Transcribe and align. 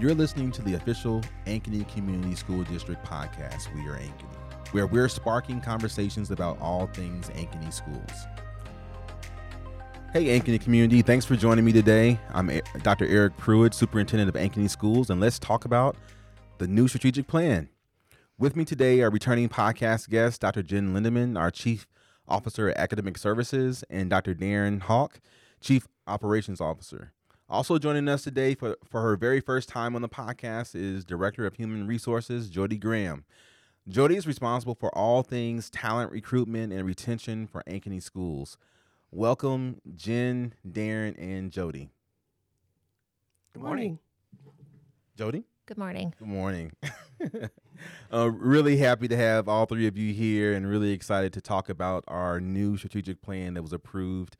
You're 0.00 0.14
listening 0.14 0.50
to 0.52 0.62
the 0.62 0.76
official 0.76 1.20
Ankeny 1.44 1.86
Community 1.92 2.34
School 2.34 2.64
District 2.64 3.04
podcast, 3.04 3.66
We 3.74 3.86
Are 3.86 3.98
Ankeny, 3.98 4.72
where 4.72 4.86
we're 4.86 5.10
sparking 5.10 5.60
conversations 5.60 6.30
about 6.30 6.58
all 6.58 6.86
things 6.86 7.28
Ankeny 7.28 7.70
schools. 7.70 8.26
Hey, 10.14 10.40
Ankeny 10.40 10.58
community, 10.58 11.02
thanks 11.02 11.26
for 11.26 11.36
joining 11.36 11.66
me 11.66 11.72
today. 11.72 12.18
I'm 12.32 12.62
Dr. 12.80 13.04
Eric 13.04 13.36
Pruitt, 13.36 13.74
Superintendent 13.74 14.34
of 14.34 14.36
Ankeny 14.36 14.70
Schools, 14.70 15.10
and 15.10 15.20
let's 15.20 15.38
talk 15.38 15.66
about 15.66 15.96
the 16.56 16.66
new 16.66 16.88
strategic 16.88 17.26
plan. 17.26 17.68
With 18.38 18.56
me 18.56 18.64
today 18.64 19.02
are 19.02 19.10
returning 19.10 19.50
podcast 19.50 20.08
guests, 20.08 20.38
Dr. 20.38 20.62
Jen 20.62 20.94
Lindaman, 20.94 21.38
our 21.38 21.50
Chief 21.50 21.86
Officer 22.26 22.70
at 22.70 22.78
Academic 22.78 23.18
Services, 23.18 23.84
and 23.90 24.08
Dr. 24.08 24.32
Darin 24.32 24.80
Haack, 24.80 25.20
Chief 25.60 25.86
Operations 26.06 26.58
Officer. 26.58 27.12
Also 27.50 27.78
joining 27.78 28.06
us 28.06 28.22
today 28.22 28.54
for, 28.54 28.76
for 28.88 29.00
her 29.00 29.16
very 29.16 29.40
first 29.40 29.68
time 29.68 29.96
on 29.96 30.02
the 30.02 30.08
podcast 30.08 30.76
is 30.76 31.04
Director 31.04 31.46
of 31.46 31.56
Human 31.56 31.84
Resources, 31.84 32.48
Jodie 32.48 32.78
Graham. 32.78 33.24
Jodie 33.90 34.16
is 34.16 34.24
responsible 34.24 34.76
for 34.76 34.96
all 34.96 35.24
things 35.24 35.68
talent 35.68 36.12
recruitment 36.12 36.72
and 36.72 36.86
retention 36.86 37.48
for 37.48 37.64
Ankeny 37.66 38.00
Schools. 38.00 38.56
Welcome, 39.10 39.80
Jen, 39.96 40.54
Darin, 40.70 41.16
and 41.16 41.50
Jodie. 41.50 41.88
Good 43.52 43.62
morning. 43.64 43.98
Jodie? 45.18 45.42
Good 45.66 45.78
morning. 45.78 46.14
Good 46.20 46.28
morning. 46.28 46.72
uh, 48.12 48.30
really 48.30 48.76
happy 48.76 49.08
to 49.08 49.16
have 49.16 49.48
all 49.48 49.66
three 49.66 49.88
of 49.88 49.98
you 49.98 50.14
here 50.14 50.54
and 50.54 50.70
really 50.70 50.92
excited 50.92 51.32
to 51.32 51.40
talk 51.40 51.68
about 51.68 52.04
our 52.06 52.40
new 52.40 52.76
strategic 52.76 53.22
plan 53.22 53.54
that 53.54 53.62
was 53.62 53.72
approved 53.72 54.36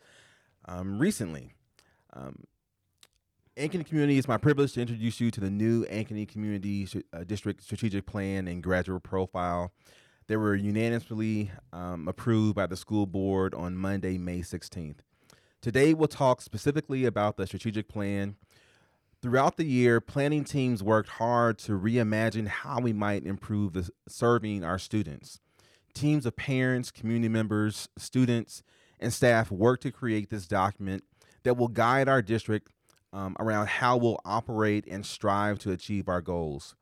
um, 0.68 1.00
recently. 1.00 1.54
Um, 2.12 2.44
Ankeny 3.60 3.86
Community, 3.86 4.16
it's 4.16 4.26
my 4.26 4.38
privilege 4.38 4.72
to 4.72 4.80
introduce 4.80 5.20
you 5.20 5.30
to 5.30 5.40
the 5.40 5.50
new 5.50 5.84
Ankeny 5.86 6.26
Community 6.26 6.88
uh, 7.12 7.24
District 7.24 7.62
Strategic 7.62 8.06
Plan 8.06 8.48
and 8.48 8.62
Graduate 8.62 9.02
Profile 9.02 9.70
they 10.30 10.36
were 10.36 10.54
unanimously 10.54 11.50
um, 11.72 12.06
approved 12.06 12.54
by 12.54 12.64
the 12.64 12.76
school 12.76 13.04
board 13.04 13.52
on 13.52 13.76
Monday, 13.76 14.16
May 14.16 14.42
16th. 14.42 14.98
Today, 15.60 15.92
we'll 15.92 16.06
talk 16.06 16.40
specifically 16.40 17.04
about 17.04 17.36
the 17.36 17.48
strategic 17.48 17.88
plan. 17.88 18.36
Throughout 19.20 19.56
the 19.56 19.64
year, 19.64 20.00
planning 20.00 20.44
teams 20.44 20.84
worked 20.84 21.08
hard 21.08 21.58
to 21.58 21.72
reimagine 21.72 22.46
how 22.46 22.78
we 22.78 22.92
might 22.92 23.26
improve 23.26 23.72
the, 23.72 23.90
serving 24.08 24.62
our 24.62 24.78
students. 24.78 25.40
Teams 25.94 26.24
of 26.26 26.36
parents, 26.36 26.92
community 26.92 27.28
members, 27.28 27.88
students, 27.98 28.62
and 29.00 29.12
staff 29.12 29.50
worked 29.50 29.82
to 29.82 29.90
create 29.90 30.30
this 30.30 30.46
document 30.46 31.02
that 31.42 31.56
will 31.56 31.66
guide 31.66 32.08
our 32.08 32.22
district 32.22 32.70
um, 33.12 33.36
around 33.38 33.68
how 33.68 33.96
we'll 33.96 34.20
operate 34.24 34.84
and 34.88 35.04
strive 35.04 35.58
to 35.60 35.72
achieve 35.72 36.08
our 36.08 36.20
goals. 36.20 36.74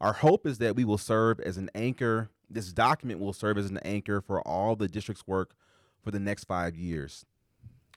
Our 0.00 0.14
hope 0.14 0.46
is 0.46 0.58
that 0.58 0.76
we 0.76 0.84
will 0.84 0.98
serve 0.98 1.40
as 1.40 1.56
an 1.56 1.70
anchor 1.74 2.30
this 2.50 2.72
document 2.72 3.20
will 3.20 3.32
serve 3.32 3.58
as 3.58 3.70
an 3.70 3.78
anchor 3.78 4.20
for 4.20 4.40
all 4.46 4.76
the 4.76 4.88
district's 4.88 5.26
work 5.26 5.54
for 6.02 6.10
the 6.10 6.20
next 6.20 6.44
five 6.44 6.76
years. 6.76 7.24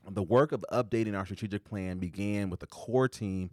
The 0.10 0.24
work 0.24 0.52
of 0.52 0.64
updating 0.72 1.18
our 1.18 1.26
strategic 1.26 1.66
plan 1.66 2.00
began 2.00 2.50
with 2.50 2.64
a 2.64 2.68
core 2.68 3.10
team 3.10 3.52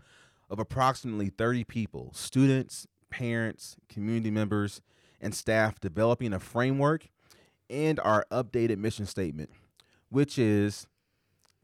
of 0.48 0.58
approximately 0.58 1.28
30 1.30 1.64
people 1.64 2.12
students, 2.14 2.86
parents, 3.10 3.76
community 3.88 4.30
members, 4.30 4.80
and 5.20 5.34
staff 5.34 5.80
developing 5.80 6.32
a 6.32 6.40
framework 6.40 7.08
and 7.68 7.98
our 8.00 8.24
updated 8.30 8.78
mission 8.78 9.06
statement, 9.06 9.50
which 10.10 10.38
is 10.38 10.86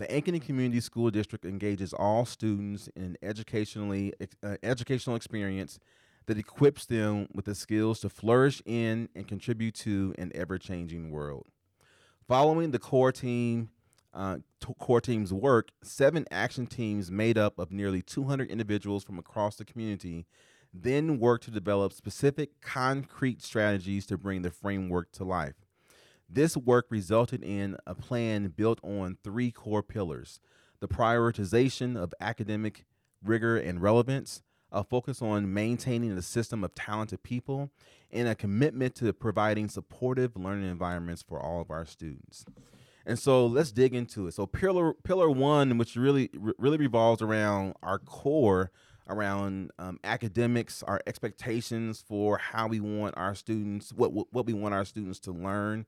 the 0.01 0.07
Ankeny 0.07 0.41
Community 0.41 0.81
School 0.81 1.11
District 1.11 1.45
engages 1.45 1.93
all 1.93 2.25
students 2.25 2.89
in 2.97 3.03
an 3.03 3.17
educationally 3.23 4.15
uh, 4.43 4.57
educational 4.63 5.15
experience 5.15 5.79
that 6.25 6.39
equips 6.39 6.87
them 6.87 7.29
with 7.35 7.45
the 7.45 7.55
skills 7.55 8.01
to 8.01 8.09
flourish 8.09 8.63
in 8.65 9.11
and 9.15 9.29
contribute 9.29 9.75
to 9.75 10.15
an 10.17 10.33
ever 10.35 10.57
changing 10.57 11.11
world. 11.11 11.49
Following 12.27 12.71
the 12.71 12.79
core 12.79 13.13
team, 13.13 13.69
uh, 14.15 14.39
core 14.79 15.03
team's 15.03 15.35
work, 15.35 15.69
seven 15.83 16.25
action 16.31 16.67
teams 16.67 17.11
made 17.11 17.37
up 17.37 17.59
of 17.59 17.71
nearly 17.71 18.01
200 18.01 18.51
individuals 18.51 19.05
from 19.05 19.19
across 19.19 19.57
the 19.57 19.67
community 19.67 20.27
then 20.73 21.19
worked 21.19 21.45
to 21.45 21.51
develop 21.51 21.93
specific 21.93 22.63
concrete 22.63 23.43
strategies 23.43 24.07
to 24.07 24.17
bring 24.17 24.41
the 24.41 24.51
framework 24.51 25.13
to 25.13 25.25
life. 25.25 25.57
This 26.33 26.57
work 26.57 26.87
resulted 26.91 27.43
in 27.43 27.77
a 27.87 27.95
plan 27.95 28.53
built 28.57 28.79
on 28.85 29.19
three 29.25 29.51
core 29.51 29.83
pillars 29.83 30.41
the 30.79 30.89
prioritization 30.89 31.95
of 31.95 32.15
academic 32.23 32.87
rigor 33.23 33.59
and 33.59 33.83
relevance, 33.83 34.41
a 34.73 34.83
focus 34.83 35.21
on 35.21 35.53
maintaining 35.53 36.13
a 36.13 36.23
system 36.23 36.65
of 36.65 36.75
talented 36.75 37.23
people, 37.23 37.71
and 38.11 38.27
a 38.27 38.35
commitment 38.35 38.95
to 38.95 39.13
providing 39.13 39.69
supportive 39.69 40.37
learning 40.37 40.71
environments 40.71 41.23
for 41.23 41.39
all 41.39 41.61
of 41.61 41.71
our 41.71 41.85
students. 41.85 42.47
And 43.05 43.19
so 43.19 43.45
let's 43.45 43.73
dig 43.73 43.95
into 43.95 44.27
it. 44.27 44.35
So 44.35 44.47
pillar 44.47 44.95
pillar 44.95 45.29
one, 45.29 45.77
which 45.79 45.97
really 45.97 46.31
really 46.59 46.79
revolves 46.79 47.21
around 47.21 47.75
our 47.83 47.99
core, 47.99 48.71
around 49.09 49.73
um, 49.79 49.99
academics, 50.05 50.83
our 50.85 51.01
expectations 51.07 52.05
for 52.07 52.39
how 52.39 52.69
we 52.69 52.81
want 52.81 53.17
our 53.17 53.35
students, 53.35 53.93
what 53.93 54.13
what 54.33 54.47
we 54.47 54.53
want 54.53 54.75
our 54.75 54.85
students 54.85 55.19
to 55.21 55.33
learn, 55.33 55.87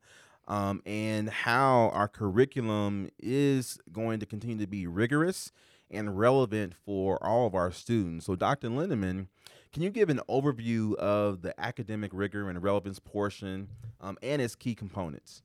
um, 0.52 0.82
and 0.84 1.30
how 1.30 1.90
our 1.94 2.06
curriculum 2.06 3.08
is 3.18 3.78
going 3.90 4.20
to 4.20 4.26
continue 4.26 4.58
to 4.58 4.66
be 4.66 4.86
rigorous 4.86 5.50
and 5.90 6.18
relevant 6.18 6.74
for 6.84 7.16
all 7.24 7.46
of 7.46 7.54
our 7.54 7.72
students. 7.72 8.26
So, 8.26 8.36
Dr. 8.36 8.68
Lindaman, 8.68 9.28
can 9.72 9.82
you 9.82 9.88
give 9.88 10.10
an 10.10 10.20
overview 10.28 10.94
of 10.96 11.40
the 11.40 11.58
academic 11.58 12.10
rigor 12.12 12.50
and 12.50 12.62
relevance 12.62 12.98
portion 12.98 13.68
um, 14.02 14.18
and 14.22 14.42
its 14.42 14.54
key 14.54 14.74
components? 14.74 15.42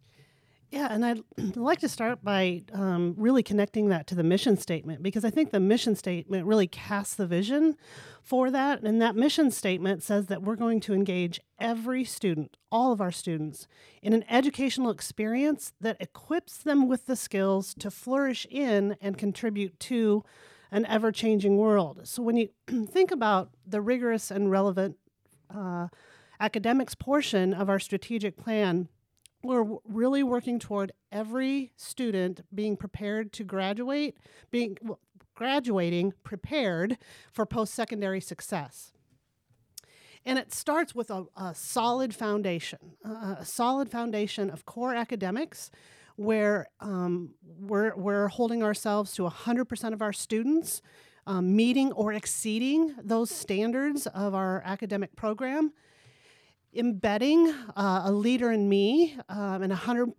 Yeah, 0.69 0.89
and 0.91 1.05
I'd 1.05 1.23
like 1.55 1.79
to 1.79 1.89
start 1.89 2.23
by 2.23 2.63
um, 2.73 3.15
really 3.17 3.41
connecting 3.41 3.87
that 3.89 4.05
to 4.07 4.15
the 4.15 4.23
mission 4.23 4.57
statement 4.57 5.01
because 5.01 5.23
I 5.23 5.29
think 5.29 5.51
the 5.51 5.59
mission 5.59 5.95
statement 5.95 6.45
really 6.45 6.67
casts 6.67 7.15
the 7.15 7.25
vision 7.25 7.75
for 8.21 8.51
that. 8.51 8.81
And 8.83 9.01
that 9.01 9.15
mission 9.15 9.49
statement 9.49 10.03
says 10.03 10.27
that 10.27 10.43
we're 10.43 10.57
going 10.57 10.81
to 10.81 10.93
engage 10.93 11.39
every 11.59 12.03
student, 12.03 12.57
all 12.69 12.91
of 12.91 12.99
our 12.99 13.11
students, 13.11 13.67
in 14.01 14.11
an 14.11 14.25
educational 14.29 14.89
experience 14.91 15.71
that 15.79 15.97
equips 16.01 16.57
them 16.57 16.89
with 16.89 17.05
the 17.05 17.15
skills 17.15 17.73
to 17.75 17.89
flourish 17.89 18.45
in 18.49 18.97
and 18.99 19.17
contribute 19.17 19.79
to 19.81 20.23
an 20.69 20.85
ever 20.87 21.13
changing 21.13 21.57
world. 21.57 22.01
So 22.03 22.21
when 22.21 22.35
you 22.35 22.49
think 22.87 23.11
about 23.11 23.51
the 23.65 23.79
rigorous 23.79 24.31
and 24.31 24.51
relevant 24.51 24.97
uh, 25.49 25.87
academics 26.41 26.93
portion 26.93 27.53
of 27.53 27.69
our 27.69 27.79
strategic 27.79 28.35
plan, 28.35 28.89
we're 29.47 29.77
really 29.85 30.23
working 30.23 30.59
toward 30.59 30.91
every 31.11 31.71
student 31.75 32.41
being 32.53 32.77
prepared 32.77 33.31
to 33.33 33.43
graduate, 33.43 34.17
being 34.51 34.77
graduating 35.35 36.13
prepared 36.23 36.97
for 37.31 37.45
post-secondary 37.45 38.21
success. 38.21 38.93
And 40.25 40.37
it 40.37 40.53
starts 40.53 40.93
with 40.93 41.09
a, 41.09 41.25
a 41.37 41.55
solid 41.55 42.13
foundation, 42.13 42.97
a 43.03 43.45
solid 43.45 43.89
foundation 43.89 44.49
of 44.49 44.65
core 44.65 44.93
academics 44.93 45.71
where 46.17 46.67
um, 46.81 47.35
we're, 47.41 47.95
we're 47.95 48.27
holding 48.27 48.63
ourselves 48.63 49.13
to 49.13 49.21
100% 49.21 49.93
of 49.93 50.01
our 50.01 50.11
students 50.11 50.81
um, 51.27 51.55
meeting 51.55 51.91
or 51.93 52.11
exceeding 52.11 52.95
those 53.01 53.29
standards 53.29 54.07
of 54.07 54.33
our 54.33 54.61
academic 54.65 55.15
program 55.15 55.71
embedding 56.77 57.49
uh, 57.75 58.03
a 58.05 58.11
leader 58.11 58.51
in 58.51 58.69
me 58.69 59.17
um, 59.29 59.63
and 59.63 59.73
100% 59.73 60.13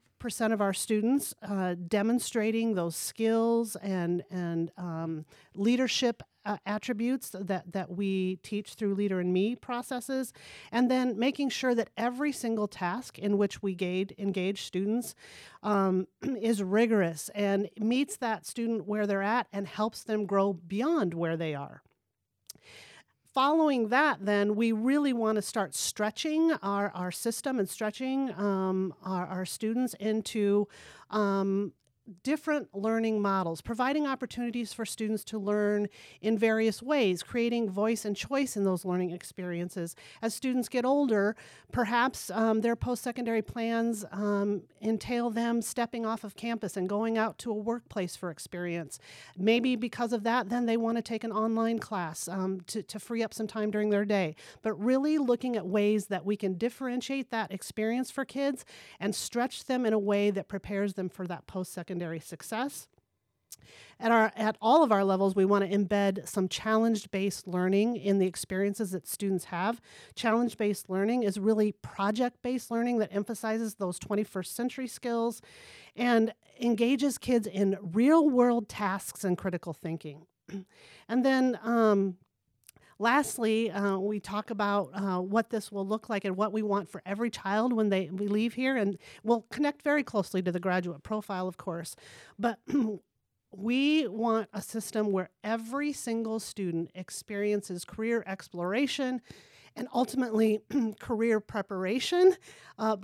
of 0.53 0.61
our 0.61 0.73
students 0.73 1.35
uh, 1.43 1.77
demonstrating 1.87 2.75
those 2.75 2.97
skills 2.97 3.77
and, 3.77 4.25
and 4.31 4.73
um, 4.77 5.25
leadership 5.55 6.23
uh, 6.45 6.57
attributes 6.67 7.31
that, 7.39 7.71
that 7.73 7.91
we 7.91 8.37
teach 8.43 8.75
through 8.75 8.95
leader 8.95 9.21
in 9.21 9.32
me 9.32 9.55
processes 9.55 10.32
and 10.73 10.91
then 10.91 11.19
making 11.19 11.50
sure 11.50 11.75
that 11.75 11.91
every 11.97 12.32
single 12.32 12.67
task 12.67 13.19
in 13.19 13.37
which 13.37 13.62
we 13.62 13.75
gauge, 13.75 14.12
engage 14.19 14.62
students 14.62 15.15
um, 15.62 16.06
is 16.41 16.62
rigorous 16.62 17.29
and 17.35 17.69
meets 17.79 18.17
that 18.17 18.47
student 18.47 18.87
where 18.87 19.06
they're 19.06 19.23
at 19.23 19.47
and 19.53 19.69
helps 19.69 20.03
them 20.03 20.27
grow 20.27 20.55
beyond 20.55 21.15
where 21.15 21.37
they 21.37 21.55
are 21.55 21.82
following 23.35 23.89
that, 23.89 24.19
then 24.25 24.57
we 24.57 24.73
really 24.73 25.13
want 25.13 25.37
to 25.37 25.43
start 25.43 25.75
stretching 25.75 26.53
our, 26.63 26.91
our 26.95 27.11
system 27.11 27.59
and 27.59 27.69
stretching 27.69 28.33
um, 28.37 28.95
our, 29.05 29.27
our 29.27 29.45
students 29.45 29.95
into 29.95 30.67
um, 31.11 31.73
different 32.22 32.75
learning 32.75 33.20
models, 33.20 33.60
providing 33.60 34.06
opportunities 34.06 34.72
for 34.72 34.87
students 34.87 35.25
to 35.25 35.38
learn 35.38 35.88
in 36.20 36.38
various 36.38 36.82
ways, 36.82 37.22
creating 37.22 37.70
voice 37.70 38.05
and 38.05 38.16
choice 38.16 38.56
in 38.56 38.64
those 38.64 38.84
learning 38.84 39.10
experiences. 39.10 39.94
As 40.22 40.34
students 40.34 40.69
get 40.69 40.84
older, 40.84 41.37
perhaps 41.72 42.31
um, 42.31 42.60
their 42.60 42.76
post 42.76 43.02
secondary 43.02 43.43
plans 43.43 44.05
um, 44.12 44.62
entail 44.81 45.31
them 45.31 45.60
stepping 45.60 46.06
off 46.06 46.25
of 46.25 46.37
campus 46.37 46.76
and 46.76 46.88
going 46.88 47.19
out 47.19 47.38
to 47.38 47.50
a 47.50 47.55
workplace 47.55 48.16
for 48.16 48.31
experience. 48.31 48.99
Maybe 49.37 49.76
because 49.76 50.12
of 50.12 50.22
that, 50.25 50.49
then 50.49 50.66
they 50.66 50.76
want 50.76 50.96
to 50.96 51.02
take 51.02 51.25
an 51.25 51.32
online 51.32 51.78
class 51.78 52.28
um, 52.28 52.60
to, 52.69 52.82
to 52.82 52.99
free 52.99 53.22
up 53.22 53.34
some 53.34 53.46
time 53.46 53.70
during 53.70 53.90
their 53.90 54.05
day. 54.05 54.34
But 54.62 54.72
really 54.75 55.19
looking 55.19 55.56
at 55.56 55.66
ways 55.66 56.06
that 56.06 56.25
we 56.25 56.37
can 56.37 56.55
differentiate 56.55 57.31
that 57.31 57.52
experience 57.52 58.10
for 58.10 58.25
kids 58.25 58.64
and 58.99 59.14
stretch 59.14 59.64
them 59.64 59.84
in 59.84 59.93
a 59.93 59.99
way 59.99 60.31
that 60.31 60.49
prepares 60.49 60.94
them 60.94 61.08
for 61.08 61.26
that 61.26 61.46
post 61.46 61.72
secondary 61.72 61.98
success. 62.21 62.89
At, 64.00 64.12
our, 64.12 64.33
at 64.37 64.56
all 64.62 64.85
of 64.85 64.93
our 64.93 65.03
levels, 65.03 65.35
we 65.35 65.45
want 65.45 65.69
to 65.69 65.77
embed 65.77 66.29
some 66.29 66.49
challenge 66.49 67.11
based 67.11 67.49
learning 67.49 67.97
in 67.97 68.19
the 68.19 68.27
experiences 68.27 68.93
that 68.93 69.09
students 69.09 69.47
have. 69.47 69.81
Challenge 70.15 70.56
based 70.56 70.89
learning 70.89 71.25
is 71.25 71.39
really 71.39 71.73
project 71.73 72.37
based 72.43 72.71
learning 72.71 72.99
that 72.99 73.12
emphasizes 73.12 73.75
those 73.75 73.99
21st 73.99 74.47
century 74.47 74.87
skills 74.87 75.43
and 75.97 76.33
engages 76.61 77.19
kids 77.19 77.47
in 77.47 77.77
real 77.83 78.29
world 78.29 78.69
tasks 78.69 79.25
and 79.25 79.37
critical 79.37 79.73
thinking. 79.73 80.27
and 81.09 81.25
then 81.25 81.59
um, 81.62 82.17
Lastly, 83.00 83.71
uh, 83.71 83.99
we 83.99 84.19
talk 84.19 84.50
about 84.50 84.91
uh, 84.93 85.21
what 85.21 85.50
this 85.50 85.71
will 85.71 85.87
look 85.87 86.09
like 86.09 86.25
and 86.25 86.37
what 86.37 86.53
we 86.53 86.62
want 86.62 86.89
for 86.89 87.00
every 87.06 87.31
child 87.31 87.73
when 87.73 87.91
they 87.91 88.11
we 88.11 88.27
leave 88.27 88.55
here, 88.55 88.77
and 88.77 88.99
we'll 89.23 89.43
connect 89.50 89.83
very 89.83 90.03
closely 90.03 90.43
to 90.43 90.50
the 90.50 90.59
graduate 90.59 91.05
profile, 91.05 91.47
of 91.47 91.56
course. 91.56 91.95
But 92.39 92.59
we 93.53 94.09
want 94.09 94.49
a 94.53 94.61
system 94.61 95.12
where 95.12 95.31
every 95.45 95.93
single 95.93 96.41
student 96.41 96.91
experiences 96.95 97.85
career 97.85 98.25
exploration 98.27 99.21
and 99.77 99.87
ultimately 99.94 100.59
career 100.99 101.39
preparation 101.39 102.35
uh, 102.79 102.97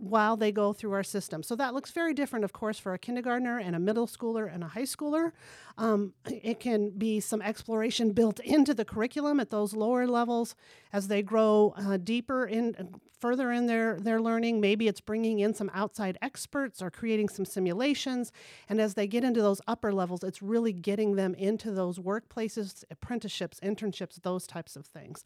while 0.00 0.34
they 0.34 0.50
go 0.50 0.72
through 0.72 0.92
our 0.92 1.02
system. 1.02 1.42
So 1.42 1.54
that 1.56 1.74
looks 1.74 1.90
very 1.90 2.14
different, 2.14 2.44
of 2.44 2.54
course, 2.54 2.78
for 2.78 2.94
a 2.94 2.98
kindergartner 2.98 3.58
and 3.58 3.76
a 3.76 3.78
middle 3.78 4.06
schooler 4.06 4.52
and 4.52 4.64
a 4.64 4.68
high 4.68 4.82
schooler. 4.82 5.32
Um, 5.76 6.14
it 6.26 6.58
can 6.58 6.90
be 6.90 7.20
some 7.20 7.42
exploration 7.42 8.12
built 8.12 8.40
into 8.44 8.72
the 8.72 8.84
curriculum 8.84 9.40
at 9.40 9.50
those 9.50 9.74
lower 9.74 10.06
levels 10.06 10.54
as 10.92 11.08
they 11.08 11.22
grow 11.22 11.74
uh, 11.76 11.98
deeper 11.98 12.46
in 12.46 12.94
further 13.20 13.52
in 13.52 13.66
their 13.66 14.00
their 14.00 14.20
learning. 14.20 14.60
Maybe 14.60 14.88
it's 14.88 15.02
bringing 15.02 15.40
in 15.40 15.52
some 15.52 15.70
outside 15.74 16.16
experts 16.22 16.80
or 16.80 16.90
creating 16.90 17.28
some 17.28 17.44
simulations. 17.44 18.32
And 18.70 18.80
as 18.80 18.94
they 18.94 19.06
get 19.06 19.22
into 19.22 19.42
those 19.42 19.60
upper 19.68 19.92
levels, 19.92 20.24
it's 20.24 20.40
really 20.40 20.72
getting 20.72 21.16
them 21.16 21.34
into 21.34 21.70
those 21.70 21.98
workplaces, 21.98 22.84
apprenticeships, 22.90 23.60
internships, 23.60 24.22
those 24.22 24.46
types 24.46 24.76
of 24.76 24.86
things. 24.86 25.22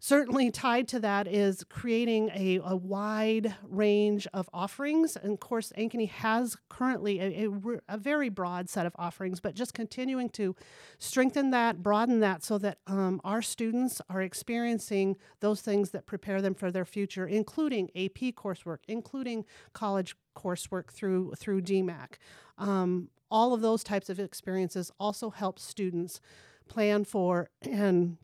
Certainly, 0.00 0.52
tied 0.52 0.86
to 0.88 1.00
that 1.00 1.26
is 1.26 1.64
creating 1.68 2.30
a, 2.32 2.60
a 2.64 2.76
wide 2.76 3.56
range 3.68 4.28
of 4.32 4.48
offerings. 4.52 5.16
And 5.16 5.32
of 5.32 5.40
course, 5.40 5.72
Ankeny 5.76 6.08
has 6.08 6.56
currently 6.68 7.18
a, 7.18 7.48
a, 7.48 7.80
a, 7.88 7.96
very 7.98 8.28
broad 8.28 8.68
set 8.68 8.86
of 8.86 8.94
offerings, 8.96 9.40
but 9.40 9.56
just 9.56 9.74
continuing 9.74 10.28
to 10.30 10.54
strengthen 10.98 11.50
that, 11.50 11.82
broaden 11.82 12.20
that, 12.20 12.44
so 12.44 12.58
that 12.58 12.78
um, 12.86 13.20
our 13.24 13.42
students 13.42 14.00
are 14.08 14.22
experiencing 14.22 15.16
those 15.40 15.62
things 15.62 15.90
that 15.90 16.06
prepare 16.06 16.40
them 16.40 16.54
for 16.54 16.70
their 16.70 16.84
future, 16.84 17.26
including 17.26 17.90
AP 17.96 18.34
coursework, 18.36 18.78
including 18.86 19.44
college 19.72 20.14
coursework 20.36 20.92
through, 20.92 21.32
through 21.36 21.60
DMACC. 21.60 22.14
Um, 22.56 23.08
all 23.32 23.52
of 23.52 23.62
those 23.62 23.82
types 23.82 24.08
of 24.08 24.20
experiences 24.20 24.92
also 25.00 25.30
help 25.30 25.58
students 25.58 26.20
plan 26.68 27.04
for 27.04 27.50
and 27.62 28.16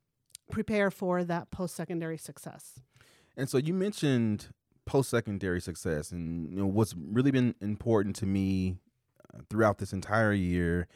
prepare 0.50 0.91
for 0.91 1.25
that 1.25 1.50
post 1.50 1.75
secondary 1.75 2.19
success. 2.19 2.81
And 3.37 3.49
so 3.49 3.58
you 3.58 3.75
mentioned 3.75 4.49
post 4.87 5.11
secondary 5.11 5.61
success, 5.61 6.12
and 6.12 6.50
you 6.50 6.58
know 6.58 6.67
what's 6.67 6.94
really 6.96 7.31
been 7.31 7.55
important 7.61 8.17
to 8.17 8.26
me 8.26 8.76
uh, 9.32 9.38
throughout 9.49 9.79
this 9.79 9.93
entire 9.93 10.32
year 10.32 10.87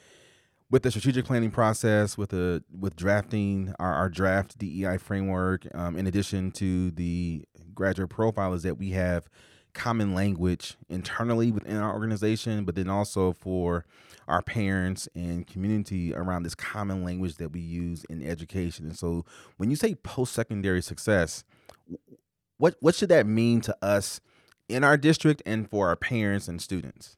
with 0.71 0.83
the 0.83 0.91
strategic 0.91 1.25
planning 1.25 1.51
process, 1.51 2.19
with 2.19 2.31
the 2.31 2.63
with 2.79 2.95
drafting 2.97 3.75
our, 3.79 3.95
our 3.95 4.09
draft 4.09 4.59
DEI 4.59 4.99
framework, 4.99 5.67
um, 5.75 5.97
in 5.97 6.07
addition 6.07 6.51
to 6.53 6.91
the 6.93 7.45
graduate 7.75 8.11
profile, 8.11 8.53
is 8.55 8.63
that 8.63 8.79
we 8.79 8.91
have 8.91 9.29
common 9.79 10.13
language 10.13 10.77
internally 10.89 11.53
within 11.53 11.77
our 11.77 11.93
organization, 11.93 12.65
but 12.65 12.75
then 12.75 12.91
also 12.91 13.33
for 13.33 13.85
our 14.27 14.43
parents 14.43 15.09
and 15.15 15.47
community 15.47 16.13
around 16.13 16.43
this 16.43 16.57
common 16.57 17.05
language 17.05 17.37
that 17.37 17.53
we 17.53 17.61
use 17.61 18.05
in 18.11 18.27
education. 18.27 18.87
And 18.87 18.99
so 18.99 19.25
when 19.57 19.71
you 19.71 19.77
say 19.77 19.95
post 19.95 20.33
secondary 20.35 20.83
success, 20.83 21.45
what 22.59 22.75
what 22.81 22.97
should 22.97 23.09
that 23.11 23.27
mean 23.27 23.61
to 23.63 23.77
us 23.81 24.21
in 24.69 24.83
our 24.83 24.97
district 24.97 25.43
and 25.47 25.71
for 25.71 25.89
our 25.89 25.97
parents 25.97 26.49
and 26.49 26.61
students? 26.61 27.17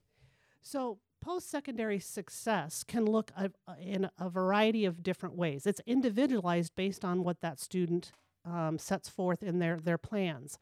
So 0.60 0.98
post 1.22 1.50
secondary 1.50 1.98
success 1.98 2.84
can 2.84 3.06
look 3.06 3.32
in 3.80 4.10
a 4.18 4.28
variety 4.28 4.84
of 4.84 5.02
different 5.02 5.34
ways. 5.34 5.66
It's 5.66 5.80
individualized 5.86 6.76
based 6.76 7.06
on 7.06 7.24
what 7.24 7.40
that 7.40 7.58
student 7.58 8.12
um, 8.44 8.78
sets 8.78 9.08
forth 9.08 9.42
in 9.42 9.60
their, 9.60 9.78
their 9.78 9.98
plans 9.98 10.58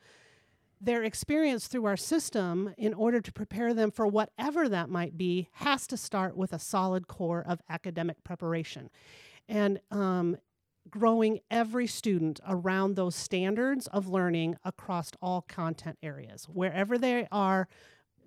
their 0.81 1.03
experience 1.03 1.67
through 1.67 1.87
our 1.87 1.97
system 1.97 2.75
in 2.79 2.95
order 2.95 3.21
to 3.21 3.33
prepare 3.33 3.75
them 3.75 3.91
for 3.91 4.07
whatever 4.07 4.69
that 4.69 4.89
might 4.89 5.19
be 5.19 5.49
has 5.55 5.87
to 5.89 5.97
start 5.97 6.37
with 6.37 6.53
a 6.53 6.59
solid 6.59 7.09
core 7.09 7.45
of 7.47 7.61
academic 7.69 8.23
preparation. 8.23 8.91
And 9.49 9.81
um, 9.91 10.37
growing 10.91 11.41
every 11.51 11.87
student 11.87 12.41
around 12.47 12.97
those 12.97 13.15
standards 13.15 13.87
of 13.89 14.09
learning 14.09 14.57
across 14.65 15.11
all 15.21 15.43
content 15.43 15.99
areas 16.03 16.47
wherever 16.53 16.97
they 16.97 17.27
are 17.31 17.69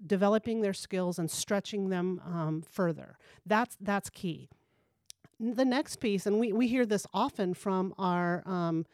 developing 0.06 0.62
their 0.62 0.74
skills 0.74 1.20
and 1.20 1.30
stretching 1.30 1.90
them 1.90 2.22
um, 2.26 2.64
further. 2.70 3.18
That's 3.46 3.78
that's 3.80 4.10
key. 4.10 4.50
The 5.40 5.66
next 5.66 5.98
piece 5.98 6.26
and 6.26 6.40
we, 6.40 6.54
we 6.54 6.68
hear 6.68 6.86
this 6.86 7.08
often 7.14 7.54
from 7.54 7.94
our 7.98 8.44
um, 8.46 8.86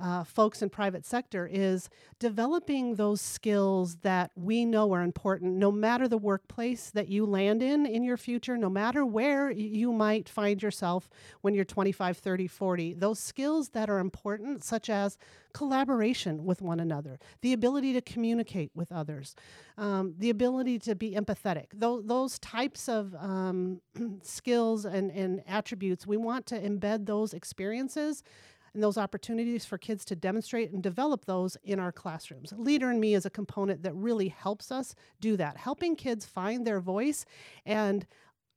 uh, 0.00 0.24
folks 0.24 0.60
in 0.60 0.68
private 0.68 1.06
sector 1.06 1.48
is 1.50 1.88
developing 2.18 2.96
those 2.96 3.20
skills 3.20 3.96
that 3.96 4.32
we 4.34 4.64
know 4.64 4.92
are 4.92 5.02
important 5.02 5.54
no 5.54 5.70
matter 5.70 6.08
the 6.08 6.18
workplace 6.18 6.90
that 6.90 7.08
you 7.08 7.24
land 7.24 7.62
in 7.62 7.86
in 7.86 8.02
your 8.02 8.16
future 8.16 8.56
no 8.56 8.68
matter 8.68 9.06
where 9.06 9.50
you 9.52 9.92
might 9.92 10.28
find 10.28 10.62
yourself 10.62 11.08
when 11.42 11.54
you're 11.54 11.64
25 11.64 12.18
30 12.18 12.46
40 12.48 12.94
those 12.94 13.20
skills 13.20 13.68
that 13.70 13.88
are 13.88 13.98
important 13.98 14.64
such 14.64 14.90
as 14.90 15.16
collaboration 15.52 16.44
with 16.44 16.60
one 16.60 16.80
another 16.80 17.18
the 17.40 17.52
ability 17.52 17.92
to 17.92 18.00
communicate 18.00 18.72
with 18.74 18.90
others 18.90 19.36
um, 19.78 20.14
the 20.18 20.30
ability 20.30 20.78
to 20.78 20.96
be 20.96 21.12
empathetic 21.12 21.66
those, 21.72 22.04
those 22.04 22.38
types 22.40 22.88
of 22.88 23.14
um, 23.14 23.80
skills 24.22 24.84
and, 24.84 25.12
and 25.12 25.42
attributes 25.46 26.04
we 26.04 26.16
want 26.16 26.46
to 26.46 26.60
embed 26.60 27.06
those 27.06 27.32
experiences 27.32 28.24
and 28.74 28.82
those 28.82 28.98
opportunities 28.98 29.64
for 29.64 29.78
kids 29.78 30.04
to 30.06 30.16
demonstrate 30.16 30.72
and 30.72 30.82
develop 30.82 31.24
those 31.24 31.56
in 31.62 31.78
our 31.78 31.92
classrooms. 31.92 32.52
Leader 32.56 32.90
in 32.90 33.00
Me 33.00 33.14
is 33.14 33.24
a 33.24 33.30
component 33.30 33.82
that 33.84 33.94
really 33.94 34.28
helps 34.28 34.70
us 34.70 34.94
do 35.20 35.36
that, 35.36 35.56
helping 35.56 35.96
kids 35.96 36.26
find 36.26 36.66
their 36.66 36.80
voice 36.80 37.24
and 37.64 38.06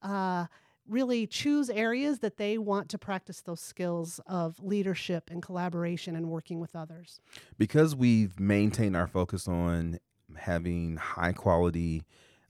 uh, 0.02 0.46
really 0.88 1.28
choose 1.28 1.70
areas 1.70 2.20
that 2.20 2.38
they 2.38 2.58
want 2.58 2.90
to 2.90 2.98
practice 2.98 3.42
those 3.42 3.62
skills 3.62 4.20
of 4.26 4.62
leadership 4.62 5.30
and 5.30 5.42
collaboration 5.44 6.16
and 6.16 6.30
working 6.30 6.60
with 6.60 6.76
others. 6.76 7.20
Because 7.58 7.96
we've 7.96 8.40
maintained 8.40 8.96
our 8.96 9.08
focus 9.08 9.48
on 9.48 10.00
having 10.38 10.98
high 10.98 11.34
quality 11.34 12.04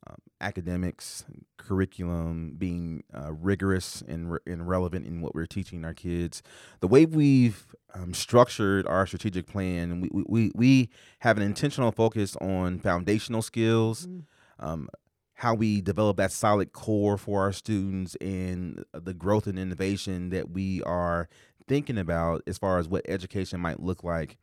um, 0.07 0.17
academics, 0.41 1.25
curriculum, 1.57 2.55
being 2.57 3.03
uh, 3.13 3.33
rigorous 3.33 4.01
and, 4.07 4.31
re- 4.31 4.39
and 4.45 4.67
relevant 4.67 5.05
in 5.05 5.21
what 5.21 5.35
we're 5.35 5.45
teaching 5.45 5.83
our 5.83 5.93
kids. 5.93 6.41
The 6.79 6.87
way 6.87 7.05
we've 7.05 7.65
um, 7.93 8.13
structured 8.13 8.85
our 8.87 9.05
strategic 9.05 9.47
plan, 9.47 10.01
we, 10.01 10.09
we, 10.27 10.51
we 10.55 10.89
have 11.19 11.37
an 11.37 11.43
intentional 11.43 11.91
focus 11.91 12.35
on 12.37 12.79
foundational 12.79 13.41
skills, 13.41 14.07
mm. 14.07 14.23
um, 14.59 14.89
how 15.35 15.53
we 15.53 15.81
develop 15.81 16.17
that 16.17 16.31
solid 16.31 16.73
core 16.73 17.17
for 17.17 17.41
our 17.41 17.53
students, 17.53 18.15
and 18.15 18.83
the 18.93 19.13
growth 19.13 19.47
and 19.47 19.59
innovation 19.59 20.29
that 20.29 20.49
we 20.49 20.81
are 20.83 21.29
thinking 21.67 21.97
about 21.97 22.41
as 22.47 22.57
far 22.57 22.79
as 22.79 22.87
what 22.87 23.05
education 23.07 23.59
might 23.59 23.79
look 23.79 24.03
like 24.03 24.37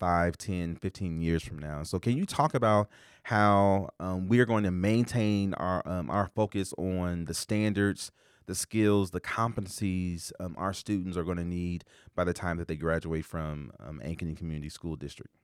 5, 0.00 0.36
10, 0.36 0.76
15 0.76 1.20
years 1.20 1.42
from 1.42 1.58
now. 1.58 1.82
So, 1.84 2.00
can 2.00 2.16
you 2.16 2.26
talk 2.26 2.54
about 2.54 2.88
how 3.24 3.90
um, 4.00 4.28
we 4.28 4.40
are 4.40 4.46
going 4.46 4.64
to 4.64 4.70
maintain 4.70 5.54
our 5.54 5.82
um, 5.86 6.10
our 6.10 6.26
focus 6.26 6.72
on 6.76 7.26
the 7.26 7.34
standards, 7.34 8.10
the 8.46 8.54
skills, 8.54 9.10
the 9.10 9.20
competencies 9.20 10.32
um, 10.40 10.54
our 10.58 10.72
students 10.72 11.16
are 11.16 11.24
going 11.24 11.36
to 11.36 11.44
need 11.44 11.84
by 12.14 12.24
the 12.24 12.32
time 12.32 12.56
that 12.56 12.68
they 12.68 12.76
graduate 12.76 13.24
from 13.24 13.72
um, 13.78 14.00
Ankeny 14.04 14.36
Community 14.36 14.68
School 14.68 14.96
District? 14.96 15.34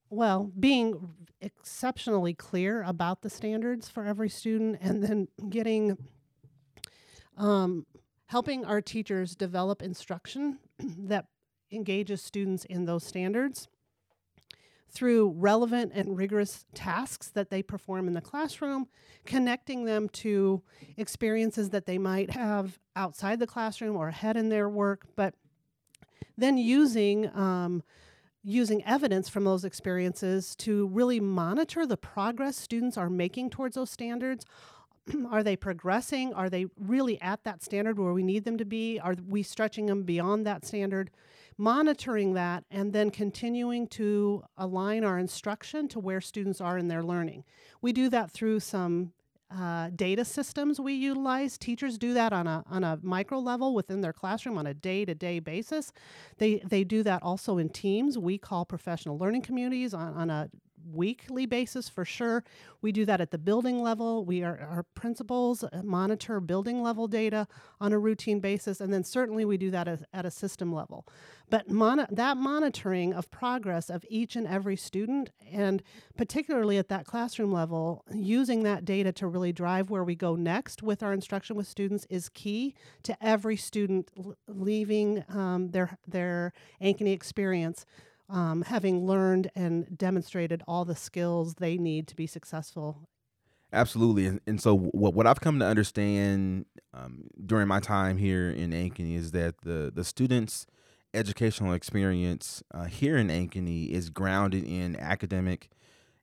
well, 0.09 0.51
being 0.59 1.13
exceptionally 1.39 2.33
clear 2.33 2.81
about 2.83 3.21
the 3.21 3.29
standards 3.29 3.87
for 3.87 4.05
every 4.05 4.29
student 4.29 4.79
and 4.81 5.03
then 5.03 5.27
getting 5.49 5.97
um, 7.37 7.85
helping 8.25 8.65
our 8.65 8.81
teachers 8.81 9.35
develop 9.35 9.81
instruction 9.81 10.59
that 10.79 11.25
engages 11.71 12.21
students 12.21 12.65
in 12.65 12.85
those 12.85 13.03
standards 13.03 13.67
through 14.91 15.33
relevant 15.37 15.91
and 15.93 16.17
rigorous 16.17 16.65
tasks 16.73 17.29
that 17.29 17.49
they 17.49 17.61
perform 17.61 18.07
in 18.07 18.13
the 18.13 18.21
classroom, 18.21 18.87
connecting 19.25 19.85
them 19.85 20.09
to 20.09 20.61
experiences 20.97 21.69
that 21.69 21.85
they 21.85 21.97
might 21.97 22.31
have 22.31 22.79
outside 22.95 23.39
the 23.39 23.47
classroom 23.47 23.95
or 23.95 24.07
ahead 24.07 24.35
in 24.35 24.49
their 24.49 24.69
work, 24.69 25.05
but 25.15 25.35
then 26.37 26.57
using 26.57 27.29
um, 27.35 27.83
using 28.41 28.83
evidence 28.85 29.27
from 29.27 29.43
those 29.43 29.65
experiences 29.65 30.55
to 30.55 30.87
really 30.87 31.19
monitor 31.19 31.85
the 31.85 31.97
progress 31.97 32.55
students 32.55 32.97
are 32.97 33.09
making 33.09 33.49
towards 33.49 33.75
those 33.75 33.91
standards. 33.91 34.45
are 35.29 35.43
they 35.43 35.55
progressing? 35.55 36.33
Are 36.33 36.49
they 36.49 36.65
really 36.79 37.21
at 37.21 37.43
that 37.43 37.63
standard 37.63 37.99
where 37.99 38.13
we 38.13 38.23
need 38.23 38.45
them 38.45 38.57
to 38.57 38.65
be? 38.65 38.99
Are 38.99 39.15
we 39.27 39.43
stretching 39.43 39.87
them 39.87 40.03
beyond 40.03 40.45
that 40.45 40.65
standard? 40.65 41.11
Monitoring 41.61 42.35
that 42.35 42.63
and 42.71 42.93
then 42.93 43.11
continuing 43.11 43.85
to 43.87 44.43
align 44.57 45.03
our 45.03 45.19
instruction 45.19 45.89
to 45.89 45.99
where 45.99 46.21
students 46.21 46.61
are 46.61 46.77
in 46.77 46.87
their 46.87 47.03
learning. 47.03 47.43
We 47.81 47.91
do 47.91 48.07
that 48.09 48.31
through 48.31 48.61
some 48.61 49.11
uh, 49.51 49.89
data 49.95 50.23
systems 50.23 50.79
we 50.79 50.93
utilize. 50.93 51.57
Teachers 51.57 51.97
do 51.97 52.13
that 52.13 52.31
on 52.31 52.47
a 52.47 52.63
on 52.69 52.83
a 52.83 52.99
micro 53.01 53.39
level 53.39 53.73
within 53.73 53.99
their 54.01 54.13
classroom 54.13 54.57
on 54.57 54.67
a 54.67 54.73
day 54.73 55.05
to 55.05 55.15
day 55.15 55.39
basis. 55.39 55.91
They 56.37 56.59
they 56.59 56.83
do 56.83 57.03
that 57.03 57.23
also 57.23 57.57
in 57.57 57.69
teams. 57.69 58.17
We 58.17 58.37
call 58.37 58.63
professional 58.63 59.17
learning 59.17 59.41
communities 59.41 59.93
on, 59.93 60.13
on 60.13 60.29
a 60.29 60.49
weekly 60.93 61.45
basis 61.45 61.89
for 61.89 62.05
sure. 62.05 62.43
We 62.81 62.91
do 62.91 63.05
that 63.05 63.21
at 63.21 63.31
the 63.31 63.37
building 63.37 63.81
level. 63.81 64.25
We 64.25 64.43
are 64.43 64.57
our 64.59 64.83
principals 64.95 65.63
uh, 65.63 65.81
monitor 65.83 66.39
building 66.39 66.81
level 66.81 67.07
data 67.07 67.47
on 67.79 67.93
a 67.93 67.99
routine 67.99 68.39
basis, 68.39 68.79
and 68.79 68.93
then 68.93 69.03
certainly 69.03 69.45
we 69.45 69.57
do 69.57 69.71
that 69.71 69.87
as, 69.87 70.03
at 70.13 70.25
a 70.25 70.31
system 70.31 70.73
level. 70.73 71.05
But 71.49 71.69
mon- 71.69 72.07
that 72.09 72.37
monitoring 72.37 73.13
of 73.13 73.29
progress 73.31 73.89
of 73.89 74.05
each 74.09 74.35
and 74.35 74.47
every 74.47 74.75
student, 74.75 75.31
and 75.51 75.81
particularly 76.15 76.77
at 76.77 76.89
that 76.89 77.05
classroom 77.05 77.51
level, 77.51 78.05
using 78.13 78.63
that 78.63 78.85
data 78.85 79.11
to 79.13 79.27
really 79.27 79.51
drive 79.51 79.89
where 79.89 80.03
we 80.03 80.15
go 80.15 80.35
next 80.35 80.83
with 80.83 81.01
our 81.03 81.13
instruction 81.13 81.55
with 81.55 81.67
students 81.67 82.05
is 82.09 82.29
key 82.29 82.75
to 83.03 83.17
every 83.21 83.57
student 83.57 84.11
l- 84.17 84.35
leaving 84.47 85.23
um, 85.29 85.71
their 85.71 85.97
their 86.07 86.53
Ankeny 86.81 87.13
experience 87.13 87.85
um, 88.29 88.61
having 88.63 89.05
learned 89.05 89.51
and 89.55 89.97
demonstrated 89.97 90.63
all 90.67 90.85
the 90.85 90.95
skills 90.95 91.55
they 91.55 91.77
need 91.77 92.07
to 92.07 92.15
be 92.15 92.27
successful. 92.27 93.09
Absolutely, 93.71 94.25
and, 94.25 94.41
and 94.47 94.59
so 94.59 94.75
what 94.75 95.13
what 95.13 95.27
I've 95.27 95.41
come 95.41 95.59
to 95.59 95.65
understand 95.65 96.65
um, 96.93 97.29
during 97.45 97.67
my 97.67 97.79
time 97.79 98.17
here 98.17 98.49
in 98.49 98.71
Ankeny 98.71 99.15
is 99.15 99.31
that 99.31 99.61
the 99.61 99.91
the 99.93 100.03
students' 100.03 100.65
educational 101.13 101.73
experience 101.73 102.63
uh, 102.73 102.85
here 102.85 103.17
in 103.17 103.27
Ankeny 103.27 103.89
is 103.89 104.09
grounded 104.09 104.63
in 104.63 104.95
academic 104.95 105.69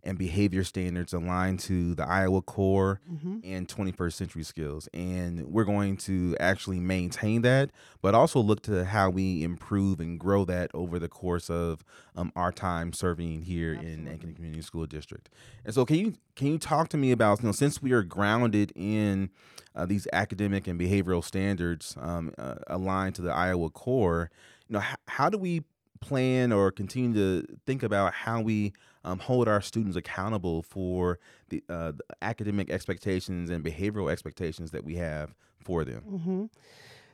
and 0.07 0.17
behavior 0.17 0.63
standards 0.63 1.13
aligned 1.13 1.59
to 1.59 1.95
the 1.97 2.09
Iowa 2.09 2.41
core 2.41 3.01
mm-hmm. 3.11 3.39
and 3.43 3.67
21st 3.67 4.13
century 4.13 4.45
skills. 4.45 4.89
And 4.95 5.45
we're 5.47 5.65
going 5.65 5.97
to 5.99 6.37
actually 6.39 6.79
maintain 6.79 7.43
that, 7.43 7.71
but 8.01 8.15
also 8.15 8.41
look 8.41 8.63
to 8.63 8.85
how 8.85 9.11
we 9.11 9.43
improve 9.43 9.99
and 9.99 10.19
grow 10.19 10.45
that 10.45 10.71
over 10.73 11.01
the 11.01 11.09
course 11.09 11.51
of 11.51 11.85
um, 12.15 12.33
our 12.37 12.53
time 12.53 12.93
serving 12.93 13.43
here 13.43 13.75
Absolutely. 13.75 13.93
in 13.93 14.19
Ankeny 14.19 14.37
Community 14.37 14.63
School 14.63 14.87
District. 14.87 15.29
And 15.65 15.75
so, 15.75 15.85
can 15.85 15.97
you 15.97 16.15
can 16.37 16.49
you 16.49 16.59
talk 16.59 16.89
to 16.91 16.97
me 16.97 17.11
about 17.11 17.41
you 17.41 17.47
know 17.47 17.53
since 17.53 17.83
we 17.83 17.93
are 17.93 18.03
grounded 18.03 18.73
in 18.77 19.31
uh, 19.75 19.87
these 19.87 20.07
academic 20.13 20.69
and 20.69 20.79
behavioral 20.79 21.23
standards 21.23 21.97
um, 22.01 22.33
uh, 22.39 22.55
aligned 22.69 23.17
to 23.17 23.23
the 23.23 23.33
Iowa 23.33 23.71
core, 23.71 24.31
you 24.69 24.75
know, 24.75 24.81
h- 24.81 24.97
how 25.09 25.29
do 25.29 25.37
we 25.37 25.65
plan 26.07 26.53
or 26.53 26.71
continue 26.71 27.13
to 27.15 27.59
think 27.67 27.83
about 27.83 28.15
how 28.15 28.41
we 28.41 28.73
um, 29.05 29.19
hold 29.19 29.49
our 29.49 29.61
students 29.61 29.97
accountable 29.97 30.63
for 30.63 31.19
the, 31.49 31.63
uh, 31.69 31.93
the, 31.93 32.05
academic 32.23 32.71
expectations 32.71 33.51
and 33.51 33.65
behavioral 33.65 34.11
expectations 34.11 34.71
that 34.73 34.85
we 34.85 34.97
have 34.97 35.35
for 35.61 35.85
them. 35.85 36.03
Mm-hmm. 36.09 36.45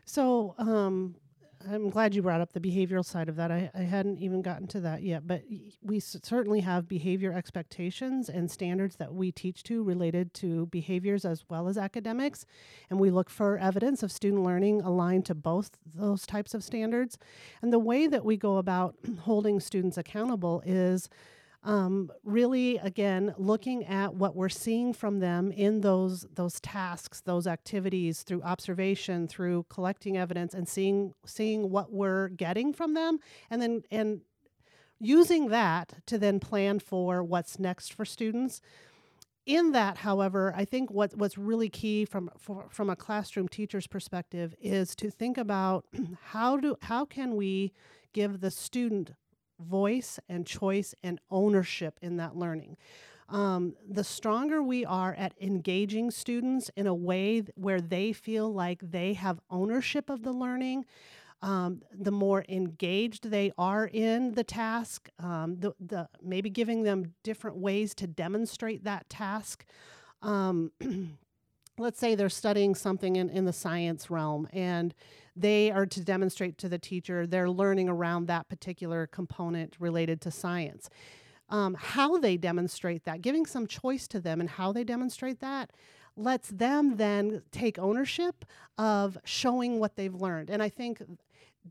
So, 0.05 0.55
um, 0.59 1.15
I'm 1.71 1.91
glad 1.91 2.15
you 2.15 2.23
brought 2.23 2.41
up 2.41 2.53
the 2.53 2.61
behavioral 2.61 3.05
side 3.05 3.29
of 3.29 3.37
that. 3.37 3.51
I, 3.51 3.71
I 3.75 3.83
hadn't 3.83 4.19
even 4.19 4.43
gotten 4.43 4.67
to 4.69 4.81
that 4.81 5.03
yet, 5.03 5.27
but 5.27 5.43
we 5.83 6.01
certainly 6.01 6.61
have 6.61 6.89
behavior 6.89 7.33
expectations 7.33 8.29
and 8.29 8.51
standards 8.51 8.97
that 8.97 9.15
we 9.15 9.33
teach 9.33 9.63
to 9.65 9.83
related 9.83 10.35
to 10.35 10.67
behaviors 10.67 11.25
as 11.25 11.45
well 11.49 11.69
as 11.69 11.79
academics. 11.79 12.45
And 12.91 12.99
we 12.99 13.11
look 13.11 13.31
for 13.31 13.59
evidence 13.59 14.03
of 14.03 14.11
student 14.11 14.43
learning 14.43 14.81
aligned 14.83 15.27
to 15.27 15.35
both 15.35 15.73
those 15.95 16.27
types 16.27 16.55
of 16.55 16.65
standards. 16.65 17.19
And 17.61 17.73
the 17.73 17.79
way 17.79 18.07
that 18.07 18.25
we 18.25 18.37
go 18.37 18.57
about 18.57 18.97
holding 19.21 19.61
students 19.61 19.97
accountable 19.97 20.63
is 20.67 21.09
um, 21.65 22.11
really 22.25 22.77
again 22.79 23.35
looking 23.39 23.85
at 23.85 24.15
what 24.15 24.35
we're 24.35 24.49
seeing 24.49 24.93
from 24.93 25.21
them 25.21 25.53
in 25.53 25.81
those 25.81 26.27
those 26.35 26.61
tasks 26.61 27.21
those 27.21 27.47
activities 27.47 28.23
through 28.23 28.43
observation 28.43 29.29
through 29.29 29.65
collecting 29.69 30.17
evidence 30.17 30.55
and 30.55 30.69
seeing 30.69 31.15
seeing 31.25 31.71
what 31.71 31.93
we're 31.93 32.29
getting 32.29 32.73
from 32.73 32.95
them 32.95 33.19
and 33.49 33.63
then 33.63 33.83
and 33.91 34.23
using 34.99 35.49
that 35.49 35.95
to 36.07 36.19
then 36.19 36.41
plan 36.41 36.79
for 36.79 37.25
what's 37.25 37.59
next 37.59 37.93
for 37.93 38.05
students. 38.05 38.61
In 39.45 39.73
that 39.73 39.99
however 39.99 40.55
i 40.57 40.65
think 40.65 40.93
what, 40.93 41.17
what's 41.17 41.37
really 41.37 41.69
key 41.69 42.05
from 42.05 42.31
for, 42.39 42.67
from 42.71 42.89
a 42.89 42.95
classroom 42.95 43.49
teacher's 43.49 43.89
perspective 43.89 44.55
is 44.61 44.95
to 44.95 45.11
think 45.11 45.37
about 45.37 45.85
how 46.27 46.57
do 46.57 46.77
how 46.83 47.05
can 47.05 47.35
we 47.35 47.73
give 48.13 48.41
the 48.41 48.53
student 48.53 49.15
voice 49.63 50.19
and 50.29 50.47
choice 50.47 50.95
and 51.03 51.21
ownership 51.31 51.99
in 52.03 52.17
that 52.19 52.37
learning. 52.37 52.77
Um, 53.29 53.77
the 53.89 54.05
stronger 54.05 54.63
we 54.63 54.85
are 54.85 55.15
at 55.15 55.33
engaging 55.41 56.11
students 56.11 56.71
in 56.77 56.87
a 56.87 56.95
way 56.95 57.41
th- 57.41 57.51
where 57.55 57.81
they 57.81 58.13
feel 58.13 58.53
like 58.53 58.81
they 58.83 59.15
have 59.15 59.41
ownership 59.51 60.11
of 60.11 60.23
the 60.23 60.33
learning, 60.33 60.85
um, 61.41 61.83
the 61.93 62.13
more 62.13 62.45
engaged 62.49 63.31
they 63.31 63.53
are 63.57 63.87
in 63.87 64.33
the 64.33 64.45
task, 64.45 65.09
um, 65.19 65.57
the, 65.59 65.73
the 65.81 66.09
maybe 66.23 66.51
giving 66.51 66.83
them 66.83 67.15
different 67.23 67.57
ways 67.57 67.95
to 67.97 68.07
demonstrate 68.07 68.85
that 68.85 69.09
task. 69.09 69.65
Let's 71.79 71.99
say 71.99 72.15
they're 72.15 72.29
studying 72.29 72.75
something 72.75 73.17
in, 73.17 73.31
in 73.31 73.45
the 73.45 73.53
science 73.53 74.11
realm 74.11 74.47
and 74.53 74.95
they 75.35 75.71
are 75.71 75.87
to 75.87 76.01
demonstrate 76.01 76.59
to 76.59 76.69
the 76.69 76.79
teacher 76.79 77.27
they're 77.27 77.49
learning 77.49 77.89
around 77.89 78.27
that 78.27 78.49
particular 78.49 79.07
component 79.07 79.77
related 79.81 80.21
to 80.23 80.31
science. 80.31 80.91
Um, 81.49 81.75
how 81.79 82.19
they 82.19 82.37
demonstrate 82.37 83.05
that, 83.05 83.23
giving 83.23 83.47
some 83.47 83.67
choice 83.67 84.07
to 84.09 84.21
them 84.21 84.41
and 84.41 84.49
how 84.49 84.73
they 84.73 84.85
demonstrate 84.85 85.41
that, 85.41 85.71
lets 86.17 86.49
them 86.49 86.97
then 86.97 87.43
take 87.51 87.79
ownership 87.79 88.45
of 88.79 89.17
showing 89.25 89.79
what 89.79 89.97
they've 89.97 90.15
learned. 90.15 90.51
And 90.51 90.63
I 90.63 90.69
think 90.69 91.03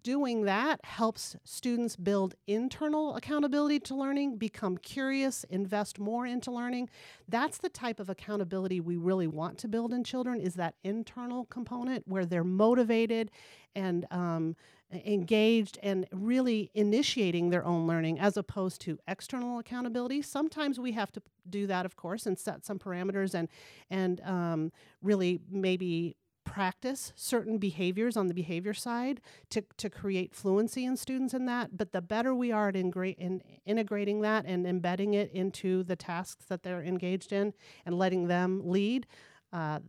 doing 0.03 0.43
that 0.43 0.83
helps 0.83 1.35
students 1.43 1.95
build 1.95 2.35
internal 2.47 3.15
accountability 3.15 3.79
to 3.79 3.95
learning, 3.95 4.37
become 4.37 4.77
curious, 4.77 5.43
invest 5.45 5.99
more 5.99 6.25
into 6.25 6.51
learning. 6.51 6.89
That's 7.27 7.57
the 7.57 7.69
type 7.69 7.99
of 7.99 8.09
accountability 8.09 8.79
we 8.79 8.97
really 8.97 9.27
want 9.27 9.57
to 9.59 9.67
build 9.67 9.93
in 9.93 10.03
children 10.03 10.39
is 10.39 10.55
that 10.55 10.75
internal 10.83 11.45
component 11.45 12.07
where 12.07 12.25
they're 12.25 12.43
motivated 12.43 13.31
and 13.75 14.05
um, 14.11 14.55
engaged 14.91 15.77
and 15.81 16.05
really 16.11 16.69
initiating 16.73 17.49
their 17.49 17.65
own 17.65 17.87
learning 17.87 18.19
as 18.19 18.37
opposed 18.37 18.81
to 18.81 18.99
external 19.07 19.59
accountability. 19.59 20.21
Sometimes 20.21 20.79
we 20.79 20.91
have 20.91 21.11
to 21.13 21.21
do 21.49 21.67
that, 21.67 21.85
of 21.85 21.95
course, 21.95 22.25
and 22.25 22.37
set 22.37 22.65
some 22.65 22.77
parameters 22.77 23.33
and 23.33 23.47
and 23.89 24.21
um, 24.21 24.71
really 25.01 25.39
maybe 25.49 26.15
practice 26.51 27.13
certain 27.15 27.57
behaviors 27.57 28.17
on 28.17 28.27
the 28.27 28.33
behavior 28.33 28.73
side 28.73 29.21
to, 29.49 29.63
to 29.77 29.89
create 29.89 30.35
fluency 30.35 30.83
in 30.83 30.97
students 30.97 31.33
in 31.33 31.45
that. 31.45 31.77
But 31.77 31.93
the 31.93 32.01
better 32.01 32.35
we 32.35 32.51
are 32.51 32.67
at 32.67 32.75
ingra- 32.75 33.17
in 33.17 33.41
integrating 33.65 34.19
that 34.21 34.45
and 34.45 34.67
embedding 34.67 35.13
it 35.13 35.31
into 35.31 35.83
the 35.83 35.95
tasks 35.95 36.45
that 36.49 36.63
they're 36.63 36.83
engaged 36.83 37.31
in 37.31 37.53
and 37.85 37.97
letting 37.97 38.27
them 38.27 38.61
lead, 38.65 39.07
uh, 39.53 39.79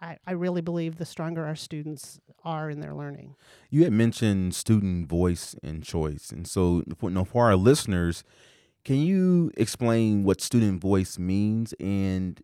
I, 0.00 0.18
I 0.26 0.32
really 0.32 0.60
believe 0.60 0.96
the 0.96 1.06
stronger 1.06 1.46
our 1.46 1.54
students 1.54 2.18
are 2.44 2.68
in 2.68 2.80
their 2.80 2.94
learning. 2.94 3.36
You 3.70 3.84
had 3.84 3.92
mentioned 3.92 4.56
student 4.56 5.08
voice 5.08 5.54
and 5.62 5.84
choice. 5.84 6.30
And 6.30 6.48
so, 6.48 6.82
for, 6.98 7.24
for 7.24 7.46
our 7.46 7.56
listeners, 7.56 8.24
can 8.84 8.96
you 8.96 9.52
explain 9.56 10.24
what 10.24 10.40
student 10.40 10.80
voice 10.80 11.16
means 11.16 11.74
and 11.78 12.42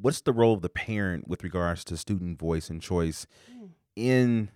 what's 0.00 0.20
the 0.20 0.32
role 0.32 0.54
of 0.54 0.62
the 0.62 0.68
parent 0.68 1.28
with 1.28 1.42
regards 1.42 1.84
to 1.84 1.96
student 1.96 2.38
voice 2.38 2.70
and 2.70 2.80
choice 2.82 3.26
mm. 3.52 3.70
in 3.94 4.50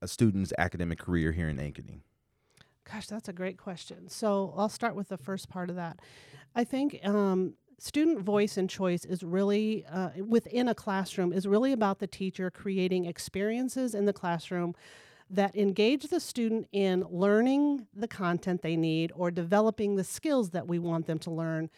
a 0.00 0.08
student's 0.08 0.52
academic 0.58 0.98
career 0.98 1.32
here 1.32 1.48
in 1.48 1.56
Ankeny? 1.56 2.00
Gosh, 2.90 3.06
that's 3.06 3.28
a 3.28 3.32
great 3.32 3.58
question. 3.58 4.08
So 4.08 4.54
I'll 4.56 4.68
start 4.68 4.94
with 4.94 5.08
the 5.08 5.18
first 5.18 5.48
part 5.48 5.68
of 5.70 5.76
that. 5.76 6.00
I 6.54 6.64
think 6.64 6.98
um, 7.04 7.54
student 7.78 8.20
voice 8.20 8.56
and 8.56 8.68
choice 8.68 9.04
is 9.04 9.22
really 9.22 9.84
uh, 9.86 10.10
within 10.26 10.68
a 10.68 10.74
classroom 10.74 11.32
is 11.32 11.46
really 11.46 11.72
about 11.72 11.98
the 11.98 12.06
teacher 12.06 12.50
creating 12.50 13.04
experiences 13.04 13.94
in 13.94 14.06
the 14.06 14.12
classroom 14.12 14.74
that 15.30 15.54
engage 15.54 16.04
the 16.04 16.20
student 16.20 16.66
in 16.72 17.04
learning 17.10 17.86
the 17.94 18.08
content 18.08 18.62
they 18.62 18.76
need 18.76 19.12
or 19.14 19.30
developing 19.30 19.96
the 19.96 20.04
skills 20.04 20.50
that 20.50 20.66
we 20.66 20.78
want 20.78 21.06
them 21.06 21.18
to 21.18 21.30
learn 21.30 21.68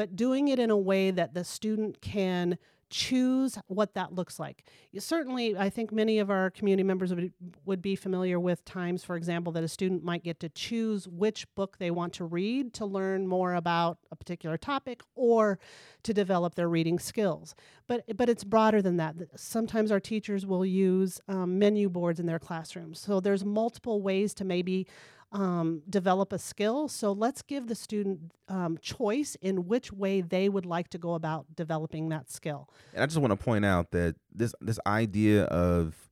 but 0.00 0.16
doing 0.16 0.48
it 0.48 0.58
in 0.58 0.70
a 0.70 0.78
way 0.78 1.10
that 1.10 1.34
the 1.34 1.44
student 1.44 2.00
can 2.00 2.56
choose 2.88 3.58
what 3.66 3.92
that 3.92 4.14
looks 4.14 4.40
like. 4.40 4.64
Certainly, 4.98 5.58
I 5.58 5.68
think 5.68 5.92
many 5.92 6.18
of 6.20 6.30
our 6.30 6.48
community 6.48 6.84
members 6.84 7.14
would, 7.14 7.34
would 7.66 7.82
be 7.82 7.96
familiar 7.96 8.40
with 8.40 8.64
times, 8.64 9.04
for 9.04 9.14
example, 9.14 9.52
that 9.52 9.62
a 9.62 9.68
student 9.68 10.02
might 10.02 10.24
get 10.24 10.40
to 10.40 10.48
choose 10.48 11.06
which 11.06 11.46
book 11.54 11.76
they 11.76 11.90
want 11.90 12.14
to 12.14 12.24
read 12.24 12.72
to 12.72 12.86
learn 12.86 13.26
more 13.26 13.52
about 13.52 13.98
a 14.10 14.16
particular 14.16 14.56
topic 14.56 15.02
or 15.14 15.58
to 16.02 16.14
develop 16.14 16.54
their 16.54 16.70
reading 16.70 16.98
skills. 16.98 17.54
But, 17.86 18.04
but 18.16 18.30
it's 18.30 18.42
broader 18.42 18.80
than 18.80 18.96
that. 18.96 19.16
Sometimes 19.36 19.92
our 19.92 20.00
teachers 20.00 20.46
will 20.46 20.64
use 20.64 21.20
um, 21.28 21.58
menu 21.58 21.90
boards 21.90 22.18
in 22.18 22.24
their 22.24 22.38
classrooms. 22.38 23.00
So 23.00 23.20
there's 23.20 23.44
multiple 23.44 24.00
ways 24.00 24.32
to 24.34 24.46
maybe 24.46 24.86
um, 25.32 25.82
develop 25.88 26.32
a 26.32 26.38
skill. 26.38 26.88
So 26.88 27.12
let's 27.12 27.42
give 27.42 27.68
the 27.68 27.74
student 27.74 28.32
um, 28.48 28.78
choice 28.82 29.36
in 29.40 29.68
which 29.68 29.92
way 29.92 30.20
they 30.20 30.48
would 30.48 30.66
like 30.66 30.88
to 30.88 30.98
go 30.98 31.14
about 31.14 31.46
developing 31.54 32.08
that 32.08 32.30
skill. 32.30 32.68
And 32.92 33.02
I 33.02 33.06
just 33.06 33.18
want 33.18 33.30
to 33.30 33.36
point 33.36 33.64
out 33.64 33.92
that 33.92 34.16
this 34.32 34.54
this 34.60 34.80
idea 34.86 35.44
of 35.44 36.10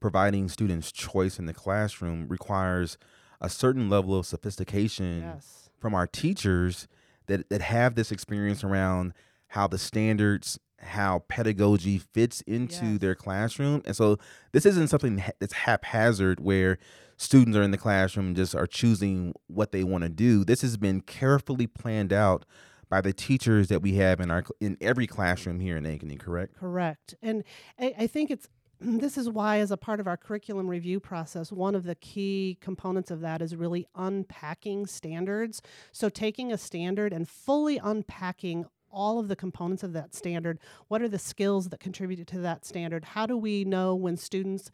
providing 0.00 0.48
students 0.48 0.92
choice 0.92 1.38
in 1.38 1.46
the 1.46 1.54
classroom 1.54 2.28
requires 2.28 2.98
a 3.40 3.48
certain 3.48 3.88
level 3.88 4.16
of 4.16 4.26
sophistication 4.26 5.22
yes. 5.22 5.70
from 5.78 5.94
our 5.94 6.06
teachers 6.06 6.88
that, 7.26 7.48
that 7.50 7.60
have 7.62 7.94
this 7.94 8.12
experience 8.12 8.62
around 8.64 9.12
how 9.48 9.66
the 9.66 9.78
standards 9.78 10.58
how 10.78 11.20
pedagogy 11.28 11.98
fits 11.98 12.40
into 12.42 12.86
Yes. 12.86 13.00
their 13.00 13.14
classroom 13.14 13.82
and 13.84 13.94
so 13.94 14.18
this 14.50 14.66
isn't 14.66 14.88
something 14.88 15.22
that's 15.38 15.52
haphazard 15.52 16.40
where 16.40 16.78
students 17.16 17.56
are 17.56 17.62
in 17.62 17.70
the 17.70 17.78
classroom 17.78 18.28
and 18.28 18.36
just 18.36 18.54
are 18.54 18.66
choosing 18.66 19.34
what 19.46 19.72
they 19.72 19.84
want 19.84 20.02
to 20.02 20.10
do 20.10 20.44
this 20.44 20.62
has 20.62 20.76
been 20.76 21.00
carefully 21.00 21.66
planned 21.66 22.12
out 22.12 22.44
by 22.92 23.00
the 23.00 23.12
teachers 23.14 23.68
that 23.68 23.80
we 23.80 23.94
have 23.94 24.20
in 24.20 24.30
our 24.30 24.44
in 24.60 24.76
every 24.82 25.06
classroom 25.06 25.60
here 25.60 25.78
in 25.78 25.84
Ankeny, 25.84 26.18
correct 26.18 26.54
Correct. 26.58 27.14
And 27.22 27.42
I, 27.78 27.94
I 28.00 28.06
think 28.06 28.30
it's 28.30 28.48
this 28.80 29.16
is 29.16 29.30
why, 29.30 29.58
as 29.58 29.70
a 29.70 29.76
part 29.76 30.00
of 30.00 30.06
our 30.06 30.16
curriculum 30.16 30.68
review 30.68 31.00
process, 31.00 31.52
one 31.52 31.74
of 31.74 31.84
the 31.84 31.94
key 31.94 32.58
components 32.60 33.10
of 33.10 33.20
that 33.20 33.40
is 33.40 33.56
really 33.56 33.86
unpacking 33.94 34.86
standards. 34.86 35.62
So, 35.92 36.08
taking 36.08 36.52
a 36.52 36.58
standard 36.58 37.12
and 37.12 37.28
fully 37.28 37.78
unpacking 37.78 38.66
all 38.90 39.18
of 39.18 39.28
the 39.28 39.36
components 39.36 39.82
of 39.82 39.94
that 39.94 40.14
standard. 40.14 40.58
What 40.88 41.00
are 41.00 41.08
the 41.08 41.18
skills 41.18 41.70
that 41.70 41.80
contributed 41.80 42.26
to 42.28 42.38
that 42.40 42.66
standard? 42.66 43.04
How 43.06 43.24
do 43.24 43.38
we 43.38 43.64
know 43.64 43.94
when 43.94 44.18
students 44.18 44.70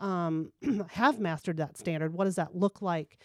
um, 0.00 0.52
have 0.90 1.18
mastered 1.18 1.58
that 1.58 1.76
standard? 1.76 2.12
What 2.12 2.24
does 2.24 2.36
that 2.36 2.54
look 2.56 2.82
like? 2.82 3.18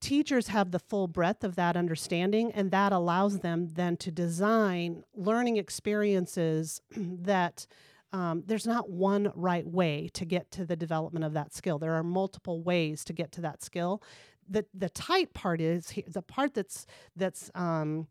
teachers 0.00 0.46
have 0.46 0.70
the 0.70 0.78
full 0.78 1.08
breadth 1.08 1.44
of 1.44 1.56
that 1.56 1.76
understanding 1.76 2.50
and 2.52 2.70
that 2.70 2.92
allows 2.92 3.40
them 3.40 3.68
then 3.74 3.96
to 3.98 4.10
design 4.10 5.02
learning 5.14 5.56
experiences 5.58 6.80
that 6.96 7.66
um, 8.12 8.42
there's 8.46 8.66
not 8.66 8.88
one 8.88 9.30
right 9.34 9.66
way 9.66 10.08
to 10.14 10.24
get 10.24 10.50
to 10.52 10.64
the 10.64 10.76
development 10.76 11.24
of 11.24 11.34
that 11.34 11.52
skill 11.52 11.78
there 11.78 11.92
are 11.94 12.02
multiple 12.04 12.62
ways 12.62 13.04
to 13.04 13.12
get 13.12 13.30
to 13.32 13.40
that 13.42 13.62
skill 13.62 14.00
the 14.48 14.64
the 14.72 14.88
tight 14.88 15.34
part 15.34 15.60
is 15.60 15.90
he- 15.90 16.04
the 16.06 16.22
part 16.22 16.54
that's 16.54 16.86
that's 17.16 17.50
um, 17.54 18.06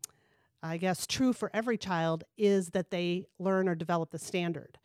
I 0.62 0.76
guess 0.76 1.06
true 1.06 1.32
for 1.32 1.50
every 1.54 1.78
child 1.78 2.24
is 2.36 2.70
that 2.70 2.90
they 2.90 3.26
learn 3.38 3.68
or 3.68 3.74
develop 3.74 4.10
the 4.10 4.18
standard. 4.18 4.78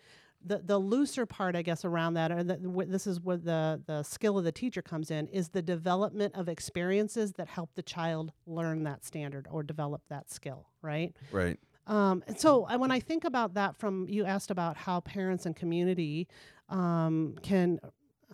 The, 0.48 0.60
the 0.60 0.78
looser 0.78 1.26
part, 1.26 1.56
I 1.56 1.64
guess, 1.64 1.84
around 1.84 2.14
that, 2.14 2.32
or 2.32 2.44
the, 2.44 2.86
this 2.88 3.08
is 3.08 3.20
where 3.20 3.38
the, 3.38 3.82
the 3.88 4.04
skill 4.04 4.38
of 4.38 4.44
the 4.44 4.52
teacher 4.52 4.82
comes 4.82 5.10
in, 5.10 5.28
is 5.30 5.50
the 5.50 5.62
development 5.62 6.36
of 6.36 6.48
experiences 6.48 7.34
that 7.34 7.48
help 7.48 7.72
the 7.74 7.82
child 7.82 8.32
learn 8.46 8.84
that 8.84 9.04
standard 9.04 9.48
or 9.50 9.64
develop 9.64 10.04
that 10.10 10.30
skill, 10.30 10.68
right? 10.82 11.16
right 11.32 11.58
Um, 11.88 12.24
and 12.28 12.40
so 12.40 12.68
when 12.78 12.92
I 12.92 13.00
think 13.00 13.24
about 13.24 13.54
that, 13.56 13.76
from 13.76 14.08
you 14.10 14.26
asked 14.26 14.52
about 14.52 14.78
how 14.78 15.00
parents 15.02 15.46
and 15.46 15.56
community 15.56 16.28
um, 16.70 17.36
can, 17.42 17.80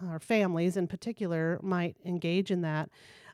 or 0.06 0.20
families 0.20 0.78
in 0.78 0.88
particular, 0.88 1.60
might 1.62 1.96
engage 2.06 2.52
in 2.52 2.62
that. 2.62 2.90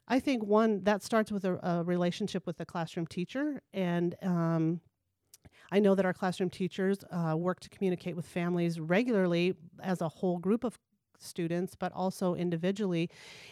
I 0.08 0.20
think 0.20 0.44
one 0.44 0.84
that 0.84 1.04
starts 1.04 1.32
with 1.32 1.46
a, 1.46 1.60
a 1.62 1.84
relationship 1.84 2.48
with 2.48 2.58
the 2.58 2.66
classroom 2.66 3.08
teacher, 3.08 3.62
and 3.74 4.16
um, 4.22 4.82
I 5.72 5.80
know 5.80 5.96
that 5.96 6.06
our 6.06 6.14
classroom 6.14 6.50
teachers 6.50 7.00
uh, 7.12 7.36
work 7.38 7.60
to 7.62 7.70
communicate 7.70 8.16
with 8.16 8.26
families 8.26 8.80
regularly 8.80 9.56
as 9.82 10.02
a 10.02 10.08
whole 10.08 10.38
group 10.38 10.64
of 10.64 10.78
students, 11.20 11.76
but 11.76 11.92
also 11.94 12.36
individually. 12.36 13.10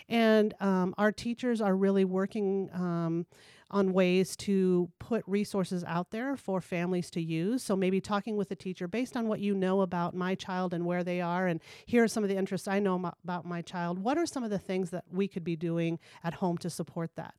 And 0.07 0.53
um, 0.59 0.93
our 0.97 1.11
teachers 1.11 1.61
are 1.61 1.75
really 1.75 2.05
working 2.05 2.69
um, 2.73 3.25
on 3.71 3.91
ways 3.91 4.35
to 4.35 4.89
put 4.99 5.23
resources 5.25 5.83
out 5.85 6.11
there 6.11 6.37
for 6.37 6.61
families 6.61 7.09
to 7.11 7.21
use. 7.21 7.63
So 7.63 7.75
maybe 7.75 7.99
talking 7.99 8.37
with 8.37 8.49
the 8.49 8.55
teacher 8.55 8.87
based 8.87 9.17
on 9.17 9.27
what 9.27 9.39
you 9.39 9.55
know 9.55 9.81
about 9.81 10.13
my 10.13 10.35
child 10.35 10.73
and 10.73 10.85
where 10.85 11.03
they 11.03 11.21
are, 11.21 11.47
and 11.47 11.59
here 11.85 12.03
are 12.03 12.07
some 12.07 12.23
of 12.23 12.29
the 12.29 12.37
interests 12.37 12.67
I 12.67 12.79
know 12.79 12.99
mo- 12.99 13.13
about 13.23 13.45
my 13.45 13.61
child. 13.61 13.99
What 13.99 14.17
are 14.17 14.25
some 14.25 14.43
of 14.43 14.51
the 14.51 14.59
things 14.59 14.91
that 14.91 15.05
we 15.11 15.27
could 15.27 15.43
be 15.43 15.55
doing 15.55 15.99
at 16.23 16.35
home 16.35 16.57
to 16.59 16.69
support 16.69 17.15
that? 17.15 17.33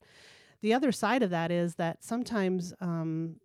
The 0.62 0.75
other 0.75 0.91
side 0.91 1.23
of 1.23 1.31
that 1.31 1.53
is 1.53 1.77
that 1.77 2.03
sometimes 2.03 2.75
um, 2.81 3.37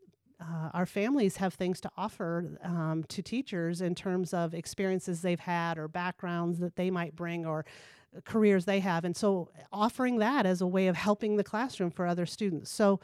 uh, 0.41 0.69
our 0.73 0.85
families 0.85 1.37
have 1.37 1.53
things 1.53 1.79
to 1.81 1.91
offer 1.97 2.57
um, 2.63 3.03
to 3.09 3.21
teachers 3.21 3.81
in 3.81 3.95
terms 3.95 4.33
of 4.33 4.53
experiences 4.53 5.21
they've 5.21 5.39
had 5.39 5.77
or 5.77 5.87
backgrounds 5.87 6.59
that 6.59 6.75
they 6.75 6.89
might 6.89 7.15
bring 7.15 7.45
or 7.45 7.65
uh, 8.15 8.21
careers 8.25 8.65
they 8.65 8.79
have. 8.79 9.05
And 9.05 9.15
so 9.15 9.49
offering 9.71 10.17
that 10.17 10.45
as 10.45 10.61
a 10.61 10.67
way 10.67 10.87
of 10.87 10.95
helping 10.95 11.35
the 11.37 11.43
classroom 11.43 11.91
for 11.91 12.07
other 12.07 12.25
students. 12.25 12.71
So 12.71 12.99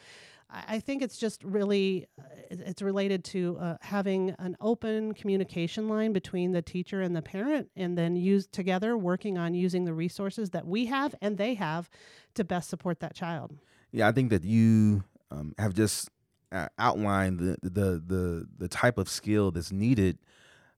I 0.49 0.79
think 0.79 1.01
it's 1.01 1.17
just 1.17 1.43
really 1.43 2.07
uh, 2.19 2.23
it's 2.49 2.81
related 2.81 3.23
to 3.25 3.57
uh, 3.59 3.77
having 3.81 4.31
an 4.39 4.55
open 4.61 5.13
communication 5.13 5.89
line 5.89 6.13
between 6.13 6.53
the 6.53 6.61
teacher 6.61 7.01
and 7.01 7.15
the 7.15 7.21
parent 7.21 7.69
and 7.75 7.97
then 7.97 8.15
use 8.15 8.47
together 8.47 8.97
working 8.97 9.37
on 9.37 9.53
using 9.53 9.83
the 9.83 9.93
resources 9.93 10.51
that 10.51 10.65
we 10.65 10.85
have 10.85 11.13
and 11.21 11.37
they 11.37 11.55
have 11.55 11.89
to 12.35 12.43
best 12.43 12.69
support 12.69 13.01
that 13.01 13.13
child. 13.13 13.57
Yeah, 13.91 14.07
I 14.07 14.11
think 14.11 14.29
that 14.29 14.43
you 14.43 15.03
um, 15.31 15.53
have 15.57 15.73
just 15.73 16.09
uh, 16.51 16.67
outlined 16.77 17.39
the, 17.39 17.57
the 17.61 18.01
the 18.05 18.47
the 18.57 18.67
type 18.67 18.97
of 18.97 19.09
skill 19.09 19.51
that's 19.51 19.71
needed 19.71 20.19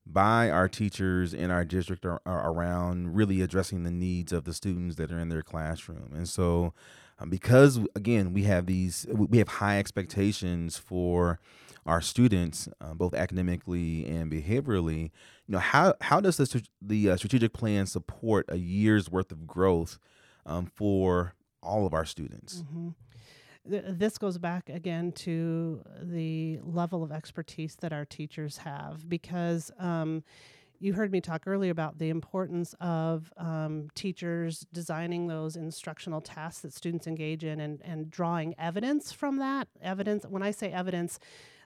by 0.05 0.49
our 0.49 0.67
teachers 0.67 1.33
in 1.33 1.51
our 1.51 1.63
district 1.63 2.05
ar- 2.05 2.21
ar- 2.25 2.51
around 2.51 3.13
really 3.15 3.41
addressing 3.41 3.83
the 3.83 3.91
needs 3.91 4.31
of 4.33 4.43
the 4.43 4.53
students 4.53 4.95
that 4.95 5.11
are 5.11 5.19
in 5.19 5.29
their 5.29 5.43
classroom. 5.43 6.11
And 6.15 6.27
so, 6.27 6.73
um, 7.19 7.29
because 7.29 7.79
again 7.95 8.33
we 8.33 8.43
have 8.43 8.65
these, 8.65 9.05
we 9.11 9.37
have 9.37 9.47
high 9.47 9.77
expectations 9.77 10.77
for 10.77 11.39
our 11.85 12.01
students, 12.01 12.67
uh, 12.81 12.93
both 12.93 13.13
academically 13.13 14.05
and 14.05 14.31
behaviorally. 14.31 15.03
You 15.47 15.53
know, 15.53 15.59
how 15.59 15.93
how 16.01 16.19
does 16.19 16.37
the 16.37 16.63
the 16.81 17.11
uh, 17.11 17.17
strategic 17.17 17.53
plan 17.53 17.85
support 17.85 18.45
a 18.49 18.57
year's 18.57 19.09
worth 19.09 19.31
of 19.31 19.45
growth 19.47 19.99
um, 20.45 20.65
for 20.65 21.33
all 21.61 21.85
of 21.85 21.93
our 21.93 22.05
students? 22.05 22.63
hmm 22.71 22.89
Th- 23.67 23.83
this 23.87 24.17
goes 24.17 24.37
back 24.37 24.69
again 24.69 25.11
to 25.13 25.81
the 26.01 26.59
level 26.63 27.03
of 27.03 27.11
expertise 27.11 27.75
that 27.81 27.93
our 27.93 28.05
teachers 28.05 28.57
have 28.57 29.07
because 29.09 29.71
um, 29.79 30.23
you 30.79 30.93
heard 30.93 31.11
me 31.11 31.19
talk 31.19 31.43
earlier 31.45 31.71
about 31.71 31.97
the 31.97 32.09
importance 32.09 32.73
of 32.79 33.31
um, 33.37 33.89
teachers 33.95 34.65
designing 34.71 35.27
those 35.27 35.55
instructional 35.55 36.21
tasks 36.21 36.61
that 36.61 36.73
students 36.73 37.05
engage 37.05 37.43
in 37.43 37.59
and, 37.59 37.81
and 37.83 38.09
drawing 38.09 38.55
evidence 38.57 39.11
from 39.11 39.37
that. 39.37 39.67
Evidence, 39.81 40.25
when 40.27 40.41
I 40.41 40.51
say 40.51 40.71
evidence, 40.71 41.19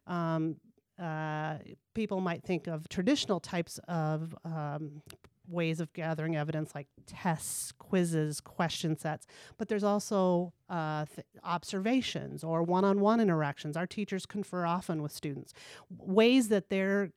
um, 0.07 0.55
uh, 0.99 1.57
people 1.93 2.21
might 2.21 2.43
think 2.43 2.67
of 2.67 2.89
traditional 2.89 3.39
types 3.39 3.79
of 3.87 4.35
um, 4.45 5.01
ways 5.47 5.79
of 5.79 5.91
gathering 5.93 6.35
evidence 6.35 6.73
like 6.73 6.87
tests, 7.05 7.71
quizzes, 7.71 8.39
question 8.39 8.97
sets, 8.97 9.27
but 9.57 9.67
there's 9.67 9.83
also 9.83 10.53
uh, 10.69 11.05
th- 11.05 11.27
observations 11.43 12.43
or 12.43 12.63
one 12.63 12.85
on 12.85 12.99
one 12.99 13.19
interactions. 13.19 13.75
Our 13.75 13.87
teachers 13.87 14.25
confer 14.25 14.65
often 14.65 15.01
with 15.01 15.11
students, 15.11 15.53
ways 15.89 16.47
that 16.49 16.69
they're 16.69 17.11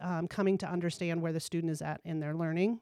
um, 0.00 0.28
coming 0.28 0.58
to 0.58 0.66
understand 0.68 1.22
where 1.22 1.32
the 1.32 1.40
student 1.40 1.72
is 1.72 1.82
at 1.82 2.00
in 2.04 2.20
their 2.20 2.34
learning. 2.34 2.80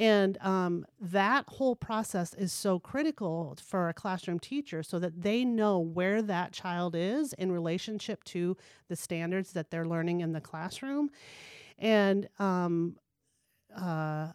And 0.00 0.38
um, 0.40 0.86
that 1.00 1.44
whole 1.48 1.74
process 1.74 2.32
is 2.34 2.52
so 2.52 2.78
critical 2.78 3.56
for 3.60 3.88
a 3.88 3.94
classroom 3.94 4.38
teacher 4.38 4.84
so 4.84 5.00
that 5.00 5.22
they 5.22 5.44
know 5.44 5.80
where 5.80 6.22
that 6.22 6.52
child 6.52 6.94
is 6.94 7.32
in 7.32 7.50
relationship 7.50 8.22
to 8.24 8.56
the 8.88 8.94
standards 8.94 9.52
that 9.54 9.70
they're 9.70 9.86
learning 9.86 10.20
in 10.20 10.32
the 10.32 10.40
classroom. 10.40 11.10
And 11.78 12.28
um, 12.38 12.96
uh, 13.76 14.28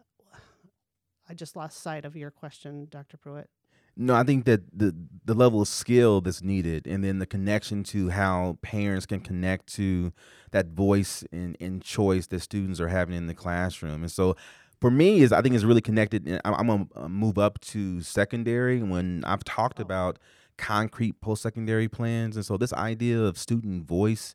I 1.30 1.34
just 1.34 1.56
lost 1.56 1.82
sight 1.82 2.06
of 2.06 2.16
your 2.16 2.32
question, 2.32 2.88
Dr. 2.90 3.18
Pruitt. 3.18 3.50
No, 3.96 4.16
I 4.16 4.24
think 4.24 4.46
that 4.46 4.62
the 4.78 4.96
the 5.24 5.36
level 5.36 5.62
of 5.62 5.68
skill 5.68 6.20
that's 6.20 6.42
needed, 6.42 6.88
and 6.88 7.04
then 7.04 7.20
the 7.20 7.28
connection 7.28 7.84
to 7.86 8.10
how 8.10 8.58
parents 8.64 9.06
can 9.06 9.20
connect 9.20 9.68
to 9.76 10.12
that 10.52 10.70
voice 10.70 11.24
and, 11.32 11.56
and 11.62 11.82
choice 11.84 12.26
that 12.28 12.40
students 12.42 12.80
are 12.80 12.88
having 12.88 13.16
in 13.16 13.28
the 13.28 13.36
classroom. 13.36 14.02
And 14.02 14.12
so, 14.12 14.36
for 14.82 14.90
me, 14.90 15.22
is 15.22 15.32
I 15.32 15.42
think 15.44 15.54
it's 15.54 15.64
really 15.64 15.82
connected. 15.82 16.28
I'm, 16.44 16.54
I'm 16.56 16.68
gonna 16.68 16.88
uh, 16.96 17.08
move 17.08 17.38
up 17.38 17.60
to 17.62 18.02
secondary 18.02 18.82
when 18.82 19.24
I've 19.26 19.44
talked 19.44 19.80
Oh. 19.80 19.84
about 19.84 20.18
concrete 20.58 21.22
post 21.22 21.44
secondary 21.44 21.88
plans, 21.88 22.36
and 22.36 22.44
so 22.44 22.58
this 22.58 22.74
idea 22.74 23.20
of 23.22 23.38
student 23.38 23.86
voice 23.86 24.34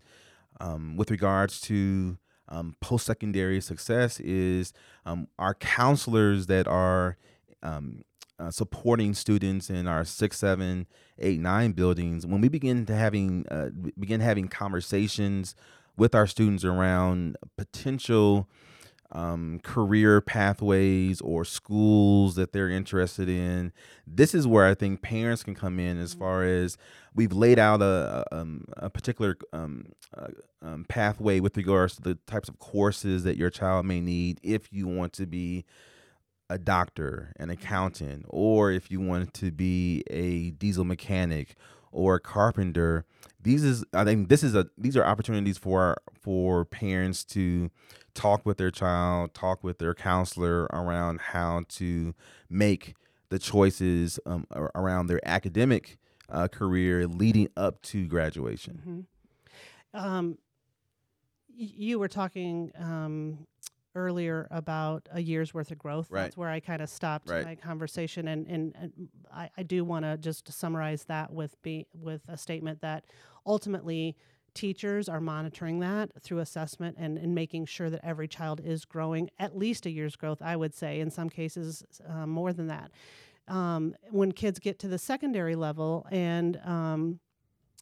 um, 0.60 0.96
with 0.96 1.10
regards 1.10 1.60
to 1.62 2.16
um, 2.48 2.76
post 2.80 3.06
secondary 3.06 3.60
success 3.60 4.20
is 4.20 4.72
um, 5.04 5.28
our 5.38 5.54
counselors 5.54 6.46
that 6.46 6.66
are 6.66 7.16
um, 7.62 8.02
uh, 8.38 8.50
supporting 8.50 9.14
students 9.14 9.68
in 9.68 9.86
our 9.86 10.04
six, 10.04 10.38
seven, 10.38 10.86
eight, 11.18 11.40
nine 11.40 11.72
buildings. 11.72 12.26
When 12.26 12.40
we 12.40 12.48
begin 12.48 12.86
to 12.86 12.94
having 12.94 13.46
uh, 13.48 13.70
begin 13.98 14.20
having 14.20 14.48
conversations 14.48 15.54
with 15.96 16.14
our 16.14 16.26
students 16.26 16.64
around 16.64 17.36
potential 17.56 18.48
um, 19.12 19.60
career 19.62 20.20
pathways 20.20 21.20
or 21.20 21.44
schools 21.44 22.34
that 22.34 22.52
they're 22.52 22.68
interested 22.68 23.28
in. 23.28 23.72
This 24.06 24.34
is 24.34 24.46
where 24.46 24.66
I 24.66 24.74
think 24.74 25.00
parents 25.00 25.42
can 25.42 25.54
come 25.54 25.78
in 25.78 25.98
as 25.98 26.12
far 26.12 26.44
as 26.44 26.76
we've 27.14 27.32
laid 27.32 27.58
out 27.58 27.80
a, 27.80 28.24
a, 28.30 28.40
um, 28.40 28.64
a 28.76 28.90
particular 28.90 29.36
um, 29.52 29.92
uh, 30.16 30.28
um, 30.62 30.84
pathway 30.88 31.40
with 31.40 31.56
regards 31.56 31.96
to 31.96 32.02
the 32.02 32.14
types 32.26 32.48
of 32.48 32.58
courses 32.58 33.24
that 33.24 33.36
your 33.36 33.50
child 33.50 33.86
may 33.86 34.00
need 34.00 34.40
if 34.42 34.72
you 34.72 34.86
want 34.86 35.12
to 35.14 35.26
be 35.26 35.64
a 36.50 36.58
doctor, 36.58 37.32
an 37.38 37.50
accountant, 37.50 38.24
or 38.28 38.72
if 38.72 38.90
you 38.90 39.00
want 39.00 39.34
to 39.34 39.50
be 39.50 40.02
a 40.08 40.50
diesel 40.50 40.84
mechanic 40.84 41.54
or 41.92 42.16
a 42.16 42.20
carpenter. 42.20 43.04
These 43.48 43.64
is 43.64 43.82
I 43.94 44.04
think 44.04 44.28
this 44.28 44.42
is 44.42 44.54
a 44.54 44.66
these 44.76 44.94
are 44.94 45.02
opportunities 45.04 45.56
for 45.56 45.96
for 46.12 46.66
parents 46.66 47.24
to 47.36 47.70
talk 48.12 48.44
with 48.44 48.58
their 48.58 48.70
child, 48.70 49.32
talk 49.32 49.64
with 49.64 49.78
their 49.78 49.94
counselor 49.94 50.64
around 50.64 51.18
how 51.32 51.64
to 51.80 52.14
make 52.50 52.94
the 53.30 53.38
choices 53.38 54.20
um, 54.26 54.46
around 54.74 55.06
their 55.06 55.26
academic 55.26 55.96
uh, 56.28 56.46
career 56.48 57.06
leading 57.06 57.48
up 57.56 57.80
to 57.82 58.06
graduation. 58.06 59.06
Mhm. 59.94 59.98
Um, 59.98 60.38
you 61.48 61.98
were 61.98 62.08
talking 62.08 62.70
um, 62.78 63.46
earlier 63.94 64.46
about 64.50 65.08
a 65.10 65.20
year's 65.20 65.52
worth 65.52 65.70
of 65.70 65.78
growth. 65.78 66.10
Right. 66.10 66.24
That's 66.24 66.36
where 66.36 66.50
I 66.50 66.60
kind 66.60 66.82
of 66.82 66.88
stopped 66.88 67.30
Right. 67.30 67.44
my 67.44 67.54
conversation, 67.54 68.28
and 68.28 68.46
and, 68.46 68.74
and 68.78 69.08
I, 69.32 69.50
I 69.56 69.62
do 69.62 69.84
want 69.84 70.04
to 70.04 70.16
just 70.18 70.52
summarize 70.52 71.04
that 71.04 71.32
with 71.32 71.60
be 71.62 71.86
with 71.94 72.22
a 72.28 72.36
statement 72.36 72.80
that 72.82 73.04
ultimately 73.48 74.14
teachers 74.54 75.08
are 75.08 75.20
monitoring 75.20 75.80
that 75.80 76.10
through 76.20 76.38
assessment 76.38 76.96
and, 76.98 77.18
and 77.18 77.34
making 77.34 77.66
sure 77.66 77.90
that 77.90 78.04
every 78.04 78.28
child 78.28 78.60
is 78.64 78.84
growing 78.84 79.30
at 79.38 79.56
least 79.56 79.86
a 79.86 79.90
year's 79.90 80.16
growth 80.16 80.40
i 80.42 80.56
would 80.56 80.74
say 80.74 81.00
in 81.00 81.10
some 81.10 81.28
cases 81.28 81.84
uh, 82.08 82.26
more 82.26 82.52
than 82.52 82.66
that. 82.68 82.90
Um, 83.48 83.94
when 84.10 84.32
kids 84.32 84.58
get 84.58 84.78
to 84.80 84.88
the 84.88 84.98
secondary 84.98 85.56
level 85.56 86.06
and 86.10 86.60
um, 86.64 87.20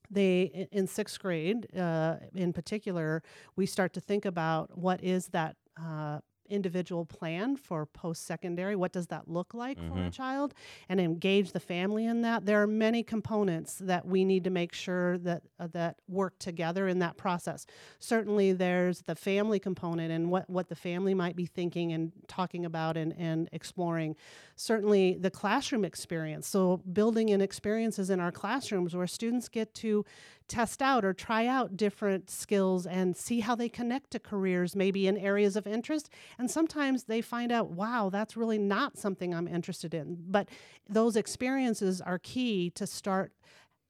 they 0.08 0.68
in 0.70 0.86
sixth 0.86 1.18
grade 1.18 1.66
uh, 1.76 2.16
in 2.34 2.52
particular 2.52 3.22
we 3.56 3.66
start 3.66 3.92
to 3.94 4.00
think 4.00 4.24
about 4.24 4.78
what 4.78 5.02
is 5.02 5.28
that 5.28 5.56
uh, 5.80 6.20
individual 6.48 7.04
plan 7.04 7.56
for 7.56 7.86
post-secondary 7.86 8.74
what 8.76 8.92
does 8.92 9.06
that 9.08 9.28
look 9.28 9.54
like 9.54 9.78
for 9.78 9.98
a 9.98 10.08
Mhm. 10.08 10.12
child 10.12 10.54
and 10.88 11.00
engage 11.00 11.52
the 11.52 11.60
family 11.60 12.04
in 12.04 12.22
that. 12.22 12.46
There 12.46 12.60
are 12.62 12.66
many 12.66 13.02
components 13.02 13.76
that 13.78 14.06
we 14.06 14.24
need 14.24 14.44
to 14.44 14.50
make 14.50 14.72
sure 14.72 15.18
that 15.18 15.42
uh, 15.58 15.66
that 15.68 15.96
work 16.08 16.38
together 16.38 16.86
in 16.88 16.98
that 16.98 17.16
process. 17.16 17.66
Certainly 17.98 18.52
there's 18.54 19.02
the 19.02 19.14
family 19.14 19.58
component 19.58 20.10
and 20.12 20.30
what 20.30 20.48
what 20.50 20.68
the 20.68 20.74
family 20.76 21.14
might 21.14 21.36
be 21.36 21.46
thinking 21.46 21.92
and 21.92 22.12
talking 22.28 22.64
about 22.64 22.96
and, 22.96 23.14
and 23.18 23.48
exploring. 23.52 24.16
Certainly 24.56 25.18
the 25.20 25.30
classroom 25.30 25.84
experience. 25.84 26.46
So 26.46 26.78
building 26.92 27.28
in 27.30 27.40
experiences 27.40 28.10
in 28.10 28.20
our 28.20 28.32
classrooms 28.32 28.94
where 28.96 29.06
students 29.06 29.48
get 29.48 29.74
to 29.74 30.04
test 30.48 30.82
out 30.82 31.04
or 31.04 31.12
try 31.12 31.46
out 31.46 31.76
different 31.76 32.30
skills 32.30 32.86
and 32.86 33.16
see 33.16 33.40
how 33.40 33.54
they 33.54 33.68
connect 33.68 34.10
to 34.10 34.18
careers 34.18 34.76
maybe 34.76 35.06
in 35.06 35.16
areas 35.16 35.56
of 35.56 35.66
interest 35.66 36.10
and 36.38 36.50
sometimes 36.50 37.04
they 37.04 37.20
find 37.20 37.50
out 37.50 37.70
wow 37.70 38.08
that's 38.10 38.36
really 38.36 38.58
not 38.58 38.96
something 38.96 39.34
i'm 39.34 39.48
interested 39.48 39.94
in 39.94 40.16
but 40.28 40.48
those 40.88 41.16
experiences 41.16 42.00
are 42.00 42.18
key 42.18 42.70
to 42.70 42.86
start 42.86 43.32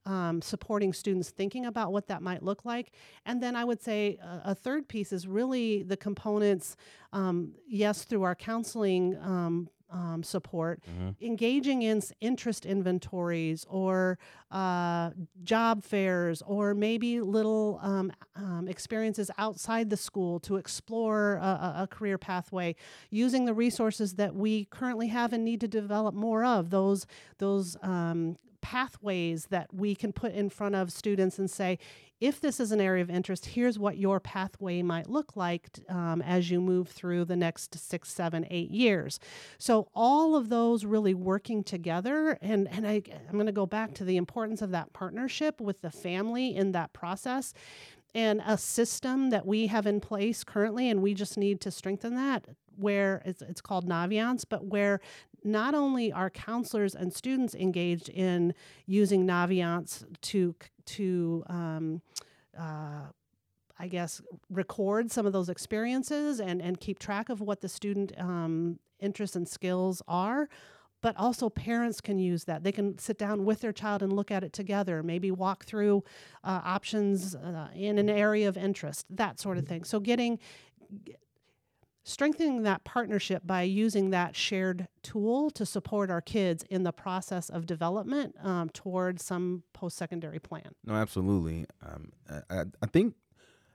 um, 0.06 0.40
supporting 0.40 0.92
students 0.92 1.30
thinking 1.30 1.66
about 1.66 1.92
what 1.92 2.06
that 2.06 2.22
might 2.22 2.42
look 2.42 2.64
like. 2.64 2.92
And 3.26 3.42
then 3.42 3.56
I 3.56 3.64
would 3.64 3.82
say 3.82 4.18
a, 4.22 4.52
a 4.52 4.54
third 4.54 4.88
piece 4.88 5.12
is 5.12 5.26
really 5.26 5.82
the 5.82 5.96
components, 5.96 6.76
um, 7.12 7.54
yes, 7.68 8.04
through 8.04 8.22
our 8.22 8.36
counseling 8.36 9.18
um, 9.20 9.68
um, 9.90 10.22
support, 10.22 10.82
engaging 11.20 11.82
in 11.82 12.02
interest 12.20 12.66
inventories 12.66 13.64
or 13.68 14.18
uh, 14.50 15.10
job 15.44 15.84
fairs 15.84 16.42
or 16.46 16.74
maybe 16.74 17.20
little 17.20 17.78
um, 17.82 18.12
um, 18.34 18.66
experiences 18.68 19.30
outside 19.38 19.90
the 19.90 19.96
school 19.96 20.38
to 20.40 20.56
explore 20.56 21.36
a, 21.36 21.46
a, 21.46 21.74
a 21.82 21.86
career 21.86 22.18
pathway 22.18 22.74
using 23.10 23.44
the 23.44 23.54
resources 23.54 24.14
that 24.14 24.34
we 24.34 24.64
currently 24.66 25.08
have 25.08 25.32
and 25.32 25.44
need 25.44 25.60
to 25.60 25.68
develop 25.68 26.14
more 26.14 26.44
of. 26.44 26.70
Those 26.70 27.06
those 27.38 27.76
um, 27.82 28.36
pathways 28.66 29.46
that 29.46 29.72
we 29.72 29.94
can 29.94 30.12
put 30.12 30.32
in 30.32 30.50
front 30.50 30.74
of 30.74 30.90
students 30.90 31.38
and 31.38 31.48
say 31.48 31.78
if 32.20 32.40
this 32.40 32.58
is 32.58 32.72
an 32.72 32.80
area 32.80 33.00
of 33.00 33.08
interest 33.08 33.46
here's 33.46 33.78
what 33.78 33.96
your 33.96 34.18
pathway 34.18 34.82
might 34.82 35.08
look 35.08 35.36
like 35.36 35.68
um, 35.88 36.20
as 36.22 36.50
you 36.50 36.60
move 36.60 36.88
through 36.88 37.24
the 37.24 37.36
next 37.36 37.78
six 37.78 38.12
seven 38.12 38.44
eight 38.50 38.72
years. 38.72 39.20
So 39.56 39.86
all 39.94 40.34
of 40.34 40.48
those 40.48 40.84
really 40.84 41.14
working 41.14 41.62
together 41.62 42.38
and 42.42 42.66
and 42.68 42.88
I, 42.88 43.02
i'm 43.28 43.34
going 43.34 43.46
to 43.46 43.52
go 43.52 43.66
back 43.66 43.94
to 43.94 44.04
the 44.04 44.16
importance 44.16 44.60
of 44.62 44.72
that 44.72 44.92
partnership 44.92 45.60
with 45.60 45.80
the 45.80 45.92
family 45.92 46.56
in 46.56 46.72
that 46.72 46.92
process 46.92 47.54
and 48.16 48.42
a 48.44 48.58
system 48.58 49.30
that 49.30 49.46
we 49.46 49.68
have 49.68 49.86
in 49.86 50.00
place 50.00 50.42
currently 50.42 50.90
and 50.90 51.02
we 51.02 51.14
just 51.14 51.38
need 51.38 51.60
to 51.60 51.70
strengthen 51.70 52.16
that 52.16 52.46
where 52.76 53.22
it's, 53.24 53.42
it's 53.42 53.60
called 53.60 53.88
naviance 53.88 54.44
but 54.48 54.64
where 54.64 55.00
not 55.46 55.74
only 55.74 56.12
are 56.12 56.28
counselors 56.28 56.94
and 56.94 57.12
students 57.12 57.54
engaged 57.54 58.08
in 58.08 58.54
using 58.86 59.26
naviance 59.26 60.04
to 60.22 60.54
to 60.84 61.44
um, 61.46 62.02
uh, 62.58 63.06
I 63.78 63.88
guess 63.88 64.22
record 64.50 65.10
some 65.10 65.26
of 65.26 65.32
those 65.32 65.48
experiences 65.48 66.40
and 66.40 66.60
and 66.60 66.80
keep 66.80 66.98
track 66.98 67.28
of 67.28 67.40
what 67.40 67.60
the 67.60 67.68
student 67.68 68.12
um, 68.18 68.78
interests 69.00 69.36
and 69.36 69.48
skills 69.48 70.02
are. 70.08 70.48
But 71.02 71.14
also, 71.18 71.50
parents 71.50 72.00
can 72.00 72.18
use 72.18 72.44
that. 72.44 72.64
They 72.64 72.72
can 72.72 72.98
sit 72.98 73.18
down 73.18 73.44
with 73.44 73.60
their 73.60 73.72
child 73.72 74.02
and 74.02 74.12
look 74.12 74.30
at 74.30 74.42
it 74.42 74.52
together. 74.52 75.02
Maybe 75.02 75.30
walk 75.30 75.64
through 75.64 76.02
uh, 76.42 76.62
options 76.64 77.34
uh, 77.34 77.68
in 77.74 77.98
an 77.98 78.08
area 78.08 78.48
of 78.48 78.56
interest, 78.56 79.04
that 79.10 79.38
sort 79.38 79.58
of 79.58 79.68
thing. 79.68 79.84
So, 79.84 80.00
getting 80.00 80.38
strengthening 82.08 82.62
that 82.62 82.84
partnership 82.84 83.42
by 83.44 83.62
using 83.62 84.10
that 84.10 84.36
shared 84.36 84.86
tool 85.02 85.50
to 85.50 85.66
support 85.66 86.08
our 86.08 86.20
kids 86.20 86.62
in 86.70 86.84
the 86.84 86.92
process 86.92 87.48
of 87.50 87.66
development 87.66 88.32
um, 88.44 88.68
toward 88.68 89.20
some 89.20 89.64
post-secondary 89.72 90.38
plan. 90.38 90.70
No, 90.84 90.94
absolutely. 90.94 91.66
Um, 91.84 92.12
I, 92.48 92.62
I- 92.80 92.86
think 92.86 93.14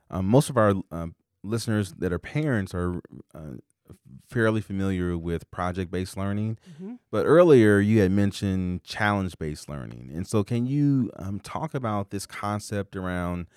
um, 0.10 0.26
most 0.28 0.50
of 0.50 0.56
our 0.56 0.74
um, 0.92 1.14
listeners 1.44 1.94
that 2.00 2.14
are 2.14 2.20
parents 2.20 2.74
are 2.74 3.02
uh, 3.36 3.56
fairly 4.30 4.62
familiar 4.62 5.18
with 5.18 5.52
project 5.52 5.92
based 5.92 6.16
learning. 6.16 6.58
Mhm. 6.82 7.00
But 7.12 7.26
earlier 7.26 7.80
you 7.80 8.00
had 8.00 8.12
mentioned 8.12 8.86
challenge 8.86 9.38
based 9.38 9.68
learning. 9.68 10.10
And 10.14 10.26
so, 10.26 10.46
can 10.46 10.66
you 10.66 11.12
um, 11.18 11.42
talk 11.42 11.74
about 11.74 12.12
this 12.12 12.26
concept 12.26 12.96
around 12.96 13.48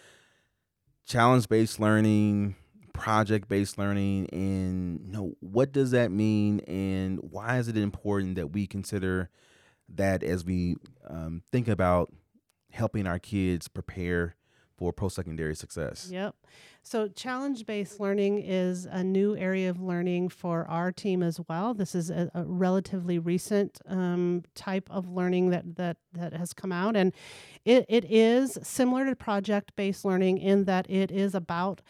challenge 1.06 1.48
based 1.48 1.78
learning, 1.78 2.56
project 2.94 3.48
based 3.48 3.76
learning, 3.76 4.28
and 4.32 5.00
you 5.04 5.12
know, 5.12 5.34
what 5.40 5.72
does 5.72 5.90
that 5.90 6.10
mean? 6.10 6.60
And 6.60 7.18
why 7.20 7.58
is 7.58 7.68
it 7.68 7.76
important 7.76 8.36
that 8.36 8.52
we 8.52 8.66
consider 8.66 9.28
that 9.90 10.22
as 10.22 10.44
we 10.46 10.76
um, 11.06 11.42
think 11.52 11.68
about 11.68 12.10
helping 12.72 13.06
our 13.06 13.18
kids 13.18 13.68
prepare 13.68 14.36
for 14.76 14.92
post 14.92 15.16
secondary 15.16 15.54
success? 15.54 16.08
Yep. 16.10 16.34
So, 16.82 17.08
challenge 17.08 17.66
based 17.66 17.98
learning 18.00 18.38
is 18.38 18.86
a 18.86 19.02
new 19.02 19.36
area 19.36 19.70
of 19.70 19.80
learning 19.80 20.28
for 20.28 20.66
our 20.68 20.92
team 20.92 21.22
as 21.22 21.40
well. 21.48 21.74
This 21.74 21.94
is 21.94 22.10
a, 22.10 22.30
a 22.34 22.44
relatively 22.44 23.18
recent 23.18 23.80
um, 23.86 24.44
type 24.54 24.88
of 24.90 25.08
learning 25.08 25.50
that, 25.50 25.76
that, 25.76 25.96
that 26.12 26.32
has 26.32 26.52
come 26.52 26.72
out. 26.72 26.96
And 26.96 27.12
it, 27.64 27.86
it 27.88 28.04
is 28.10 28.58
similar 28.62 29.04
to 29.06 29.16
project 29.16 29.74
based 29.76 30.04
learning 30.04 30.38
in 30.38 30.64
that 30.64 30.88
it 30.88 31.10
is 31.10 31.34
about 31.34 31.82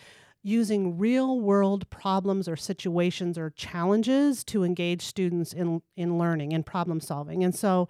using 0.45 0.99
real 0.99 1.41
world 1.41 1.89
problems 1.89 2.47
or 2.47 2.55
situations 2.55 3.39
or 3.39 3.51
challenges 3.51 4.45
to 4.45 4.63
engage 4.63 5.03
students 5.03 5.55
in, 5.55 5.81
in 5.97 6.19
learning 6.19 6.53
and 6.53 6.65
problem 6.65 7.01
solving. 7.01 7.43
And 7.43 7.55
so 7.55 7.89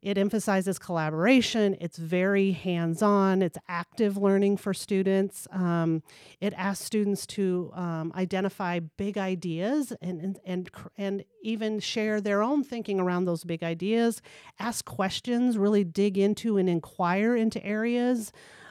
it 0.00 0.16
emphasizes 0.16 0.78
collaboration. 0.78 1.76
It's 1.80 1.96
very 1.96 2.52
hands 2.52 3.02
on. 3.02 3.42
It's 3.42 3.58
active 3.68 4.16
learning 4.16 4.58
for 4.58 4.72
students. 4.72 5.48
Um, 5.50 6.02
it 6.40 6.52
asks 6.56 6.84
students 6.84 7.26
to 7.28 7.72
um, 7.74 8.12
identify 8.14 8.78
big 8.80 9.18
ideas 9.18 9.94
and, 10.00 10.20
and, 10.20 10.38
and, 10.44 10.70
and 10.96 11.24
even 11.42 11.80
share 11.80 12.20
their 12.20 12.42
own 12.42 12.62
thinking 12.62 13.00
around 13.00 13.24
those 13.24 13.44
big 13.44 13.64
ideas, 13.64 14.22
ask 14.60 14.84
questions, 14.84 15.58
really 15.58 15.84
dig 15.84 16.18
into 16.18 16.56
and 16.56 16.68
inquire 16.68 17.34
into 17.34 17.64
areas 17.64 18.30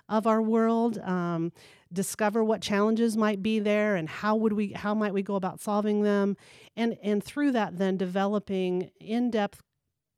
of 0.10 0.28
our 0.28 0.42
world. 0.42 0.98
Um, 1.00 1.52
discover 1.92 2.44
what 2.44 2.62
challenges 2.62 3.16
might 3.16 3.44
be 3.44 3.60
there 3.60 3.96
and 3.96 4.10
how 4.10 4.36
would 4.36 4.54
we 4.54 4.70
how 4.70 4.96
might 4.96 5.14
we 5.14 5.22
go 5.22 5.36
about 5.36 5.62
solving 5.62 6.02
them 6.02 6.36
and 6.76 6.98
and 7.04 7.24
through 7.24 7.52
that 7.52 7.78
then 7.78 7.96
developing 7.98 8.90
in-depth 9.00 9.62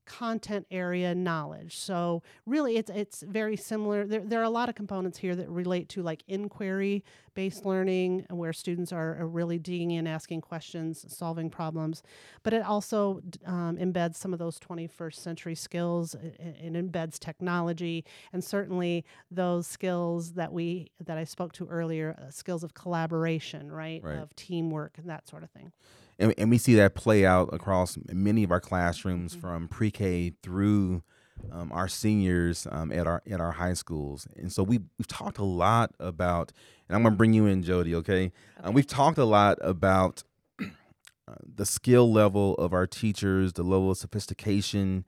content 0.05 0.65
area 0.71 1.13
knowledge. 1.13 1.77
So 1.77 2.23
really 2.45 2.77
it's 2.77 2.89
it's 2.89 3.21
very 3.23 3.55
similar. 3.55 4.05
There, 4.05 4.21
there 4.21 4.39
are 4.39 4.43
a 4.43 4.49
lot 4.49 4.69
of 4.69 4.75
components 4.75 5.17
here 5.17 5.35
that 5.35 5.49
relate 5.49 5.89
to 5.89 6.01
like 6.01 6.23
inquiry 6.27 7.03
based 7.33 7.65
learning 7.65 8.25
where 8.29 8.53
students 8.53 8.93
are, 8.93 9.17
are 9.19 9.27
really 9.27 9.59
digging 9.59 9.91
in, 9.91 10.07
asking 10.07 10.39
questions, 10.39 11.05
solving 11.09 11.49
problems. 11.49 12.01
But 12.43 12.53
it 12.53 12.63
also 12.63 13.21
um, 13.45 13.77
embeds 13.77 14.15
some 14.15 14.31
of 14.31 14.39
those 14.39 14.57
21st 14.59 15.15
century 15.15 15.55
skills. 15.55 16.15
It, 16.15 16.39
it 16.39 16.73
embeds 16.73 17.19
technology 17.19 18.05
and 18.31 18.43
certainly 18.43 19.03
those 19.29 19.67
skills 19.67 20.33
that 20.33 20.53
we 20.53 20.91
that 21.05 21.17
I 21.17 21.25
spoke 21.25 21.53
to 21.53 21.67
earlier, 21.67 22.15
uh, 22.21 22.31
skills 22.31 22.63
of 22.63 22.73
collaboration, 22.73 23.71
right? 23.71 24.01
right? 24.03 24.17
Of 24.17 24.35
teamwork 24.35 24.97
and 24.97 25.09
that 25.09 25.27
sort 25.27 25.43
of 25.43 25.49
thing 25.51 25.71
and, 26.19 26.33
and 26.37 26.49
we 26.49 26.57
see 26.57 26.75
that 26.75 26.95
play 26.95 27.25
out 27.25 27.49
across 27.53 27.97
many 28.11 28.43
of 28.43 28.51
our 28.51 28.61
classrooms 28.61 29.33
mm-hmm. 29.33 29.41
from 29.41 29.67
pre-K 29.67 30.33
through 30.41 31.03
um, 31.51 31.71
our 31.71 31.87
seniors 31.87 32.67
um, 32.71 32.91
at 32.91 33.07
our 33.07 33.21
at 33.29 33.39
our 33.39 33.53
high 33.53 33.73
schools. 33.73 34.27
And 34.35 34.51
so 34.51 34.63
we 34.63 34.79
we've 34.97 35.07
talked 35.07 35.37
a 35.37 35.43
lot 35.43 35.93
about, 35.99 36.51
and 36.87 36.95
I'm 36.95 37.03
gonna 37.03 37.15
bring 37.15 37.33
you 37.33 37.45
in, 37.45 37.63
Jodie. 37.63 37.93
Okay, 37.95 38.25
uh, 38.25 38.27
okay. 38.27 38.31
Um, 38.63 38.73
we've 38.73 38.87
talked 38.87 39.17
a 39.17 39.25
lot 39.25 39.57
about 39.61 40.23
uh, 40.59 41.35
the 41.43 41.65
skill 41.65 42.11
level 42.11 42.55
of 42.55 42.73
our 42.73 42.87
teachers, 42.87 43.53
the 43.53 43.63
level 43.63 43.91
of 43.91 43.97
sophistication 43.97 45.05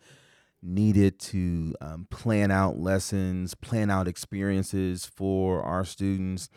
needed 0.61 1.19
to 1.19 1.75
um, 1.81 2.07
plan 2.09 2.51
out 2.51 2.77
lessons, 2.77 3.53
plan 3.55 3.89
out 3.89 4.07
experiences 4.07 5.05
for 5.05 5.61
our 5.61 5.85
students. 5.85 6.49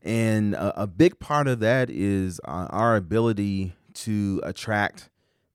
And 0.00 0.54
a, 0.54 0.82
a 0.82 0.86
big 0.86 1.18
part 1.18 1.48
of 1.48 1.60
that 1.60 1.90
is 1.90 2.40
uh, 2.44 2.66
our 2.70 2.96
ability 2.96 3.74
to 3.94 4.40
attract 4.44 5.10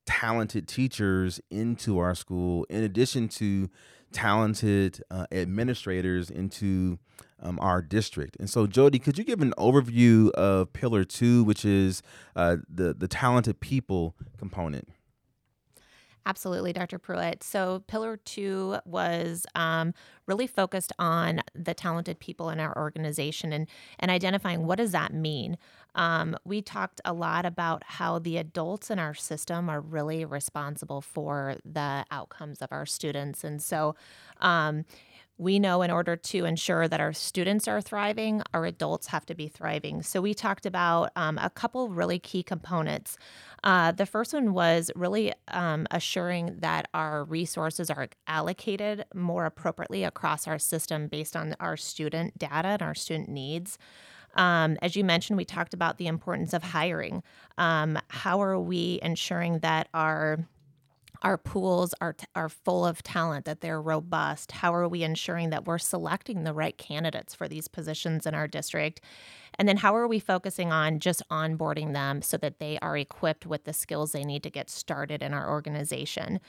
talented 0.05 0.67
teachers 0.67 1.39
into 1.49 1.99
our 1.99 2.15
school, 2.15 2.65
in 2.69 2.83
addition 2.83 3.27
to 3.27 3.69
talented 4.11 5.03
uh, 5.11 5.25
administrators 5.31 6.29
into 6.29 6.97
um, 7.41 7.59
our 7.61 7.81
district. 7.81 8.37
And 8.39 8.49
so, 8.49 8.65
Jodie, 8.65 9.03
could 9.03 9.17
you 9.17 9.23
give 9.23 9.41
an 9.41 9.53
overview 9.57 10.31
of 10.31 10.73
Pillar 10.73 11.03
Two, 11.03 11.43
which 11.43 11.65
is 11.65 12.01
uh, 12.35 12.57
the 12.73 12.93
the 12.93 13.07
talented 13.07 13.59
people 13.59 14.15
component? 14.37 14.89
Absolutely, 16.27 16.73
Dr. 16.73 16.99
Pruitt. 16.99 17.41
So, 17.41 17.83
Pillar 17.87 18.17
Two 18.17 18.79
was 18.83 19.45
um, 19.55 19.93
really 20.25 20.45
focused 20.45 20.91
on 20.99 21.39
the 21.55 21.73
talented 21.73 22.19
people 22.19 22.49
in 22.49 22.59
our 22.59 22.77
organization 22.77 23.53
and, 23.53 23.65
and 23.97 24.11
identifying 24.11 24.67
what 24.67 24.75
does 24.77 24.91
that 24.91 25.13
mean. 25.13 25.57
Um, 25.95 26.35
we 26.43 26.61
talked 26.61 26.99
a 27.05 27.13
lot 27.13 27.45
about 27.45 27.81
how 27.85 28.19
the 28.19 28.35
adults 28.35 28.91
in 28.91 28.99
our 28.99 29.13
system 29.13 29.69
are 29.69 29.79
really 29.79 30.25
responsible 30.25 30.99
for 30.99 31.55
the 31.63 32.05
outcomes 32.11 32.61
of 32.61 32.73
our 32.73 32.85
students. 32.85 33.45
And 33.45 33.61
so, 33.61 33.95
um, 34.41 34.83
we 35.37 35.59
know 35.59 35.81
in 35.81 35.91
order 35.91 36.15
to 36.15 36.45
ensure 36.45 36.87
that 36.87 36.99
our 36.99 37.13
students 37.13 37.67
are 37.67 37.81
thriving, 37.81 38.41
our 38.53 38.65
adults 38.65 39.07
have 39.07 39.25
to 39.27 39.35
be 39.35 39.47
thriving. 39.47 40.01
So, 40.01 40.21
we 40.21 40.33
talked 40.33 40.65
about 40.65 41.11
um, 41.15 41.37
a 41.37 41.49
couple 41.49 41.89
really 41.89 42.19
key 42.19 42.43
components. 42.43 43.17
Uh, 43.63 43.91
the 43.91 44.05
first 44.05 44.33
one 44.33 44.53
was 44.53 44.91
really 44.95 45.33
um, 45.49 45.87
assuring 45.91 46.57
that 46.59 46.87
our 46.93 47.23
resources 47.23 47.89
are 47.89 48.07
allocated 48.27 49.05
more 49.13 49.45
appropriately 49.45 50.03
across 50.03 50.47
our 50.47 50.59
system 50.59 51.07
based 51.07 51.35
on 51.35 51.55
our 51.59 51.77
student 51.77 52.37
data 52.37 52.69
and 52.69 52.81
our 52.81 52.95
student 52.95 53.29
needs. 53.29 53.77
Um, 54.35 54.77
as 54.81 54.95
you 54.95 55.03
mentioned, 55.03 55.37
we 55.37 55.45
talked 55.45 55.73
about 55.73 55.97
the 55.97 56.07
importance 56.07 56.53
of 56.53 56.63
hiring. 56.63 57.23
Um, 57.57 57.97
how 58.09 58.41
are 58.41 58.59
we 58.59 58.99
ensuring 59.01 59.59
that 59.59 59.89
our 59.93 60.47
our 61.21 61.37
pools 61.37 61.93
are 62.01 62.15
are 62.35 62.49
full 62.49 62.85
of 62.85 63.03
talent 63.03 63.45
that 63.45 63.61
they're 63.61 63.81
robust. 63.81 64.51
How 64.51 64.73
are 64.73 64.87
we 64.87 65.03
ensuring 65.03 65.49
that 65.49 65.65
we're 65.65 65.77
selecting 65.77 66.43
the 66.43 66.53
right 66.53 66.77
candidates 66.77 67.33
for 67.33 67.47
these 67.47 67.67
positions 67.67 68.25
in 68.25 68.33
our 68.33 68.47
district? 68.47 69.01
And 69.59 69.67
then 69.67 69.77
how 69.77 69.95
are 69.95 70.07
we 70.07 70.19
focusing 70.19 70.71
on 70.71 70.99
just 70.99 71.23
onboarding 71.31 71.93
them 71.93 72.21
so 72.21 72.37
that 72.37 72.59
they 72.59 72.77
are 72.81 72.95
equipped 72.95 73.45
with 73.45 73.63
the 73.63 73.73
skills 73.73 74.11
they 74.11 74.23
need 74.23 74.43
to 74.43 74.51
get 74.51 74.69
started 74.69 75.23
in 75.23 75.33
our 75.33 75.49
organization? 75.49 76.39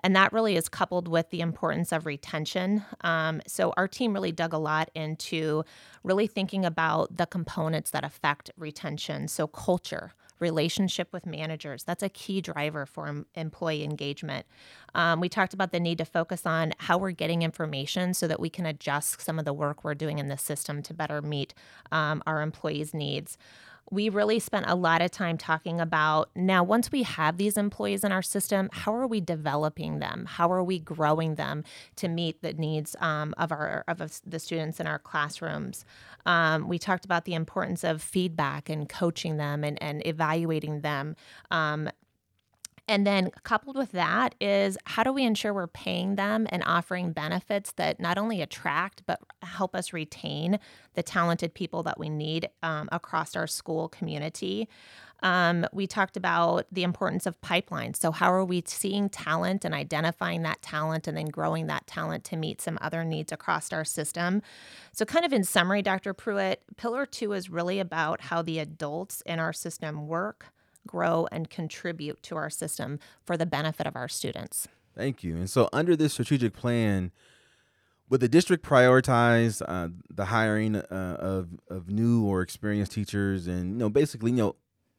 And 0.00 0.14
that 0.14 0.32
really 0.32 0.56
is 0.56 0.68
coupled 0.68 1.08
with 1.08 1.30
the 1.30 1.40
importance 1.40 1.92
of 1.92 2.04
retention. 2.04 2.84
Um, 3.00 3.40
so 3.46 3.72
our 3.76 3.88
team 3.88 4.12
really 4.12 4.32
dug 4.32 4.52
a 4.52 4.58
lot 4.58 4.90
into 4.94 5.64
really 6.04 6.26
thinking 6.26 6.64
about 6.64 7.16
the 7.16 7.26
components 7.26 7.90
that 7.92 8.04
affect 8.04 8.50
retention. 8.56 9.28
So 9.28 9.46
culture 9.46 10.12
relationship 10.40 11.12
with 11.12 11.26
managers. 11.26 11.84
That's 11.84 12.02
a 12.02 12.08
key 12.08 12.40
driver 12.40 12.86
for 12.86 13.24
employee 13.34 13.84
engagement. 13.84 14.46
Um, 14.94 15.20
we 15.20 15.28
talked 15.28 15.54
about 15.54 15.72
the 15.72 15.80
need 15.80 15.98
to 15.98 16.04
focus 16.04 16.46
on 16.46 16.72
how 16.78 16.98
we're 16.98 17.10
getting 17.10 17.42
information 17.42 18.14
so 18.14 18.26
that 18.28 18.40
we 18.40 18.50
can 18.50 18.66
adjust 18.66 19.20
some 19.20 19.38
of 19.38 19.44
the 19.44 19.52
work 19.52 19.84
we're 19.84 19.94
doing 19.94 20.18
in 20.18 20.28
the 20.28 20.38
system 20.38 20.82
to 20.82 20.94
better 20.94 21.22
meet 21.22 21.54
um, 21.92 22.22
our 22.26 22.42
employees' 22.42 22.94
needs 22.94 23.36
we 23.90 24.08
really 24.08 24.38
spent 24.38 24.66
a 24.68 24.74
lot 24.74 25.02
of 25.02 25.10
time 25.10 25.38
talking 25.38 25.80
about 25.80 26.30
now 26.34 26.62
once 26.62 26.92
we 26.92 27.02
have 27.02 27.36
these 27.36 27.56
employees 27.56 28.04
in 28.04 28.12
our 28.12 28.22
system 28.22 28.68
how 28.72 28.94
are 28.94 29.06
we 29.06 29.20
developing 29.20 29.98
them 29.98 30.26
how 30.26 30.50
are 30.50 30.62
we 30.62 30.78
growing 30.78 31.36
them 31.36 31.64
to 31.96 32.08
meet 32.08 32.42
the 32.42 32.52
needs 32.52 32.94
um, 33.00 33.34
of 33.38 33.52
our 33.52 33.84
of 33.88 34.20
the 34.26 34.38
students 34.38 34.80
in 34.80 34.86
our 34.86 34.98
classrooms 34.98 35.84
um, 36.28 36.68
we 36.68 36.78
talked 36.78 37.06
about 37.06 37.24
the 37.24 37.32
importance 37.32 37.82
of 37.82 38.02
feedback 38.02 38.68
and 38.68 38.86
coaching 38.86 39.38
them 39.38 39.64
and, 39.64 39.82
and 39.82 40.06
evaluating 40.06 40.82
them. 40.82 41.16
Um, 41.50 41.88
and 42.88 43.06
then 43.06 43.30
coupled 43.44 43.76
with 43.76 43.92
that 43.92 44.34
is 44.40 44.78
how 44.86 45.02
do 45.02 45.12
we 45.12 45.24
ensure 45.24 45.52
we're 45.52 45.66
paying 45.66 46.16
them 46.16 46.46
and 46.50 46.62
offering 46.66 47.12
benefits 47.12 47.72
that 47.72 48.00
not 48.00 48.18
only 48.18 48.40
attract 48.40 49.02
but 49.06 49.20
help 49.42 49.74
us 49.74 49.92
retain 49.92 50.58
the 50.94 51.02
talented 51.02 51.54
people 51.54 51.82
that 51.82 51.98
we 52.00 52.08
need 52.08 52.48
um, 52.62 52.88
across 52.90 53.36
our 53.36 53.46
school 53.46 53.88
community? 53.88 54.68
Um, 55.22 55.66
we 55.72 55.86
talked 55.86 56.16
about 56.16 56.66
the 56.70 56.84
importance 56.84 57.26
of 57.26 57.40
pipelines. 57.40 57.96
So, 57.96 58.12
how 58.12 58.32
are 58.32 58.44
we 58.44 58.62
seeing 58.66 59.08
talent 59.08 59.64
and 59.64 59.74
identifying 59.74 60.42
that 60.42 60.62
talent 60.62 61.08
and 61.08 61.16
then 61.16 61.26
growing 61.26 61.66
that 61.66 61.86
talent 61.86 62.24
to 62.24 62.36
meet 62.36 62.60
some 62.60 62.78
other 62.80 63.04
needs 63.04 63.32
across 63.32 63.72
our 63.72 63.84
system? 63.84 64.42
So, 64.92 65.04
kind 65.04 65.24
of 65.24 65.32
in 65.32 65.44
summary, 65.44 65.82
Dr. 65.82 66.14
Pruitt, 66.14 66.62
Pillar 66.76 67.04
Two 67.04 67.32
is 67.32 67.50
really 67.50 67.80
about 67.80 68.20
how 68.22 68.42
the 68.42 68.60
adults 68.60 69.22
in 69.22 69.40
our 69.40 69.52
system 69.52 70.06
work, 70.06 70.46
grow, 70.88 71.28
and 71.30 71.48
contribute 71.48 72.20
to 72.24 72.36
our 72.36 72.50
system 72.50 72.98
for 73.24 73.36
the 73.36 73.46
benefit 73.46 73.86
of 73.86 73.94
our 73.94 74.08
students. 74.08 74.66
Thank 74.96 75.22
you. 75.22 75.36
And 75.36 75.48
so, 75.48 75.68
under 75.72 75.94
this 75.94 76.14
strategic 76.14 76.52
plan, 76.54 77.12
would 78.08 78.20
the 78.20 78.28
district 78.28 78.64
prioritize 78.64 79.62
uh, 79.66 79.90
the 80.10 80.24
hiring 80.26 80.74
uh, 80.74 81.16
of 81.20 81.50
of 81.68 81.88
new 81.88 82.24
or 82.24 82.42
experienced 82.42 82.92
teachers, 82.92 83.46
and 83.46 83.72
you 83.72 83.76
know, 83.76 83.88
basically, 83.88 84.32
you 84.32 84.36
know, 84.38 84.56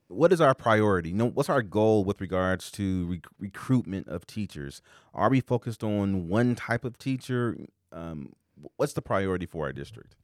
what 0.07 0.31
is 0.31 0.39
our 0.39 0.55
priority? 0.55 1.09
You 1.09 1.15
know, 1.15 1.29
what's 1.29 1.49
our 1.49 1.61
goal 1.61 2.03
with 2.03 2.21
regards 2.21 2.71
to 2.71 3.07
rec- 3.07 3.27
recruitment 3.39 4.07
of 4.07 4.25
teachers? 4.25 4.81
Are 5.13 5.29
we 5.29 5.41
focused 5.41 5.83
on 5.83 6.29
one 6.29 6.55
type 6.55 6.85
of 6.85 6.97
teacher? 6.97 7.57
Um, 7.91 8.33
what's 8.77 8.93
the 8.93 9.01
priority 9.01 9.45
for 9.45 9.65
our 9.65 9.73
district? 9.73 10.15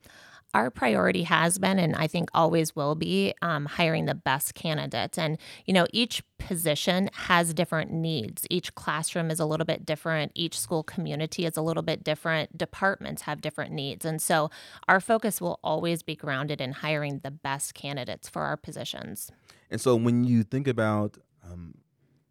Our 0.53 0.69
priority 0.69 1.23
has 1.23 1.57
been, 1.57 1.79
and 1.79 1.95
I 1.95 2.07
think 2.07 2.29
always 2.33 2.75
will 2.75 2.95
be, 2.95 3.33
um, 3.41 3.65
hiring 3.65 4.05
the 4.05 4.15
best 4.15 4.55
candidates. 4.55 5.17
And, 5.17 5.37
you 5.65 5.73
know, 5.73 5.85
each 5.91 6.23
position 6.37 7.09
has 7.13 7.53
different 7.53 7.91
needs. 7.91 8.45
Each 8.49 8.73
classroom 8.73 9.29
is 9.31 9.39
a 9.39 9.45
little 9.45 9.65
bit 9.65 9.85
different. 9.85 10.31
Each 10.33 10.57
school 10.57 10.83
community 10.83 11.45
is 11.45 11.57
a 11.57 11.61
little 11.61 11.83
bit 11.83 12.03
different. 12.03 12.57
Departments 12.57 13.23
have 13.23 13.41
different 13.41 13.73
needs. 13.73 14.05
And 14.05 14.21
so 14.21 14.49
our 14.87 15.01
focus 15.01 15.41
will 15.41 15.59
always 15.63 16.03
be 16.03 16.15
grounded 16.15 16.61
in 16.61 16.71
hiring 16.71 17.19
the 17.19 17.31
best 17.31 17.73
candidates 17.73 18.29
for 18.29 18.43
our 18.43 18.55
positions. 18.55 19.31
And 19.69 19.81
so 19.81 19.95
when 19.95 20.23
you 20.23 20.43
think 20.43 20.67
about, 20.67 21.17
um, 21.43 21.75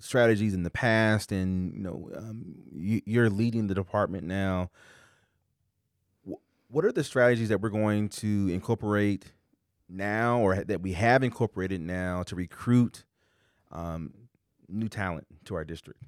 strategies 0.00 0.52
in 0.52 0.64
the 0.64 0.70
past 0.70 1.32
and 1.32 1.72
you 1.72 1.80
know 1.80 2.10
um, 2.16 2.54
you, 2.74 3.00
you're 3.06 3.30
leading 3.30 3.68
the 3.68 3.74
department 3.74 4.24
now 4.24 4.70
what 6.74 6.84
are 6.84 6.90
the 6.90 7.04
strategies 7.04 7.50
that 7.50 7.60
we're 7.60 7.68
going 7.68 8.08
to 8.08 8.48
incorporate 8.48 9.26
now 9.88 10.40
or 10.40 10.56
that 10.56 10.82
we 10.82 10.92
have 10.92 11.22
incorporated 11.22 11.80
now 11.80 12.24
to 12.24 12.34
recruit 12.34 13.04
um, 13.70 14.12
new 14.68 14.88
talent 14.88 15.24
to 15.44 15.54
our 15.54 15.64
district? 15.64 16.02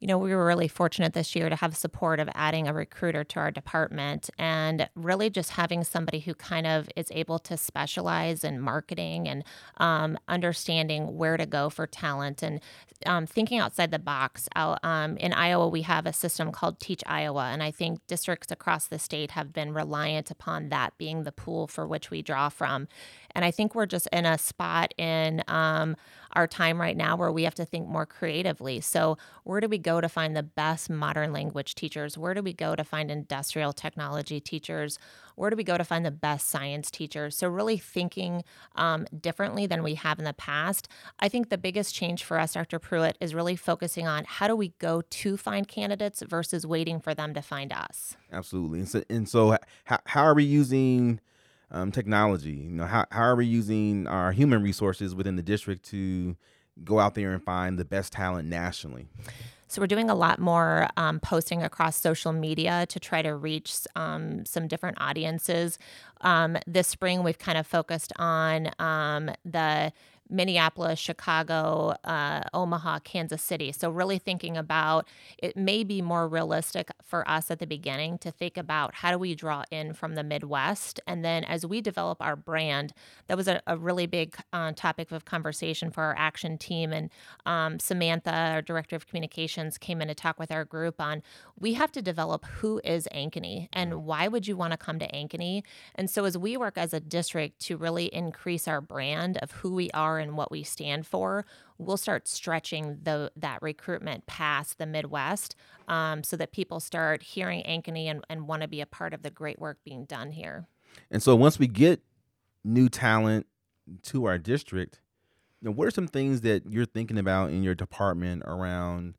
You 0.00 0.06
know, 0.06 0.18
we 0.18 0.34
were 0.34 0.44
really 0.44 0.68
fortunate 0.68 1.14
this 1.14 1.34
year 1.34 1.48
to 1.48 1.56
have 1.56 1.76
support 1.76 2.20
of 2.20 2.28
adding 2.34 2.68
a 2.68 2.72
recruiter 2.74 3.24
to 3.24 3.40
our 3.40 3.50
department 3.50 4.28
and 4.38 4.88
really 4.94 5.30
just 5.30 5.52
having 5.52 5.84
somebody 5.84 6.20
who 6.20 6.34
kind 6.34 6.66
of 6.66 6.88
is 6.96 7.08
able 7.12 7.38
to 7.38 7.56
specialize 7.56 8.44
in 8.44 8.60
marketing 8.60 9.26
and 9.26 9.42
um, 9.78 10.18
understanding 10.28 11.16
where 11.16 11.36
to 11.36 11.46
go 11.46 11.70
for 11.70 11.86
talent 11.86 12.42
and 12.42 12.60
um, 13.06 13.26
thinking 13.26 13.58
outside 13.58 13.90
the 13.90 13.98
box. 13.98 14.48
Um, 14.54 15.16
in 15.16 15.32
Iowa, 15.32 15.68
we 15.68 15.82
have 15.82 16.06
a 16.06 16.12
system 16.12 16.52
called 16.52 16.78
Teach 16.78 17.02
Iowa, 17.06 17.50
and 17.52 17.62
I 17.62 17.70
think 17.70 18.00
districts 18.06 18.50
across 18.50 18.86
the 18.86 18.98
state 18.98 19.32
have 19.32 19.52
been 19.52 19.72
reliant 19.72 20.30
upon 20.30 20.68
that 20.68 20.96
being 20.98 21.22
the 21.22 21.32
pool 21.32 21.66
for 21.66 21.86
which 21.86 22.10
we 22.10 22.22
draw 22.22 22.48
from. 22.48 22.88
And 23.36 23.44
I 23.44 23.50
think 23.50 23.74
we're 23.74 23.84
just 23.84 24.08
in 24.12 24.24
a 24.24 24.38
spot 24.38 24.94
in 24.96 25.44
um, 25.46 25.94
our 26.32 26.46
time 26.46 26.80
right 26.80 26.96
now 26.96 27.16
where 27.16 27.30
we 27.30 27.42
have 27.42 27.54
to 27.56 27.66
think 27.66 27.86
more 27.86 28.06
creatively. 28.06 28.80
So, 28.80 29.18
where 29.44 29.60
do 29.60 29.68
we 29.68 29.76
go 29.76 30.00
to 30.00 30.08
find 30.08 30.34
the 30.34 30.42
best 30.42 30.88
modern 30.88 31.34
language 31.34 31.74
teachers? 31.74 32.16
Where 32.16 32.32
do 32.32 32.42
we 32.42 32.54
go 32.54 32.74
to 32.74 32.82
find 32.82 33.10
industrial 33.10 33.74
technology 33.74 34.40
teachers? 34.40 34.98
Where 35.34 35.50
do 35.50 35.56
we 35.56 35.64
go 35.64 35.76
to 35.76 35.84
find 35.84 36.04
the 36.04 36.10
best 36.10 36.48
science 36.48 36.90
teachers? 36.90 37.36
So, 37.36 37.46
really 37.48 37.76
thinking 37.76 38.42
um, 38.74 39.06
differently 39.20 39.66
than 39.66 39.82
we 39.82 39.96
have 39.96 40.18
in 40.18 40.24
the 40.24 40.32
past. 40.32 40.88
I 41.20 41.28
think 41.28 41.50
the 41.50 41.58
biggest 41.58 41.94
change 41.94 42.24
for 42.24 42.40
us, 42.40 42.54
Dr. 42.54 42.78
Pruitt, 42.78 43.18
is 43.20 43.34
really 43.34 43.54
focusing 43.54 44.06
on 44.06 44.24
how 44.26 44.48
do 44.48 44.56
we 44.56 44.72
go 44.78 45.02
to 45.02 45.36
find 45.36 45.68
candidates 45.68 46.22
versus 46.26 46.66
waiting 46.66 47.00
for 47.00 47.14
them 47.14 47.34
to 47.34 47.42
find 47.42 47.70
us. 47.70 48.16
Absolutely. 48.32 48.78
And 48.78 48.88
so, 48.88 49.02
and 49.10 49.28
so 49.28 49.58
how, 49.84 49.98
how 50.06 50.22
are 50.22 50.34
we 50.34 50.44
using 50.44 51.20
um, 51.70 51.92
technology? 51.92 52.52
You 52.52 52.70
know, 52.70 52.86
how, 52.86 53.06
how 53.10 53.22
are 53.22 53.36
we 53.36 53.46
using 53.46 54.06
our 54.06 54.32
human 54.32 54.62
resources 54.62 55.14
within 55.14 55.36
the 55.36 55.42
district 55.42 55.84
to 55.90 56.36
go 56.84 56.98
out 56.98 57.14
there 57.14 57.32
and 57.32 57.42
find 57.42 57.78
the 57.78 57.84
best 57.84 58.12
talent 58.12 58.48
nationally? 58.48 59.06
So 59.68 59.80
we're 59.80 59.88
doing 59.88 60.08
a 60.08 60.14
lot 60.14 60.38
more 60.38 60.88
um, 60.96 61.18
posting 61.18 61.62
across 61.62 61.96
social 61.96 62.32
media 62.32 62.86
to 62.88 63.00
try 63.00 63.20
to 63.22 63.34
reach 63.34 63.74
um, 63.96 64.46
some 64.46 64.68
different 64.68 65.00
audiences. 65.00 65.78
Um, 66.20 66.56
this 66.68 66.86
spring, 66.86 67.24
we've 67.24 67.38
kind 67.38 67.58
of 67.58 67.66
focused 67.66 68.12
on 68.16 68.70
um, 68.78 69.30
the 69.44 69.92
Minneapolis, 70.28 70.98
Chicago, 70.98 71.94
uh, 72.04 72.42
Omaha, 72.52 73.00
Kansas 73.00 73.42
City. 73.42 73.72
So, 73.72 73.90
really 73.90 74.18
thinking 74.18 74.56
about 74.56 75.08
it 75.38 75.56
may 75.56 75.84
be 75.84 76.02
more 76.02 76.28
realistic 76.28 76.90
for 77.02 77.28
us 77.28 77.50
at 77.50 77.58
the 77.58 77.66
beginning 77.66 78.18
to 78.18 78.30
think 78.30 78.56
about 78.56 78.96
how 78.96 79.10
do 79.12 79.18
we 79.18 79.34
draw 79.34 79.64
in 79.70 79.92
from 79.92 80.14
the 80.14 80.24
Midwest. 80.24 81.00
And 81.06 81.24
then 81.24 81.44
as 81.44 81.64
we 81.64 81.80
develop 81.80 82.20
our 82.20 82.36
brand, 82.36 82.92
that 83.28 83.36
was 83.36 83.48
a, 83.48 83.62
a 83.66 83.76
really 83.76 84.06
big 84.06 84.36
uh, 84.52 84.72
topic 84.74 85.12
of 85.12 85.24
conversation 85.24 85.90
for 85.90 86.02
our 86.02 86.14
action 86.18 86.58
team. 86.58 86.92
And 86.92 87.10
um, 87.44 87.78
Samantha, 87.78 88.32
our 88.32 88.62
director 88.62 88.96
of 88.96 89.06
communications, 89.06 89.78
came 89.78 90.02
in 90.02 90.08
to 90.08 90.14
talk 90.14 90.38
with 90.38 90.50
our 90.50 90.64
group 90.64 91.00
on 91.00 91.22
we 91.58 91.74
have 91.74 91.92
to 91.92 92.02
develop 92.02 92.44
who 92.44 92.80
is 92.84 93.08
Ankeny 93.14 93.68
and 93.72 94.04
why 94.04 94.28
would 94.28 94.46
you 94.46 94.56
want 94.56 94.72
to 94.72 94.76
come 94.76 94.98
to 94.98 95.10
Ankeny. 95.10 95.62
And 95.94 96.10
so, 96.10 96.24
as 96.24 96.36
we 96.36 96.56
work 96.56 96.76
as 96.76 96.92
a 96.92 97.00
district 97.00 97.60
to 97.62 97.76
really 97.76 98.06
increase 98.06 98.68
our 98.68 98.80
brand 98.80 99.38
of 99.38 99.50
who 99.52 99.74
we 99.74 99.90
are 99.92 100.15
are 100.16 100.18
and 100.18 100.36
what 100.36 100.50
we 100.50 100.62
stand 100.62 101.06
for, 101.06 101.44
we'll 101.78 101.96
start 101.96 102.26
stretching 102.28 102.98
the 103.02 103.30
that 103.36 103.62
recruitment 103.62 104.26
past 104.26 104.78
the 104.78 104.86
Midwest, 104.86 105.54
um, 105.88 106.22
so 106.24 106.36
that 106.36 106.52
people 106.52 106.80
start 106.80 107.22
hearing 107.22 107.62
Ankeny 107.64 108.06
and, 108.06 108.24
and 108.28 108.48
want 108.48 108.62
to 108.62 108.68
be 108.68 108.80
a 108.80 108.86
part 108.86 109.14
of 109.14 109.22
the 109.22 109.30
great 109.30 109.58
work 109.58 109.78
being 109.84 110.04
done 110.04 110.32
here. 110.32 110.66
And 111.10 111.22
so 111.22 111.36
once 111.36 111.58
we 111.58 111.66
get 111.66 112.02
new 112.64 112.88
talent 112.88 113.46
to 114.02 114.24
our 114.24 114.38
district, 114.38 115.00
you 115.60 115.68
know, 115.68 115.72
what 115.72 115.86
are 115.86 115.92
some 115.92 116.08
things 116.08 116.40
that 116.42 116.64
you're 116.68 116.86
thinking 116.86 117.18
about 117.18 117.50
in 117.50 117.62
your 117.62 117.74
department 117.74 118.42
around 118.46 119.14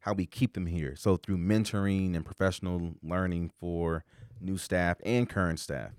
how 0.00 0.12
we 0.12 0.26
keep 0.26 0.54
them 0.54 0.66
here? 0.66 0.94
So 0.96 1.16
through 1.16 1.38
mentoring 1.38 2.14
and 2.14 2.24
professional 2.24 2.94
learning 3.02 3.50
for 3.58 4.04
new 4.40 4.58
staff 4.58 4.98
and 5.04 5.28
current 5.28 5.60
staff. 5.60 5.90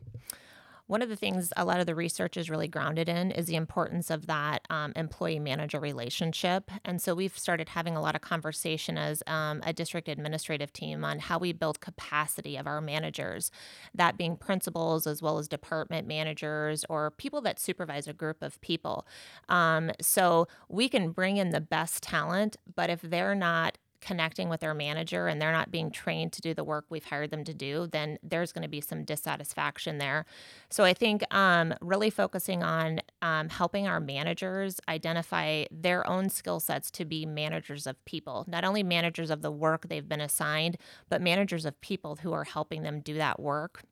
One 0.93 1.01
of 1.01 1.09
the 1.09 1.15
things 1.15 1.51
a 1.57 1.65
lot 1.65 1.79
of 1.79 1.87
the 1.87 1.95
research 1.95 2.37
is 2.37 2.51
really 2.51 2.67
grounded 2.67 3.09
in 3.09 3.31
is 3.31 3.47
the 3.47 3.55
importance 3.55 4.11
of 4.11 4.27
that 4.27 4.63
um, 4.69 4.93
employee 4.95 5.39
manager 5.39 5.79
relationship. 5.79 6.69
And 6.85 7.01
so 7.01 7.15
we've 7.15 7.35
started 7.35 7.69
having 7.69 7.95
a 7.97 7.99
lot 7.99 8.13
of 8.13 8.21
conversation 8.21 8.95
as 8.95 9.23
um, 9.25 9.63
a 9.65 9.73
district 9.73 10.07
administrative 10.07 10.71
team 10.71 11.03
on 11.03 11.17
how 11.17 11.39
we 11.39 11.51
build 11.51 11.79
capacity 11.79 12.57
of 12.57 12.67
our 12.67 12.79
managers, 12.79 13.49
that 13.95 14.19
being 14.19 14.37
principals 14.37 15.07
as 15.07 15.19
well 15.19 15.39
as 15.39 15.47
department 15.47 16.07
managers 16.07 16.85
or 16.89 17.09
people 17.09 17.41
that 17.41 17.59
supervise 17.59 18.07
a 18.07 18.13
group 18.13 18.43
of 18.43 18.61
people. 18.61 19.07
Um, 19.49 19.89
so 19.99 20.47
we 20.69 20.89
can 20.89 21.09
bring 21.09 21.37
in 21.37 21.49
the 21.49 21.59
best 21.59 22.03
talent, 22.03 22.55
but 22.75 22.91
if 22.91 23.01
they're 23.01 23.33
not 23.33 23.79
connecting 24.03 24.49
with 24.49 24.59
their 24.59 24.73
manager 24.73 25.27
and 25.27 25.41
they're 25.41 25.51
not 25.51 25.71
being 25.71 25.89
trained 25.89 26.33
to 26.33 26.41
do 26.41 26.53
the 26.53 26.63
work 26.63 26.85
we've 26.89 27.05
hired 27.05 27.31
them 27.31 27.43
to 27.45 27.53
do, 27.53 27.87
then 27.87 28.17
there's 28.21 28.51
going 28.51 28.61
to 28.61 28.69
be 28.69 28.81
some 28.81 29.03
dissatisfaction 29.03 29.97
there. 29.97 30.25
So 30.69 30.83
I 30.83 30.93
think 30.93 31.23
um, 31.33 31.73
really 31.81 32.09
focusing 32.09 32.63
on 32.63 32.99
um, 33.21 33.49
helping 33.49 33.87
our 33.87 33.99
managers 33.99 34.79
identify 34.87 35.65
their 35.71 36.05
own 36.07 36.29
skill 36.29 36.59
sets 36.59 36.91
to 36.91 37.05
be 37.05 37.25
managers 37.25 37.87
of 37.87 38.03
people, 38.05 38.45
not 38.47 38.63
only 38.63 38.83
managers 38.83 39.29
of 39.29 39.41
the 39.41 39.51
work 39.51 39.87
they've 39.87 40.07
been 40.07 40.21
assigned, 40.21 40.77
but 41.09 41.21
managers 41.21 41.65
of 41.65 41.79
people 41.81 42.17
who 42.17 42.33
are 42.33 42.43
helping 42.43 42.83
them 42.83 42.99
do 42.99 43.15
that 43.15 43.39
work. 43.39 43.83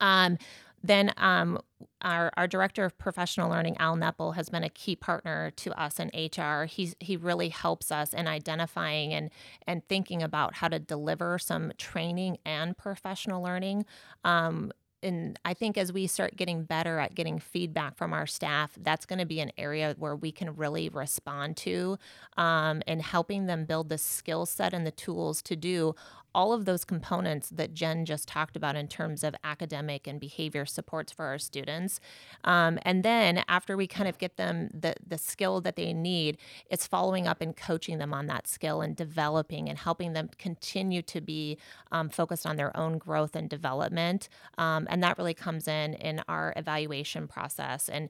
Um, 0.00 0.38
then 0.82 1.12
um, 1.16 1.58
our, 2.00 2.32
our 2.36 2.46
director 2.46 2.84
of 2.84 2.96
professional 2.98 3.50
learning, 3.50 3.76
Al 3.78 3.96
Neppel, 3.96 4.34
has 4.34 4.48
been 4.48 4.64
a 4.64 4.68
key 4.68 4.96
partner 4.96 5.52
to 5.56 5.80
us 5.80 5.98
in 6.00 6.10
HR. 6.14 6.64
He's, 6.64 6.96
he 7.00 7.16
really 7.16 7.48
helps 7.48 7.92
us 7.92 8.12
in 8.12 8.26
identifying 8.26 9.12
and, 9.12 9.30
and 9.66 9.86
thinking 9.88 10.22
about 10.22 10.56
how 10.56 10.68
to 10.68 10.78
deliver 10.78 11.38
some 11.38 11.72
training 11.78 12.38
and 12.44 12.76
professional 12.76 13.42
learning. 13.42 13.84
Um, 14.24 14.72
and 15.02 15.38
I 15.44 15.54
think 15.54 15.76
as 15.76 15.92
we 15.92 16.06
start 16.06 16.36
getting 16.36 16.62
better 16.62 16.98
at 16.98 17.14
getting 17.14 17.38
feedback 17.40 17.96
from 17.96 18.12
our 18.12 18.26
staff, 18.26 18.72
that's 18.80 19.04
going 19.04 19.18
to 19.18 19.26
be 19.26 19.40
an 19.40 19.50
area 19.58 19.96
where 19.98 20.14
we 20.14 20.30
can 20.30 20.54
really 20.54 20.88
respond 20.88 21.56
to 21.58 21.98
um, 22.36 22.82
and 22.86 23.02
helping 23.02 23.46
them 23.46 23.64
build 23.64 23.88
the 23.88 23.98
skill 23.98 24.46
set 24.46 24.72
and 24.72 24.86
the 24.86 24.92
tools 24.92 25.42
to 25.42 25.56
do 25.56 25.94
all 26.34 26.52
of 26.52 26.64
those 26.64 26.84
components 26.84 27.50
that 27.50 27.74
Jen 27.74 28.04
just 28.04 28.28
talked 28.28 28.56
about 28.56 28.76
in 28.76 28.88
terms 28.88 29.22
of 29.24 29.34
academic 29.44 30.06
and 30.06 30.18
behavior 30.18 30.64
supports 30.64 31.12
for 31.12 31.26
our 31.26 31.38
students. 31.38 32.00
Um, 32.44 32.78
and 32.82 33.02
then 33.02 33.44
after 33.48 33.76
we 33.76 33.86
kind 33.86 34.08
of 34.08 34.18
get 34.18 34.36
them 34.36 34.70
the, 34.72 34.94
the 35.06 35.18
skill 35.18 35.60
that 35.62 35.76
they 35.76 35.92
need, 35.92 36.38
it's 36.70 36.86
following 36.86 37.26
up 37.26 37.40
and 37.40 37.56
coaching 37.56 37.98
them 37.98 38.14
on 38.14 38.26
that 38.26 38.46
skill 38.46 38.80
and 38.80 38.96
developing 38.96 39.68
and 39.68 39.78
helping 39.78 40.12
them 40.12 40.30
continue 40.38 41.02
to 41.02 41.20
be 41.20 41.58
um, 41.90 42.08
focused 42.08 42.46
on 42.46 42.56
their 42.56 42.74
own 42.76 42.98
growth 42.98 43.36
and 43.36 43.48
development. 43.48 44.28
Um, 44.58 44.86
and 44.90 45.02
that 45.02 45.18
really 45.18 45.34
comes 45.34 45.68
in 45.68 45.94
in 45.94 46.22
our 46.28 46.52
evaluation 46.56 47.28
process. 47.28 47.88
And 47.88 48.08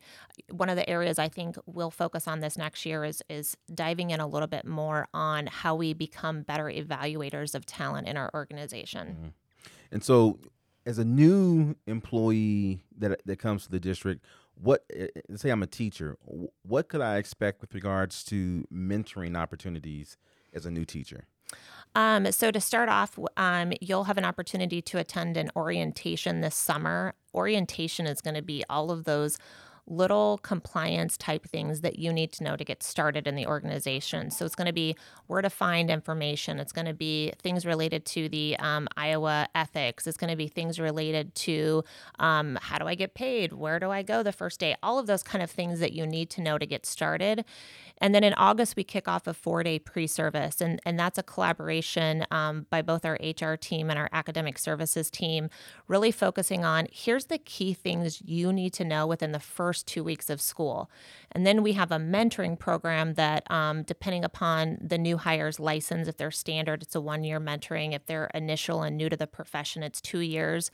one 0.51 0.69
of 0.69 0.77
the 0.77 0.89
areas 0.89 1.19
I 1.19 1.29
think 1.29 1.57
we'll 1.67 1.91
focus 1.91 2.29
on 2.29 2.41
this 2.41 2.57
next 2.57 2.87
year 2.87 3.05
is, 3.05 3.23
is 3.29 3.57
diving 3.75 4.11
in 4.11 4.21
a 4.21 4.27
little 4.27 4.49
bit 4.49 4.65
more 4.65 5.09
on 5.13 5.47
how 5.47 5.75
we 5.75 5.93
become 5.93 6.43
better 6.43 6.65
evaluators 6.65 7.55
of 7.55 7.67
talent 7.67 8.09
in 8.13 8.17
our 8.17 8.31
organization. 8.35 9.09
Mm-hmm. 9.09 9.29
And 9.91 10.05
so, 10.05 10.39
as 10.85 10.99
a 10.99 11.05
new 11.05 11.75
employee 11.87 12.85
that 12.99 13.23
that 13.25 13.39
comes 13.39 13.65
to 13.65 13.71
the 13.71 13.81
district, 13.81 14.25
what 14.55 14.85
eh, 14.95 15.09
eh, 15.17 15.37
say 15.37 15.51
I'm 15.51 15.63
a 15.63 15.67
teacher, 15.67 16.19
what 16.63 16.89
could 16.89 17.01
I 17.01 17.17
expect 17.17 17.61
with 17.61 17.75
regards 17.75 18.23
to 18.25 18.67
mentoring 18.73 19.37
opportunities 19.37 20.17
as 20.53 20.67
a 20.67 20.71
new 20.71 20.85
teacher? 20.85 21.25
Um, 21.95 22.33
so 22.33 22.51
to 22.51 22.61
start 22.61 22.89
off, 22.89 23.19
um, 23.37 23.73
you'll 23.81 24.05
have 24.05 24.19
an 24.19 24.25
opportunity 24.25 24.81
to 24.83 24.99
attend 24.99 25.37
an 25.37 25.51
orientation 25.57 26.41
this 26.41 26.55
summer. 26.55 27.15
Orientation 27.35 28.07
is 28.07 28.21
going 28.21 28.35
to 28.35 28.43
be 28.43 28.65
all 28.71 28.91
of 28.91 29.05
those 29.05 29.39
little 29.87 30.39
compliance 30.39 31.17
type 31.17 31.45
things 31.45 31.81
that 31.81 31.99
you 31.99 32.13
need 32.13 32.33
to 32.33 32.45
know 32.45 32.57
to 32.57 32.65
get 32.65 32.83
started 32.83 33.27
in 33.27 33.35
the 33.35 33.47
organization. 33.47 34.31
So 34.31 34.45
it's 34.45 34.55
going 34.55 34.67
to 34.67 34.73
be 34.73 34.97
where 35.27 35.43
to 35.43 35.51
find 35.51 35.91
information. 35.91 36.61
It's 36.61 36.73
going 36.73 36.87
to 36.87 36.95
be 36.95 37.33
things 37.43 37.67
related 37.67 38.05
to 38.07 38.29
the 38.29 38.57
um, 38.59 38.87
Iowa 38.97 39.49
ethics. 39.55 40.07
It's 40.07 40.17
going 40.17 40.31
to 40.31 40.37
be 40.37 40.49
things 40.49 40.79
related 40.79 41.35
to 41.37 41.85
um, 42.19 42.59
how 42.63 42.79
do 42.79 42.87
I 42.87 42.95
get 42.95 43.15
paid? 43.15 43.53
Where 43.53 43.81
do 43.81 43.91
I 43.91 44.03
go 44.03 44.23
the 44.23 44.33
first 44.33 44.61
day? 44.61 44.77
All 44.83 44.99
of 44.99 45.07
those 45.07 45.23
kind 45.23 45.43
of 45.43 45.51
things 45.51 45.81
that 45.81 45.93
you 45.93 46.07
need 46.07 46.31
to 46.31 46.41
know 46.41 46.59
to 46.59 46.67
get 46.67 46.87
started. 46.87 47.45
And 47.99 48.15
then 48.15 48.25
in 48.25 48.35
August, 48.35 48.75
we 48.75 48.83
kick 48.83 49.07
off 49.07 49.29
a 49.29 49.35
four 49.35 49.63
day 49.63 49.79
pre 49.79 50.09
service, 50.09 50.61
and, 50.61 50.81
and 50.85 50.99
that's 50.99 51.19
a 51.19 51.23
collaboration 51.23 52.27
um, 52.33 52.67
by 52.69 52.83
both 52.83 53.05
our 53.05 53.17
HR 53.23 53.55
team 53.55 53.91
and 53.91 53.99
our 53.99 54.09
academic 54.13 54.59
services 54.59 55.09
team, 55.09 55.49
really 55.87 56.11
focusing 56.11 56.65
on 56.65 56.89
here's 56.91 57.27
the 57.27 57.39
key 57.39 57.73
things 57.73 58.21
you 58.23 58.53
need 58.53 58.73
to 58.75 58.85
know 58.85 59.07
within 59.07 59.31
the 59.31 59.39
first 59.41 59.82
first 59.83 59.87
two 59.95 60.05
weeks 60.05 60.31
of 60.31 60.41
school. 60.41 60.91
And 61.35 61.47
then 61.47 61.63
we 61.63 61.73
have 61.73 61.91
a 61.91 61.97
mentoring 61.97 62.59
program 62.59 63.15
that, 63.15 63.51
um, 63.51 63.85
depending 63.85 64.25
upon 64.25 64.79
the 64.81 64.99
new 64.99 65.17
hire's 65.17 65.59
license, 65.59 66.09
if 66.09 66.17
they're 66.17 66.31
standard, 66.31 66.83
it's 66.83 66.95
a 66.95 67.01
one 67.01 67.25
year 67.25 67.41
mentoring. 67.41 67.95
If 67.95 68.05
they're 68.07 68.31
initial 68.35 68.83
and 68.83 68.97
new 68.97 69.09
to 69.09 69.17
the 69.17 69.27
profession, 69.27 69.83
it's 69.83 70.01
two 70.01 70.21
years. 70.21 70.71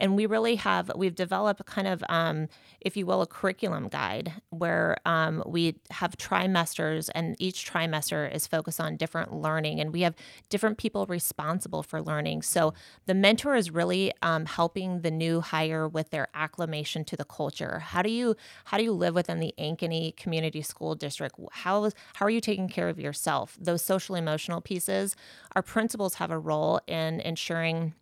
And 0.00 0.16
we 0.16 0.26
really 0.26 0.56
have, 0.56 0.90
we've 0.96 1.14
developed 1.14 1.66
kind 1.66 1.86
of, 1.86 2.02
um, 2.08 2.48
if 2.80 2.96
you 2.96 3.04
will, 3.06 3.20
a 3.20 3.26
curriculum 3.26 3.88
guide 3.88 4.32
where 4.50 4.96
um, 5.04 5.42
we 5.46 5.76
have 5.90 6.16
trimesters, 6.16 7.10
and 7.14 7.36
each 7.38 7.70
trimester 7.70 8.32
is 8.34 8.46
focused 8.46 8.80
on 8.80 8.96
different 8.96 9.34
learning. 9.34 9.80
And 9.80 9.92
we 9.92 10.02
have 10.02 10.14
different 10.48 10.78
people 10.78 11.04
responsible 11.06 11.82
for 11.82 12.00
learning. 12.00 12.42
So 12.42 12.72
the 13.06 13.14
mentor 13.14 13.56
is 13.56 13.70
really 13.70 14.12
um, 14.22 14.46
helping 14.46 15.02
the 15.02 15.10
new 15.10 15.42
hire 15.42 15.86
with 15.86 16.10
their 16.10 16.28
acclimation 16.32 17.04
to 17.04 17.16
the 17.16 17.24
culture. 17.24 17.80
How 17.80 18.02
do 18.02 18.10
you 18.10 18.36
how 18.66 18.78
do 18.78 18.84
you 18.84 18.92
live 18.92 19.14
within 19.14 19.40
the 19.40 19.54
Ankeny 19.58 20.16
Community 20.16 20.62
School 20.62 20.94
District? 20.94 21.34
How 21.52 21.90
how 22.14 22.26
are 22.26 22.30
you 22.30 22.40
taking 22.40 22.68
care 22.68 22.88
of 22.88 22.98
yourself? 22.98 23.56
Those 23.60 23.84
social 23.84 24.14
emotional 24.14 24.60
pieces. 24.60 25.16
Our 25.54 25.62
principals 25.62 26.14
have 26.14 26.30
a 26.30 26.38
role 26.38 26.80
in 26.86 27.20
ensuring 27.20 27.94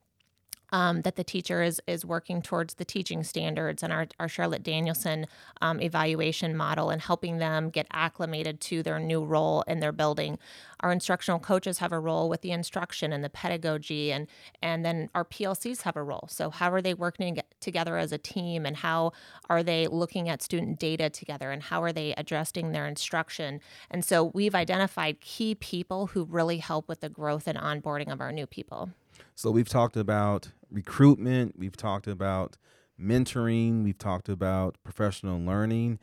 um, 0.70 1.02
that 1.02 1.16
the 1.16 1.24
teacher 1.24 1.62
is 1.62 1.80
is 1.86 2.04
working 2.04 2.42
towards 2.42 2.74
the 2.74 2.84
teaching 2.84 3.22
standards 3.22 3.82
and 3.82 3.92
our, 3.92 4.06
our 4.18 4.28
Charlotte 4.28 4.62
Danielson 4.62 5.26
um, 5.60 5.80
evaluation 5.80 6.56
model 6.56 6.90
and 6.90 7.02
helping 7.02 7.38
them 7.38 7.70
get 7.70 7.86
acclimated 7.92 8.60
to 8.62 8.82
their 8.82 8.98
new 8.98 9.24
role 9.24 9.62
in 9.66 9.80
their 9.80 9.92
building. 9.92 10.38
Our 10.80 10.92
instructional 10.92 11.40
coaches 11.40 11.78
have 11.78 11.92
a 11.92 12.00
role 12.00 12.28
with 12.28 12.42
the 12.42 12.50
instruction 12.50 13.12
and 13.12 13.24
the 13.24 13.30
pedagogy, 13.30 14.12
and 14.12 14.26
and 14.62 14.84
then 14.84 15.08
our 15.14 15.24
PLCs 15.24 15.82
have 15.82 15.96
a 15.96 16.02
role. 16.02 16.28
So 16.30 16.50
how 16.50 16.70
are 16.72 16.82
they 16.82 16.94
working 16.94 17.38
together 17.60 17.96
as 17.96 18.12
a 18.12 18.18
team, 18.18 18.66
and 18.66 18.76
how 18.76 19.12
are 19.48 19.62
they 19.62 19.86
looking 19.86 20.28
at 20.28 20.42
student 20.42 20.78
data 20.78 21.08
together, 21.10 21.50
and 21.50 21.62
how 21.62 21.82
are 21.82 21.92
they 21.92 22.14
adjusting 22.16 22.72
their 22.72 22.86
instruction? 22.86 23.60
And 23.90 24.04
so 24.04 24.24
we've 24.34 24.54
identified 24.54 25.20
key 25.20 25.54
people 25.54 26.08
who 26.08 26.24
really 26.24 26.58
help 26.58 26.88
with 26.88 27.00
the 27.00 27.08
growth 27.08 27.46
and 27.46 27.58
onboarding 27.58 28.12
of 28.12 28.20
our 28.20 28.32
new 28.32 28.46
people. 28.46 28.90
So 29.34 29.50
we've 29.50 29.68
talked 29.68 29.96
about 29.96 30.48
recruitment, 30.70 31.58
we've 31.58 31.76
talked 31.76 32.06
about 32.06 32.56
mentoring, 33.00 33.84
we've 33.84 33.98
talked 33.98 34.28
about 34.28 34.76
professional 34.82 35.40
learning. 35.40 35.98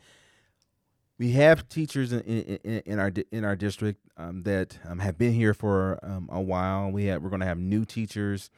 We 1.18 1.32
have 1.32 1.68
teachers 1.68 2.12
in, 2.12 2.20
in, 2.20 2.82
in 2.84 2.98
our 2.98 3.12
in 3.30 3.44
our 3.44 3.54
district 3.54 4.00
um, 4.16 4.42
that 4.42 4.78
um, 4.84 4.98
have 4.98 5.16
been 5.16 5.32
here 5.32 5.54
for 5.54 5.98
um, 6.02 6.28
a 6.32 6.40
while. 6.40 6.90
We 6.90 7.04
have 7.06 7.22
we're 7.22 7.30
going 7.30 7.40
to 7.40 7.46
have 7.46 7.58
new 7.58 7.84
teachers. 7.84 8.50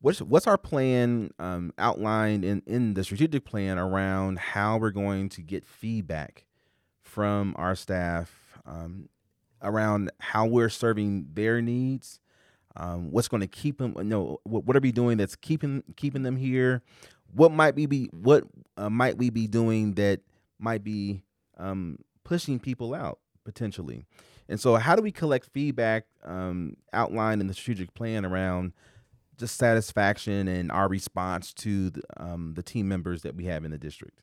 What's 0.00 0.22
what's 0.22 0.46
our 0.46 0.56
plan 0.56 1.32
um, 1.38 1.72
outlined 1.76 2.44
in 2.44 2.62
in 2.66 2.94
the 2.94 3.04
strategic 3.04 3.44
plan 3.44 3.78
around 3.78 4.38
how 4.38 4.78
we're 4.78 4.90
going 4.90 5.28
to 5.30 5.42
get 5.42 5.66
feedback 5.66 6.46
from 7.02 7.54
our 7.58 7.74
staff 7.74 8.58
um, 8.64 9.08
around 9.62 10.10
how 10.20 10.46
we're 10.46 10.70
serving 10.70 11.28
their 11.34 11.60
needs 11.60 12.20
um, 12.76 13.10
what's 13.10 13.28
going 13.28 13.40
to 13.40 13.46
keep 13.46 13.78
them? 13.78 13.94
Know, 13.96 14.40
what, 14.44 14.64
what 14.64 14.76
are 14.76 14.80
we 14.80 14.92
doing 14.92 15.16
that's 15.16 15.36
keeping 15.36 15.82
keeping 15.96 16.22
them 16.22 16.36
here? 16.36 16.82
What 17.34 17.52
might 17.52 17.74
we 17.74 17.86
be 17.86 18.08
what 18.12 18.44
uh, 18.76 18.90
might 18.90 19.18
we 19.18 19.30
be 19.30 19.46
doing 19.46 19.94
that 19.94 20.20
might 20.58 20.84
be 20.84 21.22
um, 21.58 21.98
pushing 22.24 22.58
people 22.58 22.94
out 22.94 23.18
potentially? 23.44 24.04
And 24.48 24.60
so, 24.60 24.76
how 24.76 24.94
do 24.94 25.02
we 25.02 25.10
collect 25.10 25.46
feedback 25.52 26.04
um, 26.24 26.76
outlined 26.92 27.40
in 27.40 27.46
the 27.46 27.54
strategic 27.54 27.94
plan 27.94 28.24
around 28.24 28.72
just 29.38 29.56
satisfaction 29.56 30.48
and 30.48 30.70
our 30.70 30.88
response 30.88 31.52
to 31.52 31.90
the, 31.90 32.02
um, 32.16 32.54
the 32.54 32.62
team 32.62 32.88
members 32.88 33.22
that 33.22 33.34
we 33.34 33.44
have 33.46 33.64
in 33.64 33.70
the 33.70 33.78
district? 33.78 34.20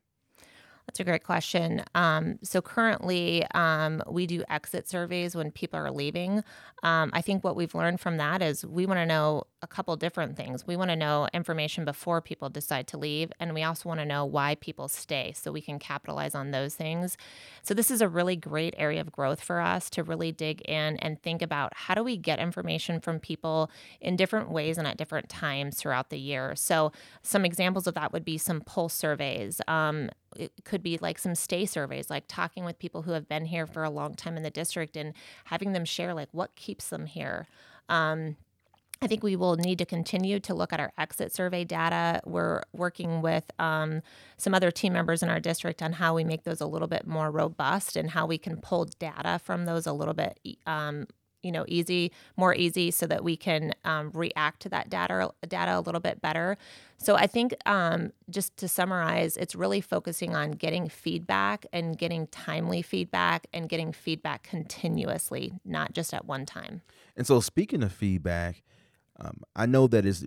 That's 0.85 0.99
a 0.99 1.03
great 1.05 1.23
question. 1.23 1.81
Um, 1.95 2.39
so 2.43 2.61
currently, 2.61 3.45
um, 3.55 4.03
we 4.07 4.27
do 4.27 4.43
exit 4.49 4.87
surveys 4.87 5.33
when 5.33 5.49
people 5.49 5.79
are 5.79 5.91
leaving. 5.91 6.43
Um, 6.83 7.09
I 7.13 7.21
think 7.21 7.43
what 7.43 7.55
we've 7.55 7.73
learned 7.73 8.01
from 8.01 8.17
that 8.17 8.41
is 8.41 8.65
we 8.65 8.85
want 8.85 8.99
to 8.99 9.05
know 9.05 9.43
a 9.61 9.67
couple 9.67 9.95
different 9.95 10.35
things. 10.35 10.67
We 10.67 10.75
want 10.75 10.89
to 10.89 10.97
know 10.97 11.29
information 11.33 11.85
before 11.85 12.19
people 12.21 12.49
decide 12.49 12.85
to 12.87 12.97
leave, 12.97 13.31
and 13.39 13.53
we 13.53 13.63
also 13.63 13.87
want 13.87 14.01
to 14.01 14.05
know 14.05 14.25
why 14.25 14.55
people 14.55 14.89
stay 14.89 15.31
so 15.33 15.53
we 15.53 15.61
can 15.61 15.79
capitalize 15.79 16.35
on 16.35 16.51
those 16.51 16.75
things. 16.75 17.15
So, 17.61 17.73
this 17.73 17.89
is 17.89 18.01
a 18.01 18.09
really 18.09 18.35
great 18.35 18.75
area 18.77 18.99
of 18.99 19.11
growth 19.11 19.41
for 19.41 19.61
us 19.61 19.89
to 19.91 20.03
really 20.03 20.33
dig 20.33 20.61
in 20.63 20.97
and 20.97 21.21
think 21.23 21.41
about 21.41 21.71
how 21.73 21.95
do 21.95 22.03
we 22.03 22.17
get 22.17 22.39
information 22.39 22.99
from 22.99 23.19
people 23.19 23.71
in 24.01 24.17
different 24.17 24.51
ways 24.51 24.77
and 24.77 24.85
at 24.85 24.97
different 24.97 25.29
times 25.29 25.77
throughout 25.77 26.09
the 26.09 26.19
year. 26.19 26.55
So, 26.57 26.91
some 27.21 27.45
examples 27.45 27.87
of 27.87 27.93
that 27.93 28.11
would 28.11 28.25
be 28.25 28.37
some 28.37 28.59
pulse 28.59 28.93
surveys. 28.93 29.61
Um, 29.69 30.09
it 30.37 30.51
could 30.63 30.83
be 30.83 30.97
like 30.97 31.17
some 31.17 31.35
stay 31.35 31.65
surveys, 31.65 32.09
like 32.09 32.25
talking 32.27 32.65
with 32.65 32.79
people 32.79 33.03
who 33.03 33.11
have 33.11 33.27
been 33.27 33.45
here 33.45 33.65
for 33.67 33.83
a 33.83 33.89
long 33.89 34.15
time 34.15 34.37
in 34.37 34.43
the 34.43 34.49
district 34.49 34.97
and 34.97 35.13
having 35.45 35.73
them 35.73 35.85
share 35.85 36.13
like 36.13 36.29
what 36.31 36.55
keeps 36.55 36.89
them 36.89 37.05
here. 37.05 37.47
Um, 37.89 38.37
I 39.01 39.07
think 39.07 39.21
we 39.21 39.35
will 39.35 39.57
need 39.57 39.79
to 39.79 39.85
continue 39.85 40.39
to 40.39 40.53
look 40.53 40.71
at 40.71 40.79
our 40.79 40.93
exit 40.97 41.35
survey 41.35 41.65
data. 41.65 42.21
We're 42.25 42.61
working 42.71 43.21
with 43.21 43.51
um, 43.59 44.01
some 44.37 44.53
other 44.53 44.71
team 44.71 44.93
members 44.93 45.21
in 45.21 45.27
our 45.27 45.41
district 45.41 45.81
on 45.83 45.91
how 45.91 46.15
we 46.15 46.23
make 46.23 46.43
those 46.43 46.61
a 46.61 46.65
little 46.65 46.87
bit 46.87 47.05
more 47.05 47.29
robust 47.29 47.97
and 47.97 48.11
how 48.11 48.25
we 48.25 48.37
can 48.37 48.61
pull 48.61 48.85
data 48.99 49.39
from 49.43 49.65
those 49.65 49.85
a 49.85 49.91
little 49.91 50.13
bit 50.13 50.39
um, 50.65 51.07
you 51.43 51.51
know 51.51 51.65
easy 51.67 52.11
more 52.37 52.55
easy 52.55 52.91
so 52.91 53.05
that 53.05 53.23
we 53.23 53.35
can 53.35 53.73
um, 53.83 54.11
react 54.13 54.61
to 54.61 54.69
that 54.69 54.89
data 54.89 55.29
data 55.47 55.77
a 55.77 55.81
little 55.81 56.01
bit 56.01 56.21
better. 56.21 56.57
So 56.97 57.15
i 57.15 57.27
think 57.27 57.53
um, 57.65 58.11
just 58.29 58.55
to 58.57 58.67
summarize 58.67 59.37
it's 59.37 59.55
really 59.55 59.81
focusing 59.81 60.35
on 60.35 60.51
getting 60.51 60.89
feedback 60.89 61.65
and 61.73 61.97
getting 61.97 62.27
timely 62.27 62.81
feedback 62.81 63.47
and 63.53 63.69
getting 63.69 63.91
feedback 63.91 64.43
continuously 64.43 65.53
not 65.65 65.93
just 65.93 66.13
at 66.13 66.25
one 66.25 66.45
time. 66.45 66.81
And 67.15 67.27
so 67.27 67.39
speaking 67.39 67.83
of 67.83 67.91
feedback 67.91 68.63
um, 69.19 69.41
i 69.55 69.65
know 69.65 69.87
that 69.87 70.05
is 70.05 70.25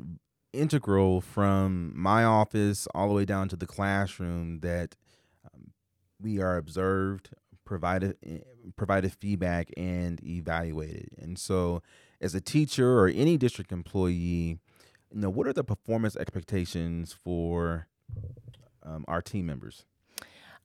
integral 0.56 1.20
from 1.20 1.92
my 1.94 2.24
office 2.24 2.88
all 2.94 3.08
the 3.08 3.14
way 3.14 3.24
down 3.24 3.48
to 3.48 3.56
the 3.56 3.66
classroom 3.66 4.60
that 4.60 4.96
um, 5.44 5.72
we 6.20 6.40
are 6.40 6.56
observed 6.56 7.30
provided 7.66 8.16
eh, 8.24 8.38
provided 8.76 9.12
feedback 9.12 9.70
and 9.76 10.22
evaluated. 10.24 11.10
And 11.18 11.38
so, 11.38 11.82
as 12.20 12.34
a 12.34 12.40
teacher 12.40 12.98
or 12.98 13.08
any 13.08 13.36
district 13.36 13.72
employee, 13.72 14.58
you 15.12 15.20
know, 15.20 15.28
what 15.28 15.46
are 15.46 15.52
the 15.52 15.64
performance 15.64 16.16
expectations 16.16 17.12
for 17.12 17.88
um, 18.82 19.04
our 19.06 19.20
team 19.20 19.44
members? 19.44 19.84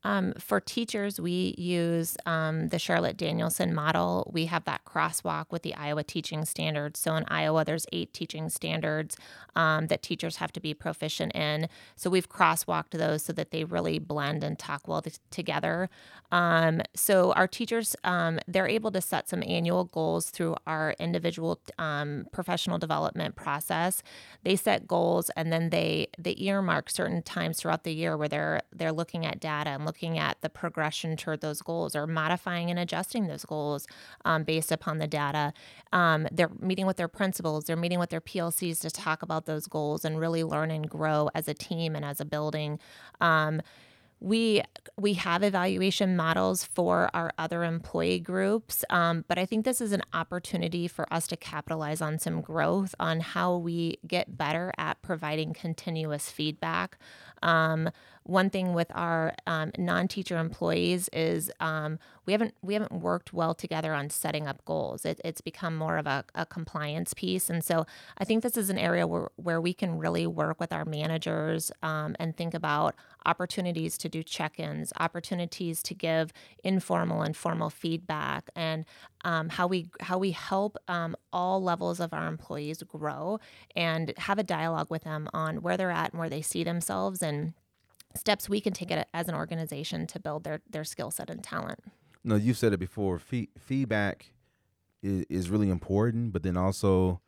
Um, 0.04 0.34
for 0.38 0.60
teachers, 0.60 1.20
we 1.20 1.54
use 1.58 2.18
um, 2.26 2.70
the 2.70 2.80
Charlotte 2.80 3.18
Danielson 3.18 3.74
model. 3.74 4.30
We 4.34 4.46
have 4.46 4.66
that 4.66 4.86
crosswalk 4.86 5.46
with 5.52 5.62
the 5.62 5.76
Iowa 5.76 6.04
teaching 6.04 6.46
standards. 6.46 7.00
So 7.00 7.16
in 7.16 7.26
Iowa, 7.28 7.64
there's 7.66 7.86
eight 7.92 8.14
teaching 8.14 8.50
standards 8.50 9.16
um, 9.56 9.88
that 9.88 10.02
teachers 10.02 10.38
have 10.38 10.52
to 10.54 10.60
be 10.60 10.74
proficient 10.74 11.36
in. 11.36 11.68
So 11.96 12.10
we've 12.10 12.30
crosswalked 12.30 12.92
those 12.92 13.24
so 13.24 13.34
that 13.34 13.52
they 13.52 13.64
really 13.64 14.00
blend 14.00 14.44
and 14.44 14.58
talk 14.58 14.88
well 14.88 15.04
together. 15.30 15.90
Um, 16.32 16.82
so 16.96 17.34
our 17.34 17.48
teachers, 17.48 17.96
um, 18.04 18.40
they're 18.48 18.68
able 18.68 18.92
to 18.92 19.02
set 19.02 19.30
some 19.30 19.44
annual 19.46 19.86
goals 19.86 20.30
through 20.30 20.56
our 20.66 20.96
individual 21.00 21.60
um, 21.78 22.26
professional 22.32 22.78
development 22.78 23.36
process. 23.36 24.02
They 24.44 24.56
set 24.56 24.88
goals 24.88 25.30
and 25.36 25.52
then 25.52 25.70
they 25.70 26.08
they 26.18 26.36
earmark 26.40 26.90
certain 26.90 27.22
times 27.22 27.60
throughout 27.60 27.84
the 27.84 27.94
year 27.94 28.18
where 28.18 28.30
they're 28.30 28.62
they're 28.72 28.92
looking 28.94 29.26
at 29.26 29.40
data 29.40 29.70
and 29.72 29.86
looking 29.92 30.18
at 30.18 30.40
the 30.40 30.48
progression 30.48 31.18
toward 31.18 31.42
those 31.42 31.62
goals 31.62 31.98
or 31.98 32.08
modifying 32.08 32.70
and 32.70 32.80
adjusting 32.80 33.28
those 33.28 33.44
goals 33.44 33.88
um, 34.24 34.46
based 34.46 34.72
upon 34.72 35.00
the 35.00 35.06
data. 35.06 35.52
Um, 35.92 36.30
they're 36.32 36.52
meeting 36.62 36.86
with 36.86 36.96
their 36.96 37.10
principals, 37.10 37.66
they're 37.66 37.76
meeting 37.76 38.00
with 38.00 38.10
their 38.10 38.22
PLCs 38.22 38.80
to 38.80 38.90
talk 38.90 39.22
about 39.22 39.48
those 39.48 39.68
goals 39.68 40.06
and 40.06 40.18
really 40.18 40.46
learn 40.46 40.72
and 40.72 40.90
grow 40.90 41.30
as 41.36 41.50
a 41.50 41.54
team 41.54 41.94
and 41.94 42.06
as 42.06 42.22
a 42.22 42.26
building. 42.26 42.80
Um, 43.20 43.62
we 44.22 44.62
we 44.98 45.16
have 45.16 45.42
evaluation 45.42 46.16
models 46.16 46.64
for 46.64 47.10
our 47.14 47.34
other 47.40 47.64
employee 47.64 48.20
groups 48.20 48.86
um, 48.92 49.26
but 49.28 49.40
i 49.40 49.46
think 49.48 49.66
this 49.66 49.82
is 49.82 49.92
an 49.92 50.04
opportunity 50.14 50.88
for 50.88 51.12
us 51.12 51.26
to 51.26 51.36
capitalize 51.36 52.02
on 52.02 52.20
some 52.20 52.40
growth 52.40 52.94
on 53.00 53.20
how 53.20 53.58
we 53.58 53.98
get 54.06 54.38
better 54.38 54.72
at 54.78 55.02
providing 55.02 55.54
continuous 55.54 56.30
feedback 56.30 57.00
um, 57.42 57.90
one 58.24 58.50
thing 58.50 58.74
with 58.74 58.92
our 58.94 59.34
um, 59.48 59.72
non-teacher 59.78 60.38
employees 60.38 61.10
is 61.12 61.52
um, 61.60 61.98
we 62.26 62.34
haven't 62.34 62.54
we 62.62 62.74
haven't 62.76 62.94
worked 62.94 63.34
well 63.34 63.56
together 63.56 63.94
on 63.94 64.10
setting 64.10 64.48
up 64.48 64.64
goals. 64.66 65.06
It, 65.06 65.20
it's 65.26 65.42
become 65.42 65.76
more 65.76 65.98
of 65.98 66.06
a, 66.06 66.24
a, 66.36 66.46
compliance 66.46 67.14
piece, 67.14 67.50
and 67.50 67.64
so 67.64 67.86
I 68.18 68.26
think 68.26 68.44
this 68.44 68.58
is 68.58 68.70
an 68.70 68.78
area 68.78 69.08
where 69.08 69.30
where 69.38 69.60
we 69.60 69.74
can 69.74 69.98
really 69.98 70.28
work 70.28 70.60
with 70.60 70.72
our 70.72 70.86
managers 70.86 71.72
um, 71.82 72.16
and 72.20 72.38
think 72.38 72.54
about 72.54 72.96
opportunities 73.26 73.98
to 74.00 74.10
do 74.10 74.24
check-ins, 74.24 74.94
opportunities 75.00 75.82
to 75.84 75.94
give 75.96 76.32
informal 76.64 77.24
and 77.24 77.36
formal 77.36 77.72
feedback, 77.72 78.50
and 78.56 78.86
um, 79.24 79.50
how 79.50 79.66
we 79.66 79.90
how 80.00 80.20
we 80.20 80.32
help 80.32 80.78
um, 80.88 81.16
all 81.34 81.62
levels 81.62 82.00
of 82.00 82.14
our 82.14 82.28
employees 82.28 82.84
grow 82.84 83.40
and 83.76 84.14
have 84.18 84.38
a 84.38 84.44
dialogue 84.44 84.88
with 84.92 85.04
them 85.04 85.28
on 85.34 85.64
where 85.64 85.76
they're 85.76 85.92
at 85.92 86.12
and 86.12 86.20
where 86.20 86.30
they 86.30 86.42
see 86.42 86.64
themselves 86.64 87.24
and 87.24 87.54
steps 88.16 88.50
we 88.50 88.62
can 88.62 88.74
take 88.74 88.92
as 89.14 89.28
an 89.28 89.36
organization 89.36 90.08
to 90.08 90.20
build 90.20 90.44
their 90.44 90.62
their 90.70 90.84
skill 90.84 91.12
set 91.12 91.30
and 91.30 91.44
talent. 91.44 91.80
No, 92.24 92.36
you've 92.36 92.58
said 92.58 92.74
it 92.74 92.80
before. 92.80 93.18
Fee- 93.18 93.50
feedback 93.58 94.34
is, 95.02 95.26
is 95.30 95.50
really 95.50 95.70
important, 95.70 96.34
but 96.34 96.44
then 96.44 96.58
also 96.58 97.22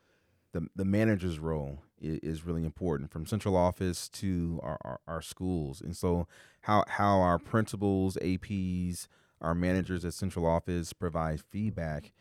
the 0.51 0.67
the 0.75 0.85
manager's 0.85 1.39
role 1.39 1.79
is, 1.99 2.19
is 2.19 2.45
really 2.45 2.63
important 2.63 3.11
from 3.11 3.25
central 3.25 3.55
office 3.55 4.07
to 4.09 4.59
our, 4.63 4.77
our, 4.83 4.99
our, 5.07 5.21
schools. 5.21 5.81
And 5.81 5.95
so 5.95 6.27
how 6.61 6.83
how 6.87 7.19
our 7.19 7.39
principals, 7.39 8.17
APs, 8.21 9.07
our 9.41 9.55
managers 9.55 10.05
at 10.05 10.13
central 10.13 10.45
office 10.45 10.93
provide 10.93 11.41
feedback 11.41 12.11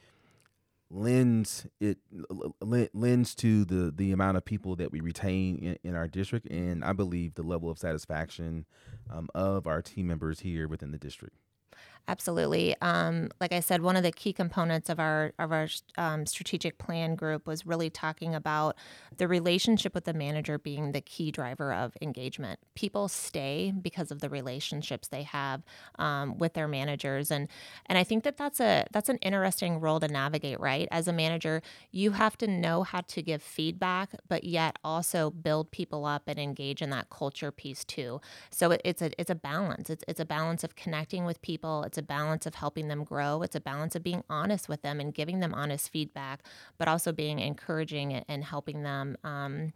lends 0.92 1.66
it 1.80 1.98
lends 2.92 3.34
to 3.34 3.64
the 3.64 3.90
the 3.90 4.12
amount 4.12 4.36
of 4.36 4.44
people 4.44 4.76
that 4.76 4.92
we 4.92 5.00
retain 5.00 5.56
in, 5.56 5.78
in 5.82 5.94
our 5.96 6.06
district 6.06 6.46
and 6.50 6.84
i 6.84 6.92
believe 6.92 7.34
the 7.34 7.42
level 7.42 7.70
of 7.70 7.78
satisfaction 7.78 8.66
um, 9.10 9.28
of 9.34 9.66
our 9.66 9.80
team 9.80 10.06
members 10.06 10.40
here 10.40 10.68
within 10.68 10.92
the 10.92 10.98
district 10.98 11.36
Absolutely. 12.08 12.74
Um, 12.82 13.28
like 13.40 13.52
I 13.52 13.60
said, 13.60 13.80
one 13.80 13.94
of 13.96 14.02
the 14.02 14.10
key 14.10 14.32
components 14.32 14.90
of 14.90 14.98
our 14.98 15.32
of 15.38 15.52
our 15.52 15.68
um, 15.96 16.26
strategic 16.26 16.76
plan 16.76 17.14
group 17.14 17.46
was 17.46 17.64
really 17.64 17.90
talking 17.90 18.34
about 18.34 18.76
the 19.16 19.28
relationship 19.28 19.94
with 19.94 20.04
the 20.04 20.12
manager 20.12 20.58
being 20.58 20.92
the 20.92 21.00
key 21.00 21.30
driver 21.30 21.72
of 21.72 21.96
engagement. 22.02 22.58
People 22.74 23.06
stay 23.08 23.72
because 23.80 24.10
of 24.10 24.20
the 24.20 24.28
relationships 24.28 25.08
they 25.08 25.22
have 25.22 25.62
um, 25.98 26.38
with 26.38 26.54
their 26.54 26.66
managers, 26.66 27.30
and 27.30 27.46
and 27.86 27.96
I 27.96 28.02
think 28.04 28.24
that 28.24 28.36
that's 28.36 28.60
a 28.60 28.84
that's 28.92 29.08
an 29.08 29.18
interesting 29.18 29.78
role 29.78 30.00
to 30.00 30.08
navigate. 30.08 30.58
Right, 30.58 30.88
as 30.90 31.06
a 31.06 31.12
manager, 31.12 31.62
you 31.92 32.12
have 32.12 32.36
to 32.38 32.48
know 32.48 32.82
how 32.82 33.02
to 33.02 33.22
give 33.22 33.42
feedback, 33.42 34.10
but 34.28 34.42
yet 34.44 34.76
also 34.82 35.30
build 35.30 35.70
people 35.70 36.04
up 36.04 36.24
and 36.26 36.38
engage 36.38 36.82
in 36.82 36.90
that 36.90 37.10
culture 37.10 37.52
piece 37.52 37.84
too. 37.84 38.20
So 38.50 38.72
it, 38.72 38.80
it's 38.84 39.02
a 39.02 39.10
it's 39.20 39.30
a 39.30 39.34
balance. 39.36 39.88
It's 39.88 40.04
it's 40.08 40.20
a 40.20 40.24
balance 40.24 40.64
of 40.64 40.74
connecting 40.74 41.24
with 41.24 41.40
people 41.42 41.84
it's 41.92 41.98
a 41.98 42.02
balance 42.02 42.46
of 42.46 42.54
helping 42.54 42.88
them 42.88 43.04
grow. 43.04 43.42
It's 43.42 43.54
a 43.54 43.60
balance 43.60 43.94
of 43.94 44.02
being 44.02 44.24
honest 44.30 44.66
with 44.66 44.80
them 44.80 44.98
and 44.98 45.12
giving 45.12 45.40
them 45.40 45.52
honest 45.52 45.90
feedback, 45.90 46.42
but 46.78 46.88
also 46.88 47.12
being 47.12 47.38
encouraging 47.38 48.14
and 48.14 48.42
helping 48.42 48.82
them. 48.82 49.18
Um, 49.22 49.74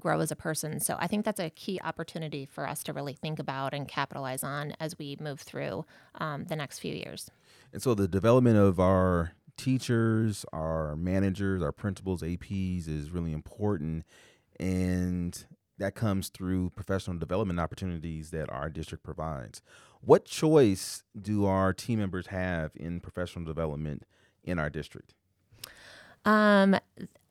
grow 0.00 0.18
as 0.18 0.32
a 0.32 0.36
person. 0.36 0.80
So 0.80 0.96
I 0.98 1.06
think 1.06 1.24
that's 1.24 1.38
a 1.38 1.48
key 1.48 1.78
opportunity 1.84 2.44
for 2.44 2.68
us 2.68 2.82
to 2.82 2.92
really 2.92 3.12
think 3.12 3.38
about 3.38 3.72
and 3.72 3.86
capitalize 3.86 4.42
on 4.42 4.72
as 4.80 4.98
we 4.98 5.16
move 5.20 5.38
through 5.38 5.86
um, 6.16 6.46
the 6.46 6.56
next 6.56 6.80
few 6.80 6.92
years. 6.92 7.30
And 7.72 7.80
so 7.80 7.94
the 7.94 8.08
development 8.08 8.58
of 8.58 8.80
our 8.80 9.34
teachers, 9.56 10.44
our 10.52 10.96
managers, 10.96 11.62
our 11.62 11.70
principals, 11.70 12.22
APs 12.22 12.88
is 12.88 13.12
really 13.12 13.32
important. 13.32 14.04
And 14.58 15.46
that 15.78 15.94
comes 15.94 16.28
through 16.28 16.70
professional 16.70 17.18
development 17.18 17.60
opportunities 17.60 18.30
that 18.30 18.50
our 18.50 18.68
district 18.70 19.04
provides. 19.04 19.62
What 20.00 20.24
choice 20.24 21.02
do 21.20 21.46
our 21.46 21.72
team 21.72 21.98
members 21.98 22.28
have 22.28 22.72
in 22.74 23.00
professional 23.00 23.44
development 23.44 24.04
in 24.44 24.58
our 24.58 24.70
district? 24.70 25.14
Um, 26.24 26.76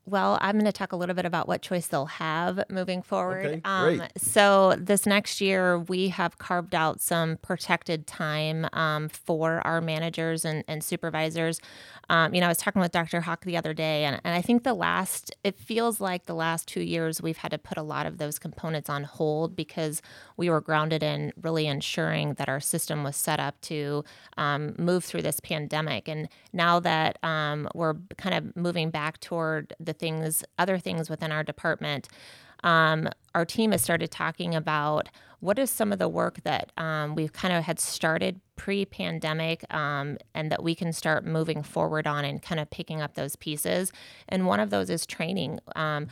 well, 0.06 0.38
I'm 0.40 0.52
going 0.52 0.66
to 0.66 0.72
talk 0.72 0.92
a 0.92 0.96
little 0.96 1.16
bit 1.16 1.24
about 1.24 1.48
what 1.48 1.62
choice 1.62 1.88
they'll 1.88 2.06
have 2.06 2.62
moving 2.70 3.02
forward. 3.02 3.46
Okay, 3.46 3.60
um, 3.64 3.96
great. 3.96 4.12
So, 4.16 4.76
this 4.78 5.04
next 5.04 5.40
year, 5.40 5.80
we 5.80 6.08
have 6.08 6.38
carved 6.38 6.76
out 6.76 7.00
some 7.00 7.38
protected 7.38 8.06
time 8.06 8.68
um, 8.72 9.08
for 9.08 9.60
our 9.66 9.80
managers 9.80 10.44
and, 10.44 10.62
and 10.68 10.84
supervisors. 10.84 11.60
Um, 12.08 12.34
you 12.34 12.40
know, 12.40 12.46
I 12.46 12.50
was 12.50 12.58
talking 12.58 12.80
with 12.80 12.92
Dr. 12.92 13.20
Haack 13.20 13.40
the 13.40 13.56
other 13.56 13.74
day, 13.74 14.04
and, 14.04 14.20
and 14.22 14.32
I 14.32 14.40
think 14.40 14.62
the 14.62 14.74
last, 14.74 15.34
it 15.42 15.58
feels 15.58 16.00
like 16.00 16.26
the 16.26 16.34
last 16.34 16.68
two 16.68 16.82
years, 16.82 17.20
we've 17.20 17.38
had 17.38 17.50
to 17.50 17.58
put 17.58 17.76
a 17.76 17.82
lot 17.82 18.06
of 18.06 18.18
those 18.18 18.38
components 18.38 18.88
on 18.88 19.02
hold 19.02 19.56
because 19.56 20.02
we 20.36 20.48
were 20.48 20.60
grounded 20.60 21.02
in 21.02 21.32
really 21.42 21.66
ensuring 21.66 22.34
that 22.34 22.48
our 22.48 22.60
system 22.60 23.02
was 23.02 23.16
set 23.16 23.40
up 23.40 23.60
to 23.62 24.04
um, 24.36 24.76
move 24.78 25.04
through 25.04 25.22
this 25.22 25.40
pandemic. 25.40 26.06
And 26.06 26.28
now 26.52 26.78
that 26.78 27.18
um, 27.24 27.68
we're 27.74 27.94
kind 28.16 28.36
of 28.36 28.56
moving 28.56 28.90
back 28.90 29.18
toward 29.18 29.74
the 29.80 29.95
things, 29.98 30.44
other 30.58 30.78
things 30.78 31.10
within 31.10 31.32
our 31.32 31.42
department, 31.42 32.08
um, 32.64 33.08
our 33.34 33.44
team 33.44 33.72
has 33.72 33.82
started 33.82 34.10
talking 34.10 34.54
about 34.54 35.08
what 35.40 35.58
is 35.58 35.70
some 35.70 35.92
of 35.92 35.98
the 35.98 36.08
work 36.08 36.42
that 36.44 36.72
um, 36.78 37.14
we've 37.14 37.32
kind 37.32 37.52
of 37.54 37.64
had 37.64 37.78
started 37.78 38.40
pre-pandemic 38.56 39.62
um, 39.72 40.16
and 40.34 40.50
that 40.50 40.62
we 40.62 40.74
can 40.74 40.92
start 40.92 41.24
moving 41.24 41.62
forward 41.62 42.06
on 42.06 42.24
and 42.24 42.42
kind 42.42 42.58
of 42.58 42.70
picking 42.70 43.02
up 43.02 43.14
those 43.14 43.36
pieces. 43.36 43.92
And 44.28 44.46
one 44.46 44.60
of 44.60 44.70
those 44.70 44.88
is 44.88 45.06
training. 45.06 45.60
Um, 45.76 46.08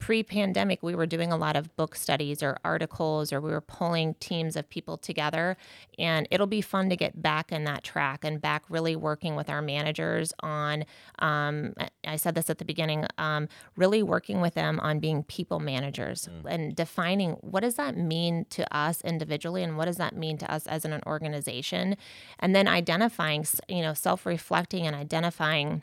pre 0.00 0.22
pandemic, 0.22 0.82
we 0.82 0.94
were 0.94 1.06
doing 1.06 1.30
a 1.30 1.36
lot 1.36 1.54
of 1.54 1.76
book 1.76 1.94
studies 1.94 2.42
or 2.42 2.56
articles, 2.64 3.32
or 3.32 3.40
we 3.40 3.50
were 3.50 3.60
pulling 3.60 4.14
teams 4.14 4.56
of 4.56 4.68
people 4.68 4.96
together. 4.96 5.56
And 5.98 6.26
it'll 6.30 6.46
be 6.46 6.62
fun 6.62 6.88
to 6.88 6.96
get 6.96 7.22
back 7.22 7.52
in 7.52 7.64
that 7.64 7.84
track 7.84 8.24
and 8.24 8.40
back 8.40 8.64
really 8.68 8.96
working 8.96 9.36
with 9.36 9.50
our 9.50 9.60
managers 9.60 10.32
on, 10.40 10.84
um, 11.18 11.74
I 12.04 12.16
said 12.16 12.34
this 12.34 12.48
at 12.48 12.58
the 12.58 12.64
beginning, 12.64 13.06
um, 13.18 13.48
really 13.76 14.02
working 14.02 14.40
with 14.40 14.54
them 14.54 14.80
on 14.80 14.98
being 14.98 15.22
people 15.22 15.60
managers 15.60 16.28
mm. 16.28 16.50
and 16.50 16.74
defining 16.74 17.32
what 17.42 17.60
does 17.60 17.74
that 17.74 17.96
mean 17.96 18.46
to 18.50 18.76
us 18.76 19.02
individually 19.02 19.62
and 19.62 19.76
what 19.76 19.84
does 19.84 19.98
that 19.98 20.16
mean 20.16 20.38
to 20.38 20.50
us 20.50 20.66
as 20.66 20.86
an 20.86 20.98
organization. 21.06 21.96
And 22.38 22.56
then 22.56 22.66
identifying, 22.66 23.44
you 23.68 23.82
know, 23.82 23.92
self 23.92 24.24
reflecting 24.24 24.86
and 24.86 24.96
identifying 24.96 25.82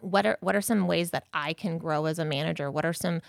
what 0.00 0.26
are 0.26 0.38
what 0.40 0.56
are 0.56 0.60
some 0.60 0.86
ways 0.86 1.10
that 1.10 1.24
I 1.32 1.52
can 1.52 1.78
grow 1.78 2.06
as 2.06 2.18
a 2.18 2.24
manager? 2.24 2.70
What 2.70 2.84
are 2.84 2.92
some 2.92 3.20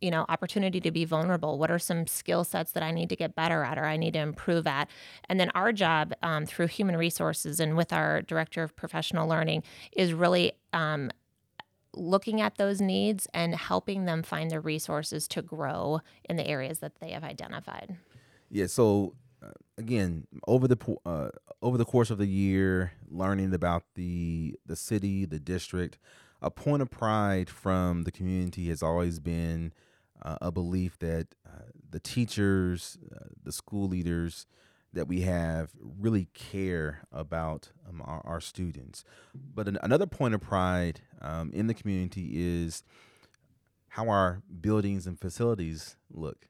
you 0.00 0.10
know 0.10 0.24
opportunity 0.28 0.80
to 0.80 0.90
be 0.90 1.04
vulnerable? 1.04 1.58
What 1.58 1.70
are 1.70 1.78
some 1.78 2.06
skill 2.06 2.44
sets 2.44 2.72
that 2.72 2.82
i 2.82 2.90
need 2.90 3.08
to 3.08 3.16
get 3.16 3.34
better 3.34 3.62
at 3.62 3.78
or 3.78 3.84
i 3.84 3.96
need 3.96 4.14
to 4.14 4.20
improve 4.20 4.66
at? 4.66 4.88
And 5.28 5.38
then 5.38 5.50
our 5.54 5.72
job 5.72 6.12
um, 6.22 6.46
through 6.46 6.68
human 6.68 6.96
resources 6.96 7.60
and 7.60 7.76
with 7.76 7.92
our 7.92 8.22
director 8.22 8.62
of 8.62 8.74
professional 8.76 9.28
learning 9.28 9.62
is 9.92 10.12
really 10.12 10.52
um, 10.72 11.10
looking 11.94 12.40
at 12.40 12.56
those 12.56 12.80
needs 12.80 13.28
and 13.34 13.54
helping 13.54 14.06
them 14.06 14.22
find 14.22 14.50
the 14.50 14.60
resources 14.60 15.28
to 15.28 15.42
grow 15.42 16.00
in 16.28 16.36
the 16.36 16.46
areas 16.46 16.78
that 16.80 17.00
they 17.00 17.10
have 17.10 17.24
identified. 17.24 17.96
Yeah 18.50 18.66
so 18.66 19.14
again 19.78 20.26
over 20.46 20.68
the 20.68 20.76
uh, 21.04 21.30
over 21.60 21.78
the 21.78 21.84
course 21.84 22.10
of 22.10 22.18
the 22.18 22.26
year, 22.26 22.92
learning 23.08 23.54
about 23.54 23.84
the 23.94 24.54
the 24.66 24.76
city, 24.76 25.24
the 25.24 25.40
district, 25.40 25.98
a 26.40 26.50
point 26.50 26.82
of 26.82 26.90
pride 26.90 27.48
from 27.48 28.02
the 28.02 28.12
community 28.12 28.68
has 28.68 28.82
always 28.82 29.18
been 29.18 29.72
uh, 30.22 30.38
a 30.40 30.50
belief 30.50 30.98
that 30.98 31.28
uh, 31.46 31.70
the 31.90 32.00
teachers, 32.00 32.98
uh, 33.14 33.26
the 33.42 33.52
school 33.52 33.88
leaders 33.88 34.46
that 34.92 35.08
we 35.08 35.22
have 35.22 35.70
really 35.80 36.28
care 36.34 37.00
about 37.10 37.70
um, 37.88 38.02
our, 38.04 38.20
our, 38.26 38.40
students. 38.40 39.04
But 39.34 39.66
an, 39.66 39.78
another 39.82 40.06
point 40.06 40.34
of 40.34 40.42
pride 40.42 41.00
um, 41.22 41.50
in 41.54 41.66
the 41.66 41.72
community 41.72 42.32
is 42.34 42.82
how 43.88 44.08
our 44.08 44.42
buildings 44.60 45.06
and 45.06 45.18
facilities 45.18 45.96
look 46.10 46.46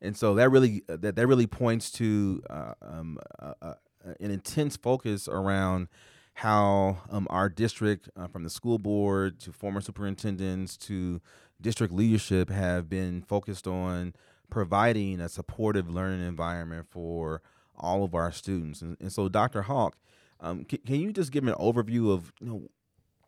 and 0.00 0.16
so 0.16 0.34
that 0.34 0.50
really 0.50 0.82
that 0.88 1.16
that 1.16 1.26
really 1.26 1.46
points 1.46 1.90
to 1.92 2.42
uh, 2.50 2.74
um, 2.82 3.18
uh, 3.38 3.54
uh, 3.62 3.74
an 4.20 4.30
intense 4.30 4.76
focus 4.76 5.28
around 5.28 5.88
how 6.34 6.98
um, 7.10 7.26
our 7.30 7.48
district, 7.48 8.10
uh, 8.14 8.26
from 8.26 8.44
the 8.44 8.50
school 8.50 8.78
board 8.78 9.40
to 9.40 9.52
former 9.52 9.80
superintendents 9.80 10.76
to 10.76 11.20
district 11.62 11.94
leadership, 11.94 12.50
have 12.50 12.90
been 12.90 13.22
focused 13.22 13.66
on 13.66 14.14
providing 14.50 15.18
a 15.18 15.30
supportive 15.30 15.88
learning 15.88 16.26
environment 16.26 16.86
for 16.90 17.40
all 17.74 18.04
of 18.04 18.14
our 18.14 18.30
students. 18.32 18.82
And, 18.82 18.98
and 19.00 19.10
so, 19.10 19.30
Dr. 19.30 19.62
Haack, 19.62 19.92
um, 20.40 20.64
can, 20.64 20.78
can, 20.86 20.96
you 20.96 21.10
just 21.10 21.32
give 21.32 21.46
an 21.46 21.54
overview 21.54 22.12
of 22.12 22.32
you 22.38 22.46
know 22.46 22.68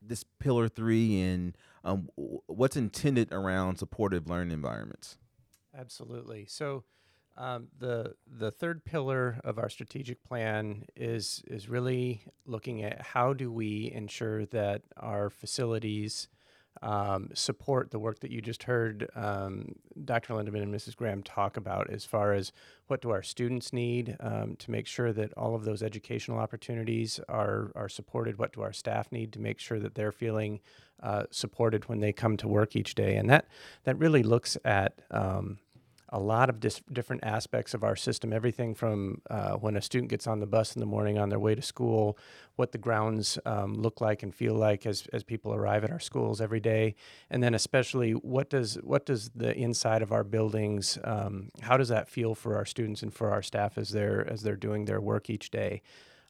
this 0.03 0.23
pillar 0.39 0.69
three 0.69 1.19
and 1.19 1.57
um, 1.85 2.11
what's 2.15 2.77
intended 2.77 3.33
around 3.33 3.79
supportive 3.79 4.29
learning 4.29 4.53
environments? 4.53 5.17
Absolutely. 5.79 6.47
So 6.47 6.85
um, 7.37 7.69
the 7.79 8.15
the 8.27 8.51
third 8.51 8.85
pillar 8.85 9.39
of 9.45 9.59
our 9.59 9.69
strategic 9.69 10.25
plan 10.25 10.85
is 10.97 11.43
is 11.47 11.69
really 11.69 12.23
looking 12.47 12.83
at 12.83 13.01
how 13.01 13.33
do 13.33 13.53
we 13.53 13.93
ensure 13.95 14.45
that 14.47 14.83
our 14.97 15.31
facilities 15.31 16.29
um, 16.83 17.31
support 17.35 17.91
the 17.91 17.99
work 17.99 18.21
that 18.21 18.31
you 18.31 18.41
just 18.41 18.65
heard 18.65 19.09
um, 19.17 19.75
Dr. 20.05 20.35
Lindaman 20.35 20.63
and 20.63 20.75
Mrs. 20.75 20.95
Graham 20.97 21.23
talk 21.23 21.57
about 21.57 21.91
as 21.91 22.05
far 22.05 22.33
as 22.33 22.53
what 22.87 23.03
do 23.03 23.11
our 23.11 23.23
students 23.23 23.73
need 23.73 24.17
um, 24.21 24.57
to 24.57 24.71
make 24.71 24.87
sure 24.87 25.13
that 25.13 25.33
all 25.35 25.55
of 25.55 25.65
those 25.65 25.83
educational 25.83 26.39
opportunities 26.39 27.21
are 27.29 27.71
are 27.75 27.89
supported. 27.89 28.39
What 28.39 28.53
do 28.53 28.63
our 28.63 28.73
staff 28.73 29.11
need 29.13 29.33
to 29.35 29.41
make 29.41 29.59
sure 29.59 29.79
that 29.79 29.95
they're 29.95 30.13
feeling 30.13 30.61
uh, 31.03 31.25
supported 31.31 31.89
when 31.89 32.01
they 32.01 32.13
come 32.13 32.37
to 32.39 32.49
work 32.49 32.75
each 32.77 32.95
day, 32.95 33.17
and 33.17 33.29
that 33.31 33.47
that 33.85 33.99
really 33.99 34.23
looks 34.23 34.57
at 34.65 35.01
um, 35.11 35.59
a 36.11 36.19
lot 36.19 36.49
of 36.49 36.61
dis- 36.61 36.81
different 36.93 37.23
aspects 37.25 37.75
of 37.75 37.85
our 37.85 37.97
system. 37.97 38.33
Everything 38.33 38.75
from 38.75 39.21
uh, 39.31 39.53
when 39.53 39.77
a 39.77 39.83
student 39.83 40.11
gets 40.11 40.27
on 40.27 40.41
the 40.41 40.47
bus 40.47 40.75
in 40.75 40.81
the 40.81 40.87
morning 40.87 41.19
on 41.19 41.29
their 41.29 41.39
way 41.39 41.55
to 41.55 41.63
school, 41.63 42.17
what 42.57 42.73
the 42.73 42.79
grounds 42.79 43.39
um, 43.45 43.75
look 43.75 44.01
like 44.01 44.23
and 44.23 44.35
feel 44.35 44.55
like 44.55 44.87
as, 44.87 45.07
as 45.13 45.23
people 45.23 45.55
arrive 45.55 45.85
at 45.85 45.91
our 45.91 46.01
schools 46.01 46.41
every 46.41 46.61
day, 46.61 46.95
and 47.31 47.43
then 47.43 47.55
especially 47.55 48.13
what 48.13 48.49
does 48.51 48.75
what 48.77 49.07
does 49.07 49.31
the 49.35 49.55
inside 49.57 50.03
of 50.03 50.13
our 50.13 50.25
buildings 50.25 50.99
um, 51.05 51.51
how 51.61 51.77
does 51.77 51.89
that 51.89 52.09
feel 52.09 52.35
for 52.35 52.57
our 52.57 52.65
students 52.65 53.03
and 53.03 53.13
for 53.13 53.31
our 53.31 53.43
staff 53.43 53.77
as 53.77 53.91
they're 53.91 54.27
as 54.31 54.43
they're 54.43 54.57
doing 54.57 54.85
their 54.87 55.01
work 55.01 55.31
each 55.31 55.51
day. 55.51 55.83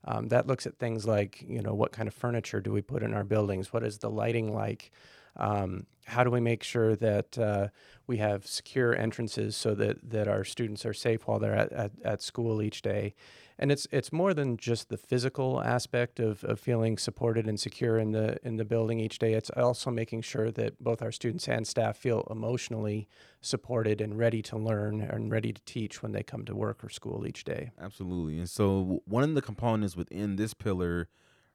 Um, 0.04 0.28
that 0.28 0.46
looks 0.46 0.66
at 0.66 0.78
things 0.78 1.06
like 1.06 1.44
you 1.46 1.62
know 1.62 1.74
what 1.74 1.92
kind 1.92 2.08
of 2.08 2.14
furniture 2.14 2.60
do 2.60 2.72
we 2.72 2.82
put 2.82 3.02
in 3.02 3.14
our 3.14 3.24
buildings, 3.24 3.72
what 3.72 3.84
is 3.84 3.98
the 3.98 4.10
lighting 4.10 4.52
like. 4.52 4.90
Um, 5.36 5.86
how 6.08 6.24
do 6.24 6.30
we 6.30 6.40
make 6.40 6.62
sure 6.62 6.96
that 6.96 7.38
uh, 7.38 7.68
we 8.06 8.16
have 8.16 8.46
secure 8.46 8.96
entrances 8.96 9.56
so 9.56 9.74
that, 9.74 10.10
that 10.10 10.26
our 10.26 10.42
students 10.42 10.84
are 10.86 10.94
safe 10.94 11.26
while 11.26 11.38
they're 11.38 11.54
at, 11.54 11.72
at, 11.72 11.92
at 12.04 12.22
school 12.22 12.62
each 12.62 12.82
day? 12.82 13.14
And 13.60 13.72
it's 13.72 13.88
it's 13.90 14.12
more 14.12 14.34
than 14.34 14.56
just 14.56 14.88
the 14.88 14.96
physical 14.96 15.60
aspect 15.60 16.20
of, 16.20 16.44
of 16.44 16.60
feeling 16.60 16.96
supported 16.96 17.48
and 17.48 17.58
secure 17.58 17.98
in 17.98 18.12
the 18.12 18.38
in 18.46 18.56
the 18.56 18.64
building 18.64 19.00
each 19.00 19.18
day. 19.18 19.32
It's 19.32 19.50
also 19.50 19.90
making 19.90 20.22
sure 20.22 20.52
that 20.52 20.82
both 20.82 21.02
our 21.02 21.10
students 21.10 21.48
and 21.48 21.66
staff 21.66 21.96
feel 21.96 22.24
emotionally 22.30 23.08
supported 23.40 24.00
and 24.00 24.16
ready 24.16 24.42
to 24.42 24.56
learn 24.56 25.00
and 25.00 25.32
ready 25.32 25.52
to 25.52 25.60
teach 25.64 26.02
when 26.04 26.12
they 26.12 26.22
come 26.22 26.44
to 26.44 26.54
work 26.54 26.84
or 26.84 26.88
school 26.88 27.26
each 27.26 27.42
day. 27.42 27.72
Absolutely. 27.80 28.38
And 28.38 28.48
so 28.48 29.02
one 29.06 29.24
of 29.24 29.34
the 29.34 29.42
components 29.42 29.96
within 29.96 30.36
this 30.36 30.54
pillar 30.54 31.08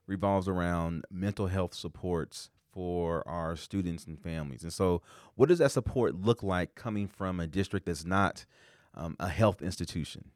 revolves 0.06 0.46
around 0.46 1.06
mental 1.10 1.46
health 1.46 1.72
supports 1.72 2.50
for 2.74 3.26
our 3.28 3.56
students 3.56 4.04
and 4.06 4.18
families. 4.18 4.64
And 4.64 4.72
so, 4.72 5.00
what 5.36 5.48
does 5.48 5.60
that 5.60 5.70
support 5.70 6.20
look 6.20 6.42
like 6.42 6.74
coming 6.74 7.06
from 7.06 7.38
a 7.38 7.46
district 7.46 7.86
that's 7.86 8.04
not 8.04 8.44
um, 8.94 9.16
a 9.20 9.28
health 9.28 9.62
institution? 9.62 10.30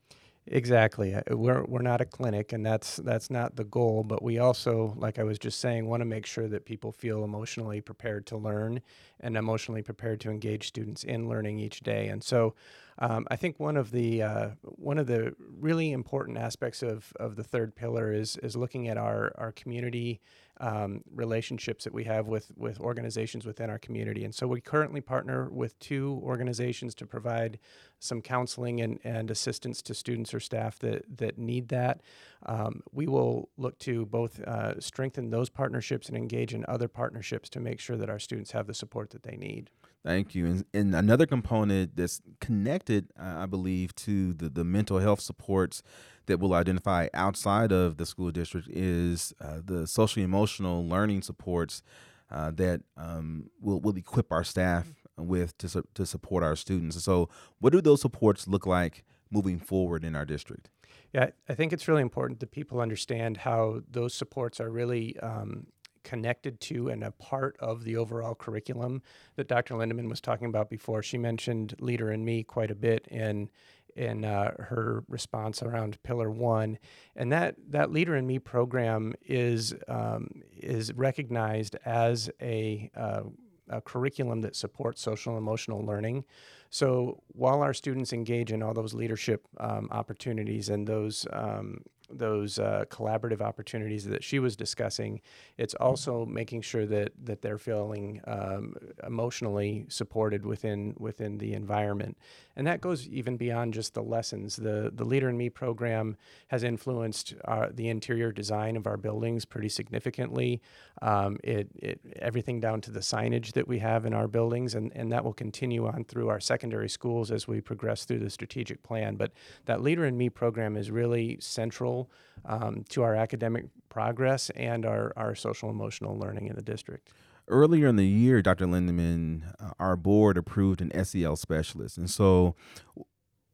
Exactly. 0.50 1.14
Uh, 1.14 1.22
we're 1.30 1.64
we're 1.64 1.82
not 1.82 2.00
a 2.00 2.06
clinic, 2.06 2.52
and 2.52 2.64
that's 2.64 2.96
that's 2.96 3.30
not 3.30 3.56
the 3.56 3.64
goal. 3.64 4.02
But 4.02 4.22
we 4.22 4.38
also, 4.38 4.94
like 4.96 5.18
I 5.18 5.24
was 5.24 5.38
just 5.38 5.60
saying, 5.60 5.86
want 5.86 6.00
to 6.00 6.06
make 6.06 6.26
sure 6.26 6.48
that 6.48 6.64
people 6.64 6.90
feel 6.90 7.22
emotionally 7.24 7.80
prepared 7.80 8.26
to 8.26 8.36
learn 8.36 8.80
and 9.20 9.36
emotionally 9.36 9.82
prepared 9.82 10.20
to 10.20 10.30
engage 10.30 10.68
students 10.68 11.04
in 11.04 11.28
learning 11.28 11.58
each 11.58 11.80
day. 11.80 12.08
And 12.08 12.22
so, 12.24 12.54
um, 12.98 13.26
I 13.30 13.36
think 13.36 13.60
one 13.60 13.76
of 13.76 13.90
the 13.90 14.22
uh, 14.22 14.48
one 14.62 14.98
of 14.98 15.06
the 15.06 15.34
really 15.38 15.92
important 15.92 16.38
aspects 16.38 16.82
of 16.82 17.12
of 17.20 17.36
the 17.36 17.44
third 17.44 17.74
pillar 17.74 18.12
is 18.12 18.36
is 18.38 18.56
looking 18.56 18.88
at 18.88 18.96
our 18.96 19.32
our 19.36 19.52
community 19.52 20.20
um, 20.60 21.02
relationships 21.14 21.84
that 21.84 21.92
we 21.92 22.04
have 22.04 22.26
with 22.26 22.50
with 22.56 22.80
organizations 22.80 23.46
within 23.46 23.70
our 23.70 23.78
community. 23.78 24.24
And 24.24 24.34
so 24.34 24.46
we 24.46 24.60
currently 24.60 25.00
partner 25.00 25.48
with 25.50 25.78
two 25.78 26.20
organizations 26.24 26.94
to 26.96 27.06
provide 27.06 27.58
some 27.98 28.22
counseling 28.22 28.80
and, 28.80 28.98
and 29.04 29.30
assistance 29.30 29.82
to 29.82 29.94
students 29.94 30.32
or 30.32 30.40
staff 30.40 30.78
that 30.78 31.04
that 31.18 31.38
need 31.38 31.68
that. 31.68 32.00
Um, 32.46 32.82
we 32.92 33.06
will 33.06 33.48
look 33.56 33.78
to 33.80 34.06
both 34.06 34.40
uh, 34.40 34.80
strengthen 34.80 35.30
those 35.30 35.50
partnerships 35.50 36.08
and 36.08 36.16
engage 36.16 36.54
in 36.54 36.64
other 36.68 36.88
partnerships 36.88 37.48
to 37.50 37.60
make 37.60 37.80
sure 37.80 37.96
that 37.96 38.08
our 38.08 38.18
students 38.18 38.52
have 38.52 38.66
the 38.66 38.74
support 38.74 39.10
that 39.10 39.24
they 39.24 39.36
need. 39.36 39.70
Thank 40.04 40.34
you. 40.34 40.46
And, 40.46 40.64
and 40.72 40.94
another 40.94 41.26
component 41.26 41.96
that's 41.96 42.20
connected, 42.40 43.08
uh, 43.18 43.38
I 43.38 43.46
believe, 43.46 43.94
to 43.96 44.32
the, 44.32 44.48
the 44.48 44.64
mental 44.64 45.00
health 45.00 45.20
supports 45.20 45.82
that 46.26 46.38
we'll 46.38 46.54
identify 46.54 47.08
outside 47.14 47.72
of 47.72 47.96
the 47.96 48.06
school 48.06 48.30
district 48.30 48.68
is 48.68 49.34
uh, 49.40 49.60
the 49.64 49.86
social 49.86 50.22
emotional 50.22 50.86
learning 50.86 51.22
supports 51.22 51.82
uh, 52.30 52.50
that 52.52 52.82
um, 52.96 53.50
will 53.60 53.80
will 53.80 53.96
equip 53.96 54.30
our 54.30 54.44
staff 54.44 54.86
with 55.18 55.56
to 55.58 55.68
su- 55.68 55.88
to 55.94 56.06
support 56.06 56.42
our 56.42 56.56
students. 56.56 57.02
So, 57.02 57.28
what 57.58 57.72
do 57.72 57.80
those 57.80 58.00
supports 58.00 58.48
look 58.48 58.66
like 58.66 59.04
moving 59.30 59.58
forward 59.58 60.04
in 60.04 60.16
our 60.16 60.24
district? 60.24 60.70
Yeah, 61.12 61.30
I 61.48 61.54
think 61.54 61.72
it's 61.72 61.88
really 61.88 62.02
important 62.02 62.40
that 62.40 62.50
people 62.50 62.80
understand 62.80 63.38
how 63.38 63.80
those 63.90 64.14
supports 64.14 64.60
are 64.60 64.70
really 64.70 65.18
um, 65.20 65.66
connected 66.04 66.60
to 66.60 66.88
and 66.88 67.02
a 67.02 67.10
part 67.12 67.56
of 67.60 67.84
the 67.84 67.96
overall 67.96 68.34
curriculum 68.34 69.02
that 69.36 69.48
Dr. 69.48 69.74
Lindaman 69.74 70.08
was 70.08 70.20
talking 70.20 70.48
about 70.48 70.70
before. 70.70 71.02
She 71.02 71.18
mentioned 71.18 71.74
Leader 71.80 72.10
in 72.12 72.24
Me 72.24 72.42
quite 72.42 72.70
a 72.70 72.74
bit 72.74 73.06
in 73.08 73.50
in 73.98 74.24
uh, 74.24 74.52
her 74.58 75.02
response 75.08 75.60
around 75.60 76.00
Pillar 76.04 76.30
One, 76.30 76.78
and 77.16 77.32
that 77.32 77.56
that 77.70 77.90
Leader 77.90 78.16
in 78.16 78.26
Me 78.26 78.38
program 78.38 79.14
is 79.22 79.74
um, 79.88 80.28
is 80.56 80.92
recognized 80.94 81.76
as 81.84 82.30
a, 82.40 82.90
uh, 82.96 83.22
a 83.70 83.80
curriculum 83.80 84.40
that 84.42 84.56
supports 84.56 85.00
social 85.00 85.32
and 85.32 85.38
emotional 85.38 85.84
learning. 85.84 86.24
So 86.70 87.22
while 87.28 87.62
our 87.62 87.72
students 87.72 88.12
engage 88.12 88.52
in 88.52 88.62
all 88.62 88.74
those 88.74 88.94
leadership 88.94 89.46
um, 89.58 89.88
opportunities 89.90 90.68
and 90.68 90.86
those 90.86 91.26
um, 91.32 91.82
those 92.10 92.58
uh, 92.58 92.84
collaborative 92.88 93.42
opportunities 93.42 94.06
that 94.06 94.24
she 94.24 94.38
was 94.38 94.56
discussing, 94.56 95.20
it's 95.58 95.74
also 95.74 96.24
making 96.24 96.62
sure 96.62 96.86
that 96.86 97.12
that 97.24 97.42
they're 97.42 97.58
feeling 97.58 98.20
um, 98.26 98.74
emotionally 99.06 99.86
supported 99.88 100.44
within 100.44 100.94
within 100.98 101.38
the 101.38 101.54
environment, 101.54 102.16
and 102.58 102.66
that 102.66 102.80
goes 102.80 103.08
even 103.08 103.36
beyond 103.36 103.72
just 103.72 103.94
the 103.94 104.02
lessons. 104.02 104.56
the 104.56 104.90
The 104.94 105.04
Leader 105.04 105.30
in 105.30 105.38
Me 105.38 105.48
program 105.48 106.16
has 106.48 106.64
influenced 106.64 107.34
uh, 107.46 107.68
the 107.72 107.88
interior 107.88 108.32
design 108.32 108.76
of 108.76 108.86
our 108.86 108.96
buildings 108.96 109.44
pretty 109.44 109.68
significantly. 109.68 110.60
Um, 111.00 111.38
it, 111.44 111.68
it 111.76 112.00
everything 112.16 112.60
down 112.60 112.80
to 112.82 112.90
the 112.90 113.00
signage 113.00 113.52
that 113.52 113.66
we 113.66 113.78
have 113.78 114.04
in 114.04 114.12
our 114.12 114.28
buildings, 114.28 114.74
and 114.74 114.92
and 114.94 115.10
that 115.12 115.24
will 115.24 115.32
continue 115.32 115.86
on 115.86 116.04
through 116.04 116.28
our 116.28 116.40
secondary 116.40 116.88
schools 116.88 117.30
as 117.30 117.48
we 117.48 117.60
progress 117.60 118.04
through 118.04 118.18
the 118.18 118.30
strategic 118.30 118.82
plan. 118.82 119.16
But 119.16 119.30
that 119.66 119.80
Leader 119.80 120.04
in 120.04 120.18
Me 120.18 120.28
program 120.28 120.76
is 120.76 120.90
really 120.90 121.38
central 121.40 122.10
um, 122.44 122.84
to 122.88 123.02
our 123.02 123.14
academic 123.14 123.66
progress 123.88 124.50
and 124.50 124.84
our, 124.84 125.12
our 125.16 125.34
social 125.34 125.70
emotional 125.70 126.18
learning 126.18 126.48
in 126.48 126.56
the 126.56 126.62
district. 126.62 127.10
Earlier 127.48 127.86
in 127.86 127.96
the 127.96 128.06
year, 128.06 128.42
Dr. 128.42 128.66
Lindaman, 128.66 129.54
uh, 129.58 129.72
our 129.78 129.96
board 129.96 130.36
approved 130.36 130.80
an 130.80 131.04
SEL 131.04 131.36
specialist, 131.36 131.96
and 131.96 132.10
so 132.10 132.54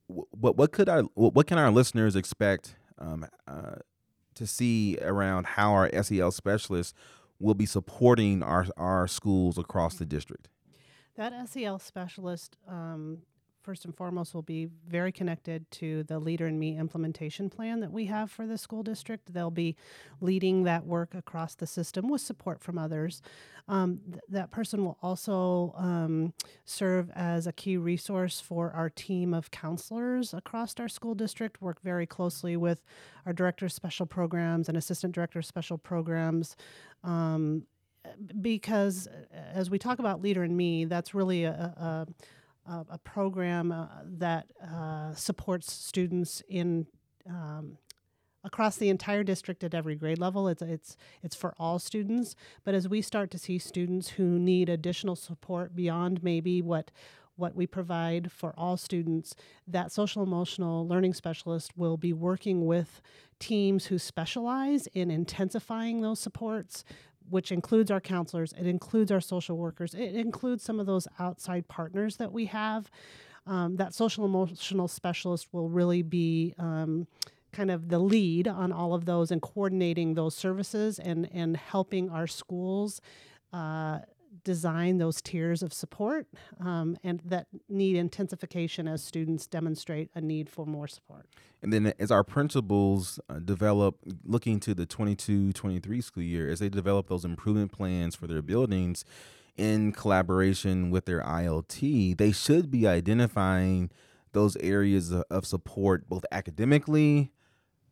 what 0.08 0.56
what 0.56 0.72
could 0.72 0.88
our 0.88 1.02
what 1.14 1.46
can 1.46 1.58
our 1.58 1.70
listeners 1.70 2.16
expect 2.16 2.76
um, 2.98 3.26
uh, 3.46 3.76
to 4.34 4.46
see 4.46 4.98
around 5.00 5.46
how 5.46 5.72
our 5.72 6.02
SEL 6.02 6.30
specialists 6.32 6.94
will 7.38 7.54
be 7.54 7.66
supporting 7.66 8.42
our 8.42 8.66
our 8.76 9.06
schools 9.06 9.58
across 9.58 9.94
the 9.94 10.06
district? 10.06 10.48
That 11.16 11.32
SEL 11.48 11.78
specialist 11.78 12.56
um, 12.68 13.18
first 13.64 13.86
and 13.86 13.96
foremost 13.96 14.34
will 14.34 14.42
be 14.42 14.68
very 14.86 15.10
connected 15.10 15.68
to 15.70 16.02
the 16.04 16.18
Leader 16.18 16.46
in 16.46 16.58
Me 16.58 16.76
implementation 16.76 17.48
plan 17.48 17.80
that 17.80 17.90
we 17.90 18.04
have 18.04 18.30
for 18.30 18.46
the 18.46 18.58
school 18.58 18.82
district. 18.82 19.32
They'll 19.32 19.50
be 19.50 19.74
leading 20.20 20.64
that 20.64 20.84
work 20.84 21.14
across 21.14 21.54
the 21.54 21.66
system 21.66 22.08
with 22.08 22.20
support 22.20 22.62
from 22.62 22.78
others. 22.78 23.22
Um, 23.66 24.00
th- 24.06 24.20
that 24.28 24.50
person 24.50 24.84
will 24.84 24.98
also 25.02 25.74
um, 25.78 26.34
serve 26.66 27.10
as 27.14 27.46
a 27.46 27.52
key 27.52 27.78
resource 27.78 28.38
for 28.38 28.70
our 28.72 28.90
team 28.90 29.32
of 29.32 29.50
counselors 29.50 30.34
across 30.34 30.74
our 30.78 30.88
school 30.88 31.14
district, 31.14 31.62
work 31.62 31.80
very 31.82 32.06
closely 32.06 32.58
with 32.58 32.84
our 33.24 33.32
director 33.32 33.64
of 33.64 33.72
special 33.72 34.04
programs 34.04 34.68
and 34.68 34.76
assistant 34.76 35.14
director 35.14 35.38
of 35.38 35.46
special 35.46 35.78
programs. 35.78 36.54
Um, 37.02 37.64
because 38.42 39.08
as 39.32 39.70
we 39.70 39.78
talk 39.78 39.98
about 39.98 40.20
Leader 40.20 40.44
in 40.44 40.54
Me, 40.54 40.84
that's 40.84 41.14
really 41.14 41.44
a, 41.44 41.52
a 41.52 42.06
uh, 42.68 42.84
a 42.90 42.98
program 42.98 43.72
uh, 43.72 43.86
that 44.04 44.46
uh, 44.62 45.14
supports 45.14 45.72
students 45.72 46.42
in 46.48 46.86
um, 47.28 47.78
across 48.44 48.76
the 48.76 48.90
entire 48.90 49.24
district 49.24 49.64
at 49.64 49.74
every 49.74 49.96
grade 49.96 50.18
level. 50.18 50.48
It's 50.48 50.62
it's 50.62 50.96
it's 51.22 51.34
for 51.34 51.54
all 51.58 51.78
students. 51.78 52.36
But 52.64 52.74
as 52.74 52.88
we 52.88 53.02
start 53.02 53.30
to 53.32 53.38
see 53.38 53.58
students 53.58 54.10
who 54.10 54.38
need 54.38 54.68
additional 54.68 55.16
support 55.16 55.74
beyond 55.74 56.22
maybe 56.22 56.62
what 56.62 56.90
what 57.36 57.56
we 57.56 57.66
provide 57.66 58.30
for 58.30 58.54
all 58.56 58.76
students, 58.76 59.34
that 59.66 59.90
social 59.90 60.22
emotional 60.22 60.86
learning 60.86 61.14
specialist 61.14 61.76
will 61.76 61.96
be 61.96 62.12
working 62.12 62.64
with 62.64 63.02
teams 63.40 63.86
who 63.86 63.98
specialize 63.98 64.86
in 64.88 65.10
intensifying 65.10 66.00
those 66.00 66.20
supports 66.20 66.84
which 67.28 67.52
includes 67.52 67.90
our 67.90 68.00
counselors, 68.00 68.52
it 68.52 68.66
includes 68.66 69.10
our 69.10 69.20
social 69.20 69.56
workers, 69.56 69.94
it 69.94 70.14
includes 70.14 70.62
some 70.62 70.80
of 70.80 70.86
those 70.86 71.08
outside 71.18 71.68
partners 71.68 72.16
that 72.16 72.32
we 72.32 72.46
have. 72.46 72.90
Um, 73.46 73.76
that 73.76 73.92
social 73.92 74.24
emotional 74.24 74.88
specialist 74.88 75.48
will 75.52 75.68
really 75.68 76.02
be 76.02 76.54
um, 76.58 77.06
kind 77.52 77.70
of 77.70 77.88
the 77.88 77.98
lead 77.98 78.48
on 78.48 78.72
all 78.72 78.94
of 78.94 79.04
those 79.04 79.30
and 79.30 79.42
coordinating 79.42 80.14
those 80.14 80.34
services 80.34 80.98
and 80.98 81.28
and 81.32 81.56
helping 81.56 82.08
our 82.10 82.26
schools 82.26 83.00
uh, 83.52 84.00
design 84.42 84.98
those 84.98 85.22
tiers 85.22 85.62
of 85.62 85.72
support 85.72 86.26
um, 86.60 86.96
and 87.04 87.20
that 87.24 87.46
need 87.68 87.96
intensification 87.96 88.88
as 88.88 89.02
students 89.02 89.46
demonstrate 89.46 90.10
a 90.14 90.20
need 90.20 90.48
for 90.48 90.66
more 90.66 90.88
support. 90.88 91.26
And 91.62 91.72
then 91.72 91.92
as 91.98 92.10
our 92.10 92.24
principals 92.24 93.20
uh, 93.28 93.38
develop, 93.38 93.98
looking 94.24 94.60
to 94.60 94.74
the 94.74 94.86
22-23 94.86 96.04
school 96.04 96.22
year, 96.22 96.48
as 96.50 96.58
they 96.58 96.68
develop 96.68 97.08
those 97.08 97.24
improvement 97.24 97.72
plans 97.72 98.14
for 98.14 98.26
their 98.26 98.42
buildings 98.42 99.04
in 99.56 99.92
collaboration 99.92 100.90
with 100.90 101.04
their 101.06 101.22
ILT, 101.22 102.18
they 102.18 102.32
should 102.32 102.70
be 102.70 102.86
identifying 102.86 103.90
those 104.32 104.56
areas 104.56 105.10
of, 105.12 105.24
of 105.30 105.46
support, 105.46 106.08
both 106.08 106.24
academically, 106.32 107.30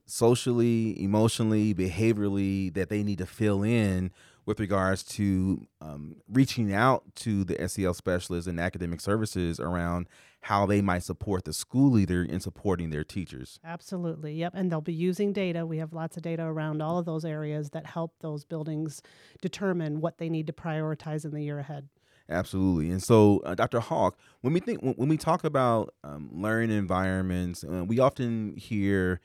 socially, 0.05 1.01
emotionally, 1.03 1.73
behaviorally, 1.73 2.75
that 2.75 2.89
they 2.89 3.03
need 3.03 3.19
to 3.19 3.27
fill 3.27 3.63
in 3.63 4.11
with 4.45 4.59
regards 4.59 5.03
to 5.03 5.67
um, 5.81 6.17
reaching 6.29 6.73
out 6.73 7.05
to 7.17 7.45
the 7.45 7.69
SEL 7.69 7.95
specialists 7.95 8.49
and 8.49 8.59
academic 8.59 9.01
services 9.01 9.61
around 9.61 10.09
how 10.43 10.67
they 10.67 10.81
might 10.83 11.05
support 11.05 11.45
the 11.45 11.53
school 11.53 11.91
leader 11.91 12.25
in 12.25 12.41
supporting 12.41 12.91
their 12.91 13.05
teachers. 13.05 13.61
Absolutely. 13.65 14.35
Yep. 14.35 14.53
And 14.57 14.73
they'll 14.73 14.81
be 14.81 14.93
using 14.93 15.33
data. 15.33 15.65
We 15.65 15.79
have 15.79 15.93
lots 15.93 16.17
of 16.17 16.25
data 16.25 16.43
around 16.43 16.83
all 16.83 16.99
of 16.99 17.05
those 17.05 17.25
areas 17.25 17.71
that 17.71 17.87
help 17.87 18.15
those 18.21 18.45
buildings 18.45 19.03
determine 19.41 20.01
what 20.01 20.19
they 20.19 20.29
need 20.29 20.49
to 20.49 20.53
prioritize 20.53 21.25
in 21.25 21.31
the 21.31 21.43
year 21.43 21.61
ahead. 21.61 21.89
Absolutely. 22.29 22.91
And 22.91 23.03
so, 23.03 23.41
uh, 23.45 23.55
Dr. 23.55 23.81
Haack, 23.81 24.13
when 24.41 24.53
we 24.53 24.61
think 24.61 24.81
when 24.81 25.09
we 25.09 25.17
talk 25.17 25.45
about 25.45 25.95
um, 26.03 26.31
learning 26.33 26.77
environments, 26.77 27.65
uh, 27.65 27.85
we 27.85 27.99
often 27.99 28.57
hear 28.57 29.21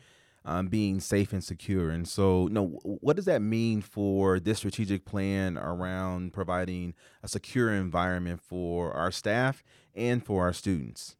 um, 0.47 0.67
being 0.67 1.01
safe 1.01 1.33
and 1.33 1.43
secure. 1.43 1.89
And 1.91 2.07
so, 2.07 2.47
you 2.47 2.53
know, 2.53 2.67
what 2.83 3.17
does 3.17 3.25
that 3.25 3.41
mean 3.41 3.81
for 3.81 4.39
this 4.39 4.59
strategic 4.59 5.03
plan 5.03 5.57
around 5.57 6.31
providing 6.31 6.93
a 7.21 7.27
secure 7.27 7.73
environment 7.73 8.41
for 8.41 8.93
our 8.93 9.11
staff 9.11 9.61
and 9.93 10.25
for 10.25 10.43
our 10.43 10.53
students? 10.53 11.17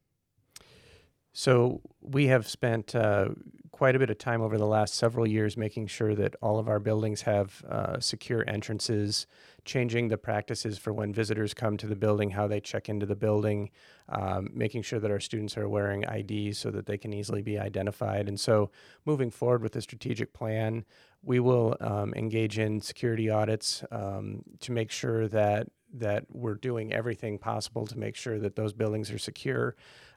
So 1.38 1.82
we 2.02 2.26
have 2.30 2.48
spent 2.48 2.96
uh, 2.96 3.28
quite 3.70 3.96
a 3.96 4.00
bit 4.00 4.10
of 4.10 4.18
time 4.18 4.42
over 4.42 4.58
the 4.58 4.66
last 4.66 4.96
several 4.96 5.28
years 5.28 5.56
making 5.56 5.86
sure 5.86 6.16
that 6.16 6.36
all 6.42 6.58
of 6.58 6.68
our 6.68 6.80
buildings 6.80 7.22
have 7.22 7.64
uh, 7.70 8.00
secure 8.00 8.44
entrances, 8.48 9.28
changing 9.64 10.08
the 10.08 10.18
practices 10.18 10.80
for 10.80 10.94
when 10.94 11.14
visitors 11.14 11.54
come 11.54 11.78
to 11.78 11.86
the 11.86 11.96
building, 11.96 12.32
how 12.32 12.48
they 12.48 12.60
check 12.60 12.90
into 12.90 13.06
the 13.06 13.16
building, 13.16 13.70
um, 14.10 14.50
making 14.52 14.82
sure 14.82 15.00
that 15.00 15.12
our 15.12 15.20
students 15.20 15.56
are 15.60 15.70
wearing 15.70 16.06
IDs 16.06 16.58
so 16.58 16.72
that 16.72 16.88
they 16.88 16.98
can 16.98 17.14
easily 17.14 17.44
be 17.44 17.60
identified. 17.60 18.28
And 18.28 18.40
so, 18.40 18.72
moving 19.06 19.30
forward 19.30 19.62
with 19.62 19.74
the 19.74 19.82
strategic 19.84 20.34
plan, 20.34 20.86
we 21.22 21.40
will 21.40 21.78
um, 21.82 22.16
engage 22.16 22.58
in 22.58 22.82
security 22.82 23.30
audits 23.30 23.84
um, 23.92 24.42
to 24.62 24.72
make 24.72 24.90
sure 24.90 25.28
that 25.28 25.68
that 25.94 26.26
we're 26.32 26.56
doing 26.56 26.94
everything 26.94 27.38
possible 27.38 27.86
to 27.88 27.98
make 27.98 28.16
sure 28.16 28.40
that 28.40 28.56
those 28.56 28.74
buildings 28.74 29.12
are 29.12 29.18
secure. 29.18 29.76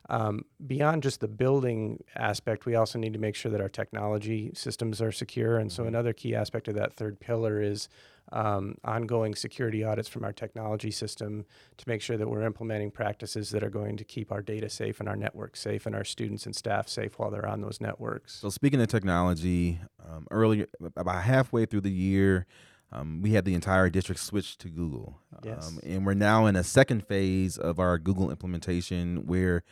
Um, 0.09 0.45
beyond 0.67 1.03
just 1.03 1.21
the 1.21 1.29
building 1.29 2.03
aspect, 2.17 2.67
we 2.67 2.75
also 2.75 2.99
need 2.99 3.13
to 3.13 3.19
make 3.19 3.37
sure 3.37 3.53
that 3.53 3.61
our 3.61 3.69
technology 3.69 4.51
systems 4.55 5.01
are 5.01 5.13
secure. 5.13 5.59
And 5.59 5.71
so, 5.71 5.83
mm-hmm. 5.83 5.89
another 5.89 6.13
key 6.13 6.35
aspect 6.35 6.69
of 6.69 6.75
that 6.75 6.95
third 6.95 7.21
pillar 7.21 7.61
is 7.63 7.89
um, 8.33 8.77
ongoing 8.85 9.35
security 9.35 9.85
audits 9.85 10.09
from 10.09 10.25
our 10.25 10.33
technology 10.33 10.91
system 10.91 11.45
to 11.77 11.89
make 11.89 12.01
sure 12.01 12.17
that 12.17 12.29
we're 12.29 12.43
implementing 12.43 12.91
practices 12.91 13.51
that 13.51 13.63
are 13.63 13.71
going 13.71 13.97
to 13.97 14.05
keep 14.05 14.31
our 14.31 14.43
data 14.43 14.69
safe 14.69 15.01
and 15.01 15.09
our 15.09 15.17
network 15.17 15.57
safe 15.57 15.87
and 15.87 15.95
our 15.95 16.05
students 16.05 16.47
and 16.47 16.55
staff 16.55 16.89
safe 16.89 17.19
while 17.19 17.31
they're 17.31 17.47
on 17.47 17.61
those 17.61 17.81
networks. 17.81 18.35
So, 18.35 18.49
speaking 18.49 18.81
of 18.81 18.89
technology, 18.89 19.81
um, 20.09 20.27
earlier, 20.31 20.67
about 20.97 21.23
halfway 21.23 21.67
through 21.67 21.83
the 21.83 21.91
year, 21.91 22.47
um, 22.93 23.23
we 23.23 23.33
had 23.33 23.45
the 23.45 23.55
entire 23.55 23.89
district 23.89 24.21
switch 24.21 24.59
to 24.59 24.69
Google. 24.69 25.19
Yes. 25.45 25.69
Um, 25.69 25.81
and 25.85 26.05
we're 26.05 26.15
now 26.15 26.47
in 26.47 26.57
a 26.57 26.65
second 26.65 27.07
phase 27.07 27.57
of 27.57 27.79
our 27.79 27.99
Google 27.99 28.31
implementation 28.31 29.27
where 29.27 29.63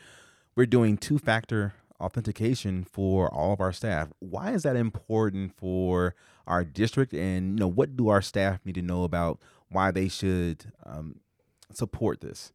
we're 0.54 0.66
doing 0.66 0.96
two 0.96 1.18
factor 1.18 1.74
authentication 2.00 2.84
for 2.84 3.32
all 3.32 3.52
of 3.52 3.60
our 3.60 3.72
staff. 3.72 4.08
Why 4.20 4.52
is 4.52 4.62
that 4.62 4.76
important 4.76 5.56
for 5.56 6.14
our 6.46 6.64
district? 6.64 7.12
And 7.12 7.58
you 7.58 7.60
know, 7.60 7.68
what 7.68 7.96
do 7.96 8.08
our 8.08 8.22
staff 8.22 8.60
need 8.64 8.76
to 8.76 8.82
know 8.82 9.04
about 9.04 9.40
why 9.68 9.90
they 9.90 10.08
should 10.08 10.72
um, 10.86 11.20
support 11.72 12.20
this? 12.20 12.52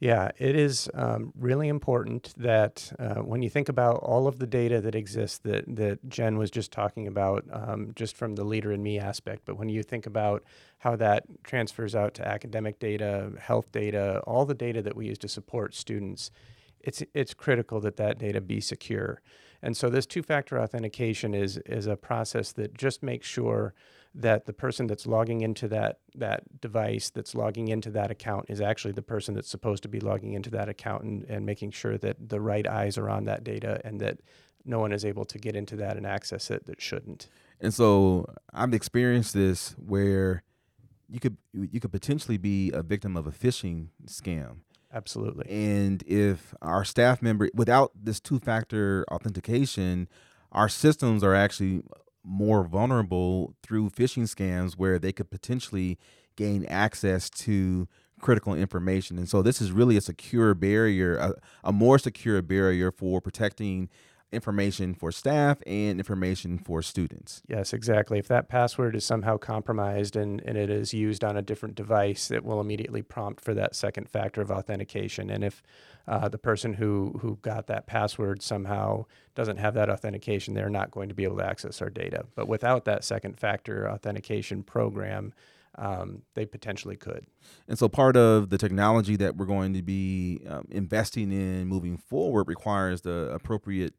Yeah, 0.00 0.30
it 0.38 0.54
is 0.54 0.88
um, 0.94 1.32
really 1.36 1.66
important 1.66 2.32
that 2.36 2.92
uh, 3.00 3.16
when 3.16 3.42
you 3.42 3.50
think 3.50 3.68
about 3.68 3.96
all 3.96 4.28
of 4.28 4.38
the 4.38 4.46
data 4.46 4.80
that 4.80 4.94
exists 4.94 5.38
that, 5.38 5.64
that 5.66 6.08
Jen 6.08 6.38
was 6.38 6.52
just 6.52 6.70
talking 6.70 7.08
about, 7.08 7.44
um, 7.50 7.90
just 7.96 8.16
from 8.16 8.36
the 8.36 8.44
leader 8.44 8.70
in 8.70 8.80
me 8.80 9.00
aspect, 9.00 9.42
but 9.44 9.58
when 9.58 9.68
you 9.68 9.82
think 9.82 10.06
about 10.06 10.44
how 10.78 10.94
that 10.96 11.24
transfers 11.42 11.96
out 11.96 12.14
to 12.14 12.28
academic 12.28 12.78
data, 12.78 13.32
health 13.40 13.72
data, 13.72 14.20
all 14.20 14.46
the 14.46 14.54
data 14.54 14.82
that 14.82 14.94
we 14.94 15.06
use 15.06 15.18
to 15.18 15.28
support 15.28 15.74
students, 15.74 16.30
it's, 16.78 17.02
it's 17.12 17.34
critical 17.34 17.80
that 17.80 17.96
that 17.96 18.18
data 18.18 18.40
be 18.40 18.60
secure. 18.60 19.20
And 19.62 19.76
so 19.76 19.90
this 19.90 20.06
two-factor 20.06 20.60
authentication 20.60 21.34
is, 21.34 21.56
is 21.66 21.88
a 21.88 21.96
process 21.96 22.52
that 22.52 22.78
just 22.78 23.02
makes 23.02 23.26
sure 23.26 23.74
that 24.18 24.46
the 24.46 24.52
person 24.52 24.88
that's 24.88 25.06
logging 25.06 25.42
into 25.42 25.68
that 25.68 26.00
that 26.16 26.60
device 26.60 27.08
that's 27.08 27.34
logging 27.34 27.68
into 27.68 27.88
that 27.90 28.10
account 28.10 28.46
is 28.48 28.60
actually 28.60 28.92
the 28.92 29.02
person 29.02 29.34
that's 29.34 29.48
supposed 29.48 29.82
to 29.84 29.88
be 29.88 30.00
logging 30.00 30.34
into 30.34 30.50
that 30.50 30.68
account 30.68 31.04
and, 31.04 31.24
and 31.24 31.46
making 31.46 31.70
sure 31.70 31.96
that 31.96 32.16
the 32.28 32.40
right 32.40 32.66
eyes 32.66 32.98
are 32.98 33.08
on 33.08 33.24
that 33.24 33.44
data 33.44 33.80
and 33.84 34.00
that 34.00 34.18
no 34.64 34.80
one 34.80 34.92
is 34.92 35.04
able 35.04 35.24
to 35.24 35.38
get 35.38 35.54
into 35.54 35.76
that 35.76 35.96
and 35.96 36.04
access 36.04 36.50
it 36.50 36.66
that 36.66 36.80
shouldn't. 36.80 37.28
And 37.60 37.72
so 37.72 38.26
I've 38.52 38.74
experienced 38.74 39.34
this 39.34 39.74
where 39.78 40.42
you 41.08 41.20
could 41.20 41.36
you 41.54 41.80
could 41.80 41.92
potentially 41.92 42.36
be 42.36 42.72
a 42.72 42.82
victim 42.82 43.16
of 43.16 43.26
a 43.26 43.32
phishing 43.32 43.88
scam. 44.06 44.58
Absolutely. 44.92 45.46
And 45.48 46.02
if 46.06 46.54
our 46.60 46.84
staff 46.84 47.22
member 47.22 47.50
without 47.54 47.92
this 47.94 48.20
two-factor 48.20 49.04
authentication, 49.12 50.08
our 50.50 50.68
systems 50.68 51.22
are 51.22 51.34
actually 51.34 51.82
more 52.28 52.62
vulnerable 52.64 53.54
through 53.62 53.90
phishing 53.90 54.24
scams 54.24 54.74
where 54.74 54.98
they 54.98 55.12
could 55.12 55.30
potentially 55.30 55.98
gain 56.36 56.64
access 56.66 57.30
to 57.30 57.88
critical 58.20 58.54
information. 58.54 59.16
And 59.18 59.28
so 59.28 59.42
this 59.42 59.60
is 59.60 59.72
really 59.72 59.96
a 59.96 60.00
secure 60.00 60.54
barrier, 60.54 61.16
a, 61.16 61.34
a 61.64 61.72
more 61.72 61.98
secure 61.98 62.42
barrier 62.42 62.90
for 62.90 63.20
protecting 63.20 63.88
information 64.30 64.94
for 64.94 65.10
staff 65.10 65.58
and 65.66 65.98
information 65.98 66.58
for 66.58 66.82
students. 66.82 67.42
Yes, 67.48 67.72
exactly. 67.72 68.18
If 68.18 68.28
that 68.28 68.48
password 68.48 68.94
is 68.94 69.04
somehow 69.04 69.38
compromised 69.38 70.16
and, 70.16 70.42
and 70.44 70.58
it 70.58 70.70
is 70.70 70.92
used 70.92 71.24
on 71.24 71.36
a 71.36 71.42
different 71.42 71.74
device, 71.74 72.30
it 72.30 72.44
will 72.44 72.60
immediately 72.60 73.02
prompt 73.02 73.42
for 73.42 73.54
that 73.54 73.74
second 73.74 74.08
factor 74.08 74.42
of 74.42 74.50
authentication. 74.50 75.30
And 75.30 75.42
if 75.42 75.62
uh, 76.06 76.28
the 76.28 76.38
person 76.38 76.74
who, 76.74 77.18
who 77.20 77.38
got 77.42 77.66
that 77.68 77.86
password 77.86 78.42
somehow 78.42 79.06
doesn't 79.34 79.58
have 79.58 79.74
that 79.74 79.88
authentication, 79.88 80.54
they're 80.54 80.68
not 80.68 80.90
going 80.90 81.08
to 81.08 81.14
be 81.14 81.24
able 81.24 81.38
to 81.38 81.46
access 81.46 81.80
our 81.80 81.90
data. 81.90 82.26
But 82.34 82.48
without 82.48 82.84
that 82.84 83.04
second 83.04 83.38
factor 83.38 83.90
authentication 83.90 84.62
program, 84.62 85.32
um, 85.76 86.22
they 86.34 86.44
potentially 86.44 86.96
could. 86.96 87.26
And 87.68 87.78
so, 87.78 87.88
part 87.88 88.16
of 88.16 88.50
the 88.50 88.58
technology 88.58 89.16
that 89.16 89.36
we're 89.36 89.46
going 89.46 89.74
to 89.74 89.82
be 89.82 90.40
um, 90.48 90.66
investing 90.70 91.30
in 91.30 91.66
moving 91.68 91.96
forward 91.96 92.48
requires 92.48 93.02
the 93.02 93.30
appropriate 93.32 93.94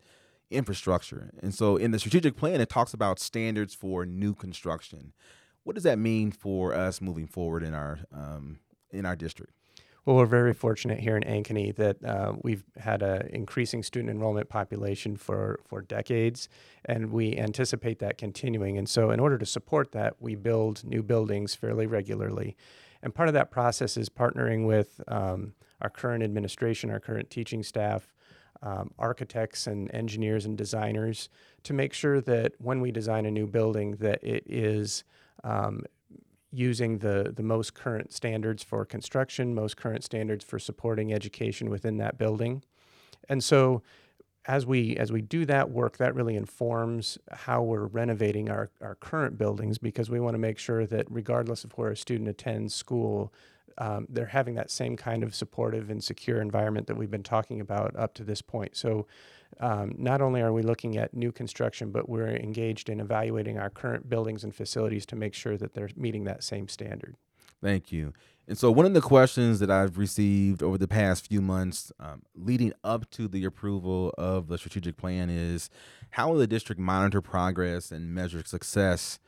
infrastructure. 0.51 1.31
And 1.41 1.53
so 1.53 1.77
in 1.77 1.91
the 1.91 1.99
strategic 1.99 2.35
plan, 2.35 2.61
it 2.61 2.69
talks 2.69 2.93
about 2.93 3.19
standards 3.19 3.73
for 3.73 4.05
new 4.05 4.33
construction. 4.33 5.13
What 5.63 5.75
does 5.75 5.83
that 5.83 5.99
mean 5.99 6.31
for 6.31 6.73
us 6.73 7.01
moving 7.01 7.27
forward 7.27 7.63
in 7.63 7.73
our 7.73 7.99
um, 8.13 8.59
in 8.91 9.05
our 9.05 9.15
district? 9.15 9.53
Well, 10.05 10.15
we're 10.15 10.25
very 10.25 10.53
fortunate 10.53 10.99
here 10.99 11.17
in 11.17 11.23
Ankeny 11.23 11.75
that 11.75 12.03
uh, 12.03 12.33
we've 12.41 12.63
had 12.77 13.03
an 13.03 13.27
increasing 13.27 13.83
student 13.83 14.09
enrollment 14.09 14.49
population 14.49 15.17
for, 15.17 15.59
for 15.67 15.81
decades, 15.81 16.49
and 16.85 17.11
we 17.11 17.37
anticipate 17.37 17.99
that 17.99 18.17
continuing. 18.17 18.77
And 18.77 18.89
so, 18.89 19.11
in 19.11 19.19
order 19.19 19.37
to 19.37 19.45
support 19.45 19.91
that, 19.91 20.15
we 20.19 20.35
build 20.35 20.83
new 20.83 21.03
buildings 21.03 21.53
fairly 21.53 21.85
regularly. 21.85 22.55
And 23.03 23.13
part 23.13 23.27
of 23.27 23.33
that 23.33 23.51
process 23.51 23.97
is 23.97 24.09
partnering 24.09 24.65
with 24.65 24.99
um, 25.07 25.53
our 25.81 25.89
current 25.89 26.23
administration, 26.23 26.89
our 26.89 26.99
current 26.99 27.29
teaching 27.29 27.61
staff, 27.61 28.13
um, 28.61 28.91
architects 28.99 29.67
and 29.67 29.93
engineers 29.93 30.45
and 30.45 30.57
designers 30.57 31.29
to 31.63 31.73
make 31.73 31.93
sure 31.93 32.21
that 32.21 32.53
when 32.59 32.81
we 32.81 32.91
design 32.91 33.25
a 33.25 33.31
new 33.31 33.47
building 33.47 33.91
that 33.97 34.23
it 34.23 34.43
is 34.45 35.03
um, 35.43 35.83
using 36.51 36.97
the, 36.97 37.31
the 37.35 37.43
most 37.43 37.73
current 37.73 38.11
standards 38.11 38.63
for 38.63 38.83
construction, 38.85 39.53
most 39.53 39.77
current 39.77 40.03
standards 40.03 40.43
for 40.43 40.59
supporting 40.59 41.13
education 41.13 41.69
within 41.69 41.97
that 41.97 42.17
building. 42.17 42.63
And 43.27 43.43
so 43.43 43.83
as 44.45 44.65
we 44.65 44.95
as 44.97 45.11
we 45.11 45.21
do 45.21 45.45
that 45.45 45.69
work, 45.69 45.97
that 45.97 46.15
really 46.15 46.35
informs 46.35 47.17
how 47.31 47.61
we're 47.61 47.85
renovating 47.85 48.49
our, 48.49 48.71
our 48.81 48.95
current 48.95 49.37
buildings 49.37 49.77
because 49.77 50.09
we 50.09 50.19
want 50.19 50.33
to 50.33 50.39
make 50.39 50.57
sure 50.57 50.85
that 50.87 51.05
regardless 51.09 51.63
of 51.63 51.71
where 51.73 51.91
a 51.91 51.97
student 51.97 52.27
attends 52.27 52.73
school, 52.73 53.31
um, 53.79 54.05
they're 54.09 54.25
having 54.25 54.55
that 54.55 54.69
same 54.69 54.95
kind 54.97 55.23
of 55.23 55.33
supportive 55.33 55.89
and 55.89 56.03
secure 56.03 56.41
environment 56.41 56.87
that 56.87 56.97
we've 56.97 57.09
been 57.09 57.23
talking 57.23 57.61
about 57.61 57.95
up 57.95 58.13
to 58.15 58.23
this 58.23 58.41
point. 58.41 58.75
So, 58.75 59.07
um, 59.59 59.95
not 59.97 60.21
only 60.21 60.41
are 60.41 60.53
we 60.53 60.61
looking 60.61 60.97
at 60.97 61.13
new 61.13 61.31
construction, 61.31 61.89
but 61.91 62.07
we're 62.07 62.35
engaged 62.35 62.87
in 62.87 62.99
evaluating 62.99 63.57
our 63.57 63.69
current 63.69 64.07
buildings 64.07 64.43
and 64.43 64.53
facilities 64.53 65.05
to 65.07 65.15
make 65.15 65.33
sure 65.33 65.57
that 65.57 65.73
they're 65.73 65.89
meeting 65.95 66.25
that 66.25 66.43
same 66.43 66.67
standard. 66.67 67.15
Thank 67.61 67.91
you. 67.91 68.13
And 68.47 68.57
so, 68.57 68.71
one 68.71 68.85
of 68.85 68.93
the 68.93 69.01
questions 69.01 69.59
that 69.59 69.69
I've 69.69 69.97
received 69.97 70.63
over 70.63 70.77
the 70.77 70.87
past 70.87 71.27
few 71.27 71.41
months 71.41 71.91
um, 71.99 72.23
leading 72.35 72.73
up 72.83 73.09
to 73.11 73.27
the 73.27 73.45
approval 73.45 74.13
of 74.17 74.47
the 74.47 74.57
strategic 74.57 74.97
plan 74.97 75.29
is 75.29 75.69
how 76.11 76.31
will 76.31 76.39
the 76.39 76.47
district 76.47 76.81
monitor 76.81 77.21
progress 77.21 77.91
and 77.91 78.13
measure 78.13 78.43
success 78.43 79.19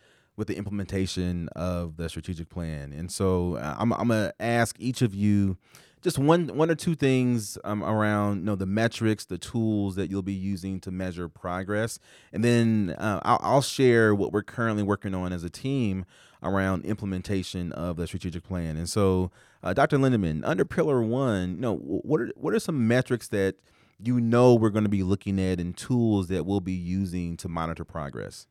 with 0.41 0.47
the 0.47 0.57
implementation 0.57 1.47
of 1.49 1.97
the 1.97 2.09
strategic 2.09 2.49
plan. 2.49 2.91
And 2.91 3.11
so 3.11 3.57
uh, 3.57 3.75
I'm, 3.77 3.93
I'm 3.93 4.07
to 4.07 4.33
ask 4.39 4.75
each 4.79 5.03
of 5.03 5.13
you 5.13 5.55
just 6.01 6.17
one 6.17 6.47
one 6.47 6.71
or 6.71 6.73
two 6.73 6.95
things 6.95 7.59
um, 7.63 7.83
around 7.83 8.39
you 8.39 8.45
know 8.45 8.55
the 8.55 8.65
metrics, 8.65 9.23
the 9.25 9.37
tools 9.37 9.93
that 9.97 10.09
you'll 10.09 10.23
be 10.23 10.33
using 10.33 10.79
to 10.79 10.89
measure 10.89 11.29
progress, 11.29 11.99
and 12.33 12.43
then 12.43 12.95
uh, 12.97 13.19
I'll, 13.23 13.39
I'll 13.43 13.61
share 13.61 14.15
what 14.15 14.31
we're 14.31 14.41
currently 14.41 14.81
working 14.81 15.13
on 15.13 15.31
as 15.31 15.43
a 15.43 15.49
team 15.51 16.05
around 16.41 16.85
implementation 16.85 17.71
of 17.73 17.97
the 17.97 18.07
strategic 18.07 18.43
plan. 18.43 18.77
And 18.77 18.89
so, 18.89 19.29
uh, 19.61 19.75
Dr. 19.75 19.99
Lindaman, 19.99 20.41
under 20.43 20.65
Pillar 20.65 21.03
One, 21.03 21.51
you 21.51 21.61
know, 21.61 21.75
what 21.75 22.19
are 22.19 22.31
what 22.35 22.55
are 22.55 22.59
some 22.59 22.87
metrics 22.87 23.27
that 23.27 23.57
you 24.03 24.19
know 24.19 24.55
we're 24.55 24.71
going 24.71 24.85
to 24.85 24.89
be 24.89 25.03
looking 25.03 25.39
at 25.39 25.59
and 25.59 25.77
tools 25.77 26.29
that 26.29 26.47
we'll 26.47 26.61
be 26.61 26.73
using 26.73 27.37
to 27.37 27.47
monitor 27.47 27.85
progress? 27.85 28.47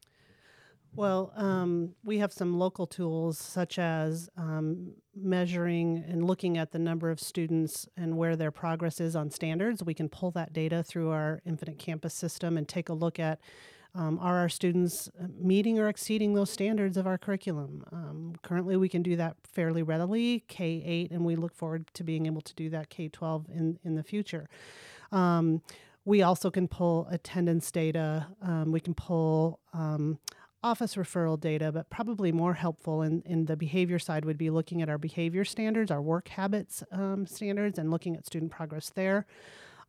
Well, 0.94 1.32
um, 1.36 1.94
we 2.02 2.18
have 2.18 2.32
some 2.32 2.58
local 2.58 2.86
tools 2.86 3.38
such 3.38 3.78
as 3.78 4.28
um, 4.36 4.92
measuring 5.14 6.04
and 6.08 6.24
looking 6.24 6.58
at 6.58 6.72
the 6.72 6.78
number 6.78 7.10
of 7.10 7.20
students 7.20 7.88
and 7.96 8.16
where 8.16 8.34
their 8.34 8.50
progress 8.50 9.00
is 9.00 9.14
on 9.14 9.30
standards. 9.30 9.84
We 9.84 9.94
can 9.94 10.08
pull 10.08 10.32
that 10.32 10.52
data 10.52 10.82
through 10.82 11.10
our 11.10 11.40
Infinite 11.46 11.78
Campus 11.78 12.12
system 12.12 12.56
and 12.56 12.66
take 12.66 12.88
a 12.88 12.92
look 12.92 13.18
at 13.18 13.40
um, 13.94 14.18
are 14.20 14.38
our 14.38 14.48
students 14.48 15.08
uh, 15.20 15.26
meeting 15.36 15.78
or 15.78 15.88
exceeding 15.88 16.34
those 16.34 16.50
standards 16.50 16.96
of 16.96 17.06
our 17.06 17.18
curriculum? 17.18 17.84
Um, 17.90 18.34
currently, 18.42 18.76
we 18.76 18.88
can 18.88 19.02
do 19.02 19.16
that 19.16 19.36
fairly 19.42 19.82
readily, 19.82 20.44
K 20.46 20.82
8, 20.84 21.10
and 21.10 21.24
we 21.24 21.34
look 21.34 21.54
forward 21.54 21.88
to 21.94 22.04
being 22.04 22.26
able 22.26 22.40
to 22.42 22.54
do 22.54 22.70
that 22.70 22.88
K 22.88 23.08
12 23.08 23.46
in, 23.52 23.78
in 23.84 23.96
the 23.96 24.04
future. 24.04 24.48
Um, 25.10 25.62
we 26.04 26.22
also 26.22 26.50
can 26.50 26.68
pull 26.68 27.08
attendance 27.10 27.70
data, 27.70 28.28
um, 28.42 28.72
we 28.72 28.80
can 28.80 28.94
pull 28.94 29.60
um, 29.72 30.18
office 30.62 30.94
referral 30.94 31.40
data, 31.40 31.72
but 31.72 31.88
probably 31.90 32.32
more 32.32 32.54
helpful 32.54 33.02
in, 33.02 33.22
in 33.24 33.46
the 33.46 33.56
behavior 33.56 33.98
side 33.98 34.24
would 34.24 34.38
be 34.38 34.50
looking 34.50 34.82
at 34.82 34.88
our 34.88 34.98
behavior 34.98 35.44
standards, 35.44 35.90
our 35.90 36.02
work 36.02 36.28
habits 36.28 36.82
um, 36.92 37.26
standards, 37.26 37.78
and 37.78 37.90
looking 37.90 38.16
at 38.16 38.26
student 38.26 38.50
progress 38.50 38.90
there. 38.90 39.26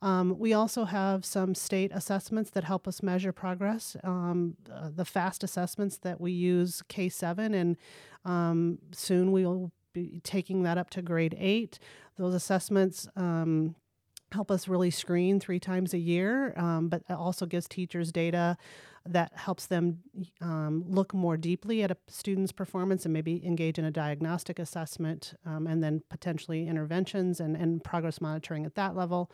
Um, 0.01 0.39
we 0.39 0.53
also 0.53 0.85
have 0.85 1.23
some 1.25 1.53
state 1.53 1.91
assessments 1.93 2.49
that 2.51 2.63
help 2.63 2.87
us 2.87 3.03
measure 3.03 3.31
progress. 3.31 3.95
Um, 4.03 4.55
uh, 4.71 4.89
the 4.95 5.05
FAST 5.05 5.43
assessments 5.43 5.97
that 5.99 6.19
we 6.19 6.31
use 6.31 6.81
K7, 6.89 7.53
and 7.53 7.77
um, 8.25 8.79
soon 8.91 9.31
we 9.31 9.45
will 9.45 9.71
be 9.93 10.21
taking 10.23 10.63
that 10.63 10.77
up 10.77 10.89
to 10.91 11.01
grade 11.01 11.35
eight. 11.37 11.77
Those 12.17 12.33
assessments 12.33 13.07
um, 13.15 13.75
help 14.31 14.49
us 14.49 14.67
really 14.67 14.89
screen 14.89 15.39
three 15.39 15.59
times 15.59 15.93
a 15.93 15.99
year, 15.99 16.53
um, 16.57 16.87
but 16.87 17.03
also 17.09 17.45
gives 17.45 17.67
teachers 17.67 18.11
data 18.11 18.57
that 19.05 19.31
helps 19.35 19.65
them 19.65 19.99
um, 20.41 20.83
look 20.87 21.13
more 21.13 21.37
deeply 21.37 21.83
at 21.83 21.91
a 21.91 21.97
student's 22.07 22.51
performance 22.51 23.05
and 23.05 23.13
maybe 23.13 23.45
engage 23.45 23.79
in 23.79 23.85
a 23.85 23.91
diagnostic 23.91 24.59
assessment 24.59 25.33
um, 25.45 25.67
and 25.67 25.83
then 25.83 26.01
potentially 26.09 26.67
interventions 26.67 27.39
and, 27.39 27.55
and 27.55 27.83
progress 27.83 28.21
monitoring 28.21 28.65
at 28.65 28.75
that 28.75 28.95
level. 28.95 29.31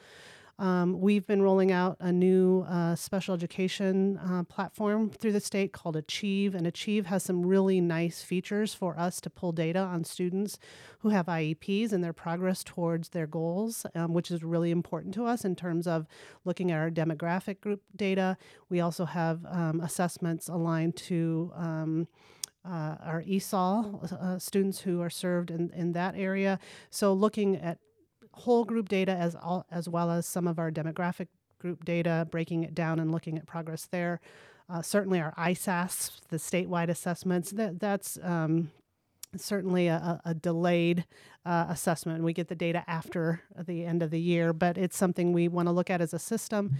Um, 0.60 1.00
we've 1.00 1.28
been 1.28 1.44
rolling 1.44 1.72
out 1.72 1.98
a 2.00 2.12
new 2.12 2.62
uh, 2.68 2.96
special 2.96 3.36
education 3.36 4.18
uh, 4.18 4.44
platform 4.44 5.12
through 5.12 5.34
the 5.34 5.40
state 5.40 5.72
called 5.72 5.96
Achieve, 5.96 6.56
and 6.56 6.66
Achieve 6.66 7.06
has 7.06 7.22
some 7.22 7.46
really 7.46 7.80
nice 7.80 8.24
features 8.24 8.74
for 8.74 8.98
us 8.98 9.22
to 9.22 9.30
pull 9.30 9.52
data 9.52 9.80
on 9.80 10.04
students 10.04 10.58
who 11.00 11.10
have 11.10 11.28
IEPs 11.28 11.92
and 11.94 12.04
their 12.04 12.14
progress 12.14 12.64
towards 12.64 13.10
their 13.10 13.28
goals, 13.28 13.86
um, 13.94 14.14
which 14.14 14.32
is 14.32 14.44
really 14.44 14.72
important 14.72 15.14
to 15.14 15.28
us 15.28 15.46
in 15.46 15.56
terms 15.56 15.86
of 15.86 16.08
looking 16.44 16.72
at 16.72 16.80
our 16.80 16.90
demographic 16.90 17.62
group 17.62 17.84
data. 17.96 18.36
We 18.68 18.80
also 18.80 19.06
have 19.06 19.46
um, 19.46 19.80
assessments 19.80 20.50
aligned 20.50 20.96
to 20.96 21.52
um, 21.56 22.08
uh, 22.66 22.96
our 23.04 23.24
ESOL 23.24 24.12
uh, 24.12 24.40
students 24.40 24.80
who 24.80 25.02
are 25.02 25.10
served 25.10 25.52
in, 25.52 25.70
in 25.70 25.94
that 25.94 26.16
area. 26.18 26.60
So, 26.90 27.14
looking 27.14 27.56
at 27.58 27.78
whole 28.38 28.64
group 28.64 28.90
data 28.90 29.12
as 29.12 29.36
all, 29.36 29.66
as 29.72 29.90
well 29.90 30.12
as 30.12 30.26
some 30.26 30.48
of 30.48 30.60
our 30.60 30.72
demographic 30.72 31.28
group 31.60 31.84
data, 31.86 32.28
breaking 32.32 32.64
it 32.64 32.76
down 32.76 33.00
and 33.00 33.12
looking 33.12 33.38
at 33.38 33.46
progress 33.46 33.88
there. 33.92 34.20
Uh, 34.70 34.82
certainly, 34.82 35.20
our 35.20 35.34
ISAS, 35.38 36.22
the 36.30 36.38
statewide 36.38 36.90
assessments, 36.90 37.52
that 37.52 37.80
that's 37.80 38.20
um, 38.22 38.70
certainly 39.36 39.88
a, 39.88 40.22
a 40.26 40.34
delayed 40.34 41.06
uh, 41.46 41.66
assessment. 41.70 42.24
We 42.24 42.34
get 42.34 42.48
the 42.48 42.56
data 42.56 42.84
after 42.88 43.42
the 43.58 43.86
end 43.86 44.04
of 44.04 44.12
the 44.12 44.20
year, 44.20 44.54
but 44.54 44.78
it's 44.78 44.98
something 44.98 45.34
we 45.34 45.48
want 45.48 45.68
to 45.68 45.72
look 45.72 45.90
at 45.90 46.02
as 46.02 46.14
a 46.14 46.20
system. 46.20 46.76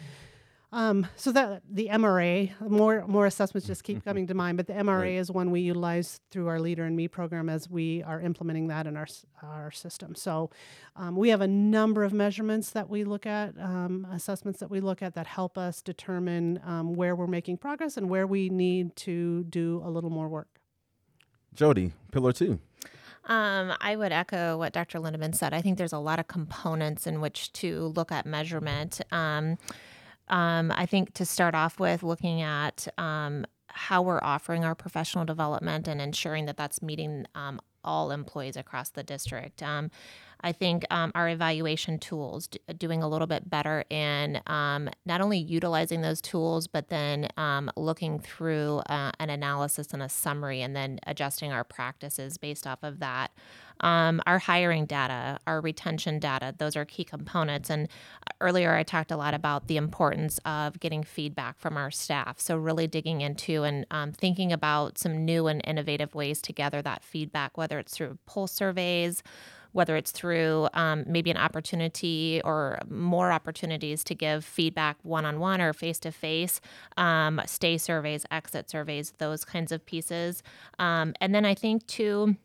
Um, 0.78 1.08
so 1.16 1.32
that 1.32 1.64
the 1.68 1.88
MRA, 1.88 2.52
more 2.62 3.04
more 3.08 3.26
assessments 3.26 3.66
just 3.66 3.84
keep 3.84 4.06
coming 4.06 4.28
to 4.28 4.36
mind, 4.36 4.58
but 4.58 4.68
the 4.68 4.74
MRA 4.74 5.02
right. 5.02 5.12
is 5.14 5.32
one 5.32 5.50
we 5.50 5.62
utilize 5.62 6.20
through 6.30 6.50
our 6.50 6.60
Leader 6.60 6.86
in 6.86 6.96
Me 6.96 7.08
program 7.08 7.50
as 7.50 7.68
we 7.68 8.04
are 8.04 8.22
implementing 8.22 8.68
that 8.68 8.86
in 8.86 8.96
our 8.96 9.08
our 9.42 9.72
system. 9.72 10.14
So 10.14 10.52
um, 10.96 11.16
we 11.16 11.30
have 11.30 11.42
a 11.42 11.48
number 11.48 12.04
of 12.04 12.14
measurements 12.14 12.70
that 12.70 12.92
we 12.92 13.06
look 13.06 13.26
at, 13.26 13.58
um, 13.60 14.06
assessments 14.12 14.60
that 14.60 14.70
we 14.70 14.80
look 14.80 15.02
at 15.02 15.16
that 15.16 15.26
help 15.26 15.58
us 15.58 15.82
determine 15.82 16.60
um, 16.64 16.94
where 16.94 17.16
we're 17.16 17.26
making 17.26 17.58
progress 17.58 17.98
and 17.98 18.08
where 18.08 18.28
we 18.28 18.48
need 18.48 18.96
to 18.98 19.46
do 19.46 19.82
a 19.84 19.90
little 19.90 20.12
more 20.12 20.28
work. 20.28 20.60
Jodie, 21.56 21.94
pillar 22.12 22.34
two. 22.34 22.60
Um, 23.26 23.74
I 23.82 23.96
would 23.96 24.12
echo 24.12 24.60
what 24.60 24.74
Dr. 24.74 25.00
Lindaman 25.00 25.34
said. 25.34 25.56
I 25.56 25.62
think 25.64 25.80
there's 25.80 25.92
a 25.92 25.98
lot 25.98 26.20
of 26.20 26.28
components 26.28 27.08
in 27.08 27.20
which 27.20 27.52
to 27.54 27.88
look 27.96 28.12
at 28.12 28.28
measurement. 28.28 29.02
Um, 29.12 29.58
um, 30.30 30.72
I 30.76 30.86
think 30.86 31.14
to 31.16 31.26
start 31.26 31.56
off 31.56 31.80
with, 31.80 32.04
looking 32.04 32.42
at 32.42 32.88
um, 32.98 33.46
how 33.68 34.02
we're 34.02 34.22
offering 34.22 34.66
our 34.66 34.76
professional 34.76 35.26
development 35.26 35.88
and 35.88 36.02
ensuring 36.02 36.46
that 36.46 36.58
that's 36.58 36.82
meeting 36.82 37.26
um, 37.36 37.60
all 37.84 38.12
employees 38.12 38.58
across 38.58 38.90
the 38.90 39.04
district. 39.04 39.64
Um, 39.64 39.90
I 40.42 40.52
think 40.52 40.86
um, 40.92 41.12
our 41.16 41.30
evaluation 41.30 42.00
tools, 42.00 42.48
d- 42.48 42.60
doing 42.78 43.02
a 43.04 43.08
little 43.08 43.28
bit 43.28 43.50
better 43.50 43.84
in 43.90 44.42
um, 44.48 44.90
not 45.06 45.22
only 45.22 45.38
utilizing 45.38 46.02
those 46.02 46.22
tools, 46.22 46.68
but 46.68 46.90
then 46.90 47.28
um, 47.38 47.72
looking 47.76 48.20
through 48.20 48.82
uh, 48.90 49.12
an 49.20 49.30
analysis 49.30 49.88
and 49.94 50.04
a 50.04 50.10
summary 50.10 50.62
and 50.62 50.76
then 50.76 51.00
adjusting 51.08 51.52
our 51.52 51.64
practices 51.64 52.38
based 52.38 52.68
off 52.68 52.80
of 52.84 53.00
that. 53.00 53.32
Um, 53.82 54.22
our 54.26 54.40
hiring 54.40 54.86
data, 54.86 55.40
our 55.46 55.62
retention 55.62 56.20
data, 56.20 56.54
those 56.58 56.76
are 56.76 56.86
key 56.86 57.04
components. 57.04 57.70
And 57.70 57.88
earlier 58.42 58.74
I 58.74 58.84
talked 58.84 59.12
a 59.12 59.18
lot 59.18 59.34
about 59.34 59.68
the 59.68 59.78
importance 59.78 60.40
of 60.46 60.80
getting 60.80 61.04
feedback 61.04 61.60
from 61.60 61.78
our 61.78 61.92
staff. 61.92 62.40
So, 62.40 62.58
really 62.58 62.88
digging 62.88 63.22
into 63.22 63.64
and 63.64 63.86
um, 63.92 64.12
thinking 64.14 64.52
about 64.52 64.98
some 64.98 65.26
new 65.26 65.48
and 65.48 65.62
innovative 65.66 66.16
ways 66.16 66.42
to 66.44 66.54
gather 66.54 66.82
that 66.82 67.04
feedback, 67.04 67.58
whether 67.58 67.78
it's 67.78 67.96
through 67.96 68.18
pulse 68.26 68.52
surveys, 68.52 69.22
whether 69.72 69.96
it's 69.96 70.12
through 70.12 70.68
um, 70.74 71.04
maybe 71.08 71.32
an 71.32 71.38
opportunity 71.38 72.42
or 72.44 72.80
more 72.90 73.32
opportunities 73.32 74.04
to 74.06 74.16
give 74.16 74.44
feedback 74.44 74.98
one 75.04 75.26
on 75.26 75.40
one 75.40 75.62
or 75.62 75.74
face 75.74 76.00
to 76.00 76.12
face, 76.12 76.62
stay 77.46 77.78
surveys, 77.78 78.26
exit 78.32 78.70
surveys, 78.70 79.14
those 79.18 79.46
kinds 79.46 79.72
of 79.72 79.86
pieces. 79.86 80.44
Um, 80.80 81.14
and 81.22 81.34
then 81.34 81.46
I 81.46 81.54
think, 81.54 81.86
too, 81.88 82.36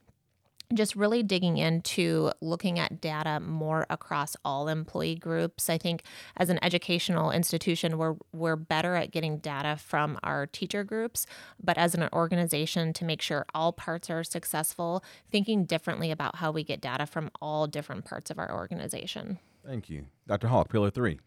just 0.76 0.96
really 0.96 1.22
digging 1.22 1.56
into 1.56 2.30
looking 2.40 2.78
at 2.78 3.00
data 3.00 3.40
more 3.40 3.86
across 3.90 4.36
all 4.44 4.68
employee 4.68 5.14
groups. 5.14 5.68
I 5.70 5.78
think 5.78 6.02
as 6.36 6.50
an 6.50 6.58
educational 6.62 7.30
institution, 7.30 7.98
we're 7.98 8.16
we're 8.32 8.56
better 8.56 8.94
at 8.94 9.10
getting 9.10 9.38
data 9.38 9.76
from 9.76 10.18
our 10.22 10.46
teacher 10.46 10.84
groups, 10.84 11.26
but 11.62 11.78
as 11.78 11.94
an 11.94 12.08
organization, 12.12 12.92
to 12.94 13.04
make 13.04 13.22
sure 13.22 13.46
all 13.54 13.72
parts 13.72 14.10
are 14.10 14.24
successful, 14.24 15.04
thinking 15.30 15.64
differently 15.64 16.10
about 16.10 16.36
how 16.36 16.50
we 16.50 16.64
get 16.64 16.80
data 16.80 17.06
from 17.06 17.30
all 17.40 17.66
different 17.66 18.04
parts 18.04 18.30
of 18.30 18.38
our 18.38 18.52
organization. 18.52 19.38
Thank 19.64 19.88
you, 19.88 20.06
Dr. 20.26 20.48
Haack. 20.48 20.68
Pillar 20.68 20.90
three. 20.90 21.20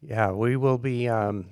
Yeah, 0.00 0.32
we 0.32 0.56
will 0.56 0.78
be 0.78 1.08
um, 1.08 1.46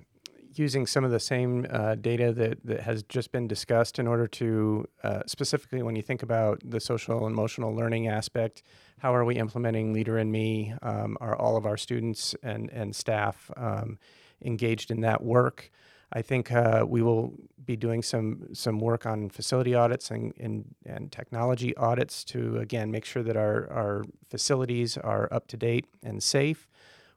using 0.54 0.86
some 0.86 1.04
of 1.04 1.10
the 1.10 1.20
same 1.20 1.66
uh, 1.70 1.94
data 1.94 2.32
that, 2.32 2.58
that 2.64 2.80
has 2.80 3.02
just 3.04 3.32
been 3.32 3.48
discussed 3.48 3.98
in 3.98 4.06
order 4.06 4.26
to 4.26 4.86
uh, 5.02 5.22
specifically 5.26 5.82
when 5.82 5.96
you 5.96 6.02
think 6.02 6.22
about 6.22 6.60
the 6.64 6.80
social 6.80 7.26
and 7.26 7.34
emotional 7.34 7.74
learning 7.74 8.08
aspect 8.08 8.62
how 9.02 9.12
are 9.12 9.24
we 9.24 9.34
implementing 9.34 9.92
leader 9.92 10.16
in 10.16 10.30
me? 10.30 10.74
Um, 10.80 11.18
are 11.20 11.34
all 11.34 11.56
of 11.56 11.66
our 11.66 11.76
students 11.76 12.36
and, 12.40 12.70
and 12.70 12.94
staff 12.94 13.50
um, 13.56 13.98
engaged 14.44 14.92
in 14.92 15.00
that 15.00 15.24
work? 15.24 15.72
I 16.12 16.22
think 16.22 16.52
uh, 16.52 16.84
we 16.86 17.02
will 17.02 17.34
be 17.64 17.74
doing 17.74 18.02
some 18.02 18.46
some 18.52 18.78
work 18.78 19.04
on 19.04 19.28
facility 19.28 19.74
audits 19.74 20.12
and, 20.12 20.32
and, 20.38 20.72
and 20.86 21.10
technology 21.10 21.76
audits 21.76 22.22
to 22.26 22.58
again 22.58 22.92
make 22.92 23.04
sure 23.04 23.24
that 23.24 23.36
our, 23.36 23.68
our 23.72 24.04
facilities 24.30 24.96
are 24.96 25.28
up 25.32 25.48
to 25.48 25.56
date 25.56 25.86
and 26.04 26.22
safe 26.22 26.68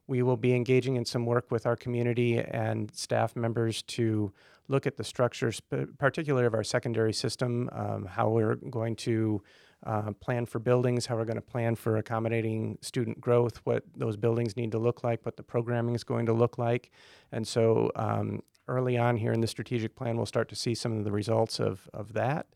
we 0.07 0.21
will 0.21 0.37
be 0.37 0.53
engaging 0.53 0.95
in 0.95 1.05
some 1.05 1.25
work 1.25 1.51
with 1.51 1.65
our 1.65 1.75
community 1.75 2.37
and 2.39 2.93
staff 2.93 3.35
members 3.35 3.81
to 3.83 4.31
look 4.67 4.87
at 4.87 4.97
the 4.97 5.03
structures, 5.03 5.61
particularly 5.97 6.45
of 6.45 6.53
our 6.53 6.63
secondary 6.63 7.13
system, 7.13 7.69
um, 7.71 8.05
how 8.05 8.29
we're 8.29 8.55
going 8.55 8.95
to 8.95 9.41
uh, 9.85 10.11
plan 10.13 10.45
for 10.45 10.59
buildings, 10.59 11.05
how 11.05 11.15
we're 11.15 11.25
going 11.25 11.35
to 11.35 11.41
plan 11.41 11.75
for 11.75 11.97
accommodating 11.97 12.77
student 12.81 13.21
growth, 13.21 13.61
what 13.65 13.83
those 13.95 14.17
buildings 14.17 14.57
need 14.57 14.71
to 14.71 14.79
look 14.79 15.03
like, 15.03 15.23
what 15.25 15.37
the 15.37 15.43
programming 15.43 15.93
is 15.93 16.03
going 16.03 16.25
to 16.25 16.33
look 16.33 16.57
like. 16.57 16.91
And 17.31 17.47
so 17.47 17.91
um, 17.95 18.41
early 18.67 18.97
on 18.97 19.17
here 19.17 19.33
in 19.33 19.41
the 19.41 19.47
strategic 19.47 19.95
plan, 19.95 20.17
we'll 20.17 20.25
start 20.25 20.49
to 20.49 20.55
see 20.55 20.73
some 20.73 20.97
of 20.97 21.03
the 21.03 21.11
results 21.11 21.59
of, 21.59 21.87
of 21.93 22.13
that. 22.13 22.47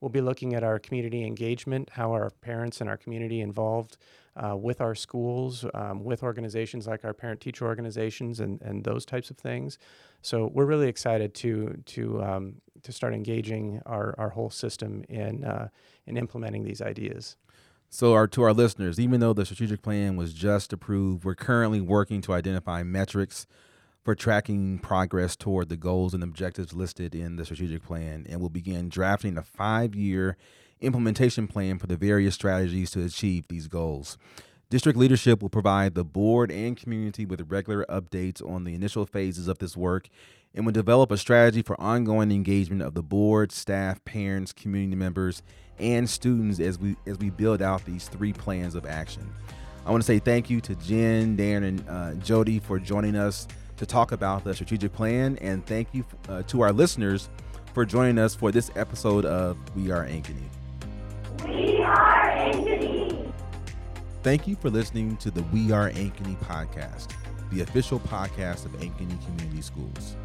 We'll 0.00 0.08
be 0.08 0.20
looking 0.20 0.54
at 0.54 0.62
our 0.62 0.78
community 0.78 1.24
engagement, 1.26 1.90
how 1.92 2.12
our 2.12 2.30
parents 2.30 2.80
and 2.80 2.88
our 2.88 2.96
community 2.96 3.40
involved 3.40 3.96
uh, 4.38 4.56
with 4.56 4.80
our 4.80 4.94
schools, 4.94 5.64
um, 5.74 6.04
with 6.04 6.22
organizations 6.22 6.86
like 6.86 7.04
our 7.04 7.12
parent 7.12 7.40
teacher 7.40 7.66
organizations, 7.66 8.40
and, 8.40 8.60
and 8.62 8.84
those 8.84 9.04
types 9.04 9.30
of 9.30 9.36
things. 9.36 9.78
So 10.22 10.50
we're 10.52 10.66
really 10.66 10.88
excited 10.88 11.34
to 11.34 11.82
to 11.86 12.22
um, 12.22 12.54
to 12.82 12.92
start 12.92 13.14
engaging 13.14 13.80
our, 13.86 14.14
our 14.18 14.30
whole 14.30 14.50
system 14.50 15.04
in 15.08 15.44
uh, 15.44 15.68
in 16.06 16.16
implementing 16.16 16.64
these 16.64 16.80
ideas. 16.80 17.36
So, 17.90 18.12
our, 18.12 18.26
to 18.28 18.42
our 18.42 18.52
listeners, 18.52 19.00
even 19.00 19.20
though 19.20 19.32
the 19.32 19.46
strategic 19.46 19.80
plan 19.80 20.16
was 20.16 20.34
just 20.34 20.74
approved, 20.74 21.24
we're 21.24 21.34
currently 21.34 21.80
working 21.80 22.20
to 22.22 22.34
identify 22.34 22.82
metrics 22.82 23.46
for 24.04 24.14
tracking 24.14 24.78
progress 24.78 25.36
toward 25.36 25.70
the 25.70 25.76
goals 25.76 26.12
and 26.12 26.22
objectives 26.22 26.74
listed 26.74 27.14
in 27.14 27.36
the 27.36 27.46
strategic 27.46 27.82
plan, 27.82 28.26
and 28.28 28.40
we'll 28.40 28.50
begin 28.50 28.90
drafting 28.90 29.38
a 29.38 29.42
five 29.42 29.94
year 29.94 30.36
implementation 30.80 31.46
plan 31.46 31.78
for 31.78 31.86
the 31.86 31.96
various 31.96 32.34
strategies 32.34 32.90
to 32.92 33.04
achieve 33.04 33.48
these 33.48 33.68
goals. 33.68 34.18
District 34.70 34.98
leadership 34.98 35.40
will 35.40 35.48
provide 35.48 35.94
the 35.94 36.04
board 36.04 36.50
and 36.50 36.76
community 36.76 37.24
with 37.24 37.50
regular 37.50 37.86
updates 37.88 38.46
on 38.46 38.64
the 38.64 38.74
initial 38.74 39.06
phases 39.06 39.48
of 39.48 39.58
this 39.58 39.76
work 39.76 40.08
and 40.54 40.66
will 40.66 40.72
develop 40.72 41.10
a 41.10 41.16
strategy 41.16 41.62
for 41.62 41.80
ongoing 41.80 42.30
engagement 42.30 42.82
of 42.82 42.94
the 42.94 43.02
board, 43.02 43.50
staff, 43.50 44.04
parents, 44.04 44.52
community 44.52 44.96
members, 44.96 45.42
and 45.78 46.10
students 46.10 46.60
as 46.60 46.78
we 46.78 46.96
as 47.06 47.18
we 47.18 47.30
build 47.30 47.62
out 47.62 47.84
these 47.84 48.08
three 48.08 48.32
plans 48.32 48.74
of 48.74 48.84
action. 48.84 49.26
I 49.86 49.90
want 49.90 50.02
to 50.02 50.06
say 50.06 50.18
thank 50.18 50.50
you 50.50 50.60
to 50.62 50.74
Jen, 50.74 51.36
Darin, 51.36 51.64
and 51.64 51.88
uh, 51.88 52.12
Jodie 52.16 52.60
for 52.60 52.78
joining 52.78 53.16
us 53.16 53.48
to 53.78 53.86
talk 53.86 54.12
about 54.12 54.44
the 54.44 54.52
strategic 54.54 54.92
plan, 54.92 55.38
and 55.40 55.64
thank 55.64 55.88
you 55.94 56.04
uh, 56.28 56.42
to 56.42 56.60
our 56.60 56.72
listeners 56.72 57.30
for 57.72 57.86
joining 57.86 58.18
us 58.18 58.34
for 58.34 58.50
this 58.50 58.70
episode 58.76 59.24
of 59.24 59.56
We 59.74 59.90
Are 59.90 60.04
Ankeny. 60.04 60.57
We 61.44 61.82
are 61.82 62.30
Ankeny. 62.32 63.32
Thank 64.22 64.48
you 64.48 64.56
for 64.56 64.70
listening 64.70 65.16
to 65.18 65.30
the 65.30 65.42
We 65.44 65.72
Are 65.72 65.90
Ankeny 65.90 66.36
podcast, 66.44 67.12
the 67.50 67.60
official 67.62 68.00
podcast 68.00 68.64
of 68.66 68.72
Ankeny 68.72 69.24
Community 69.24 69.62
Schools. 69.62 70.16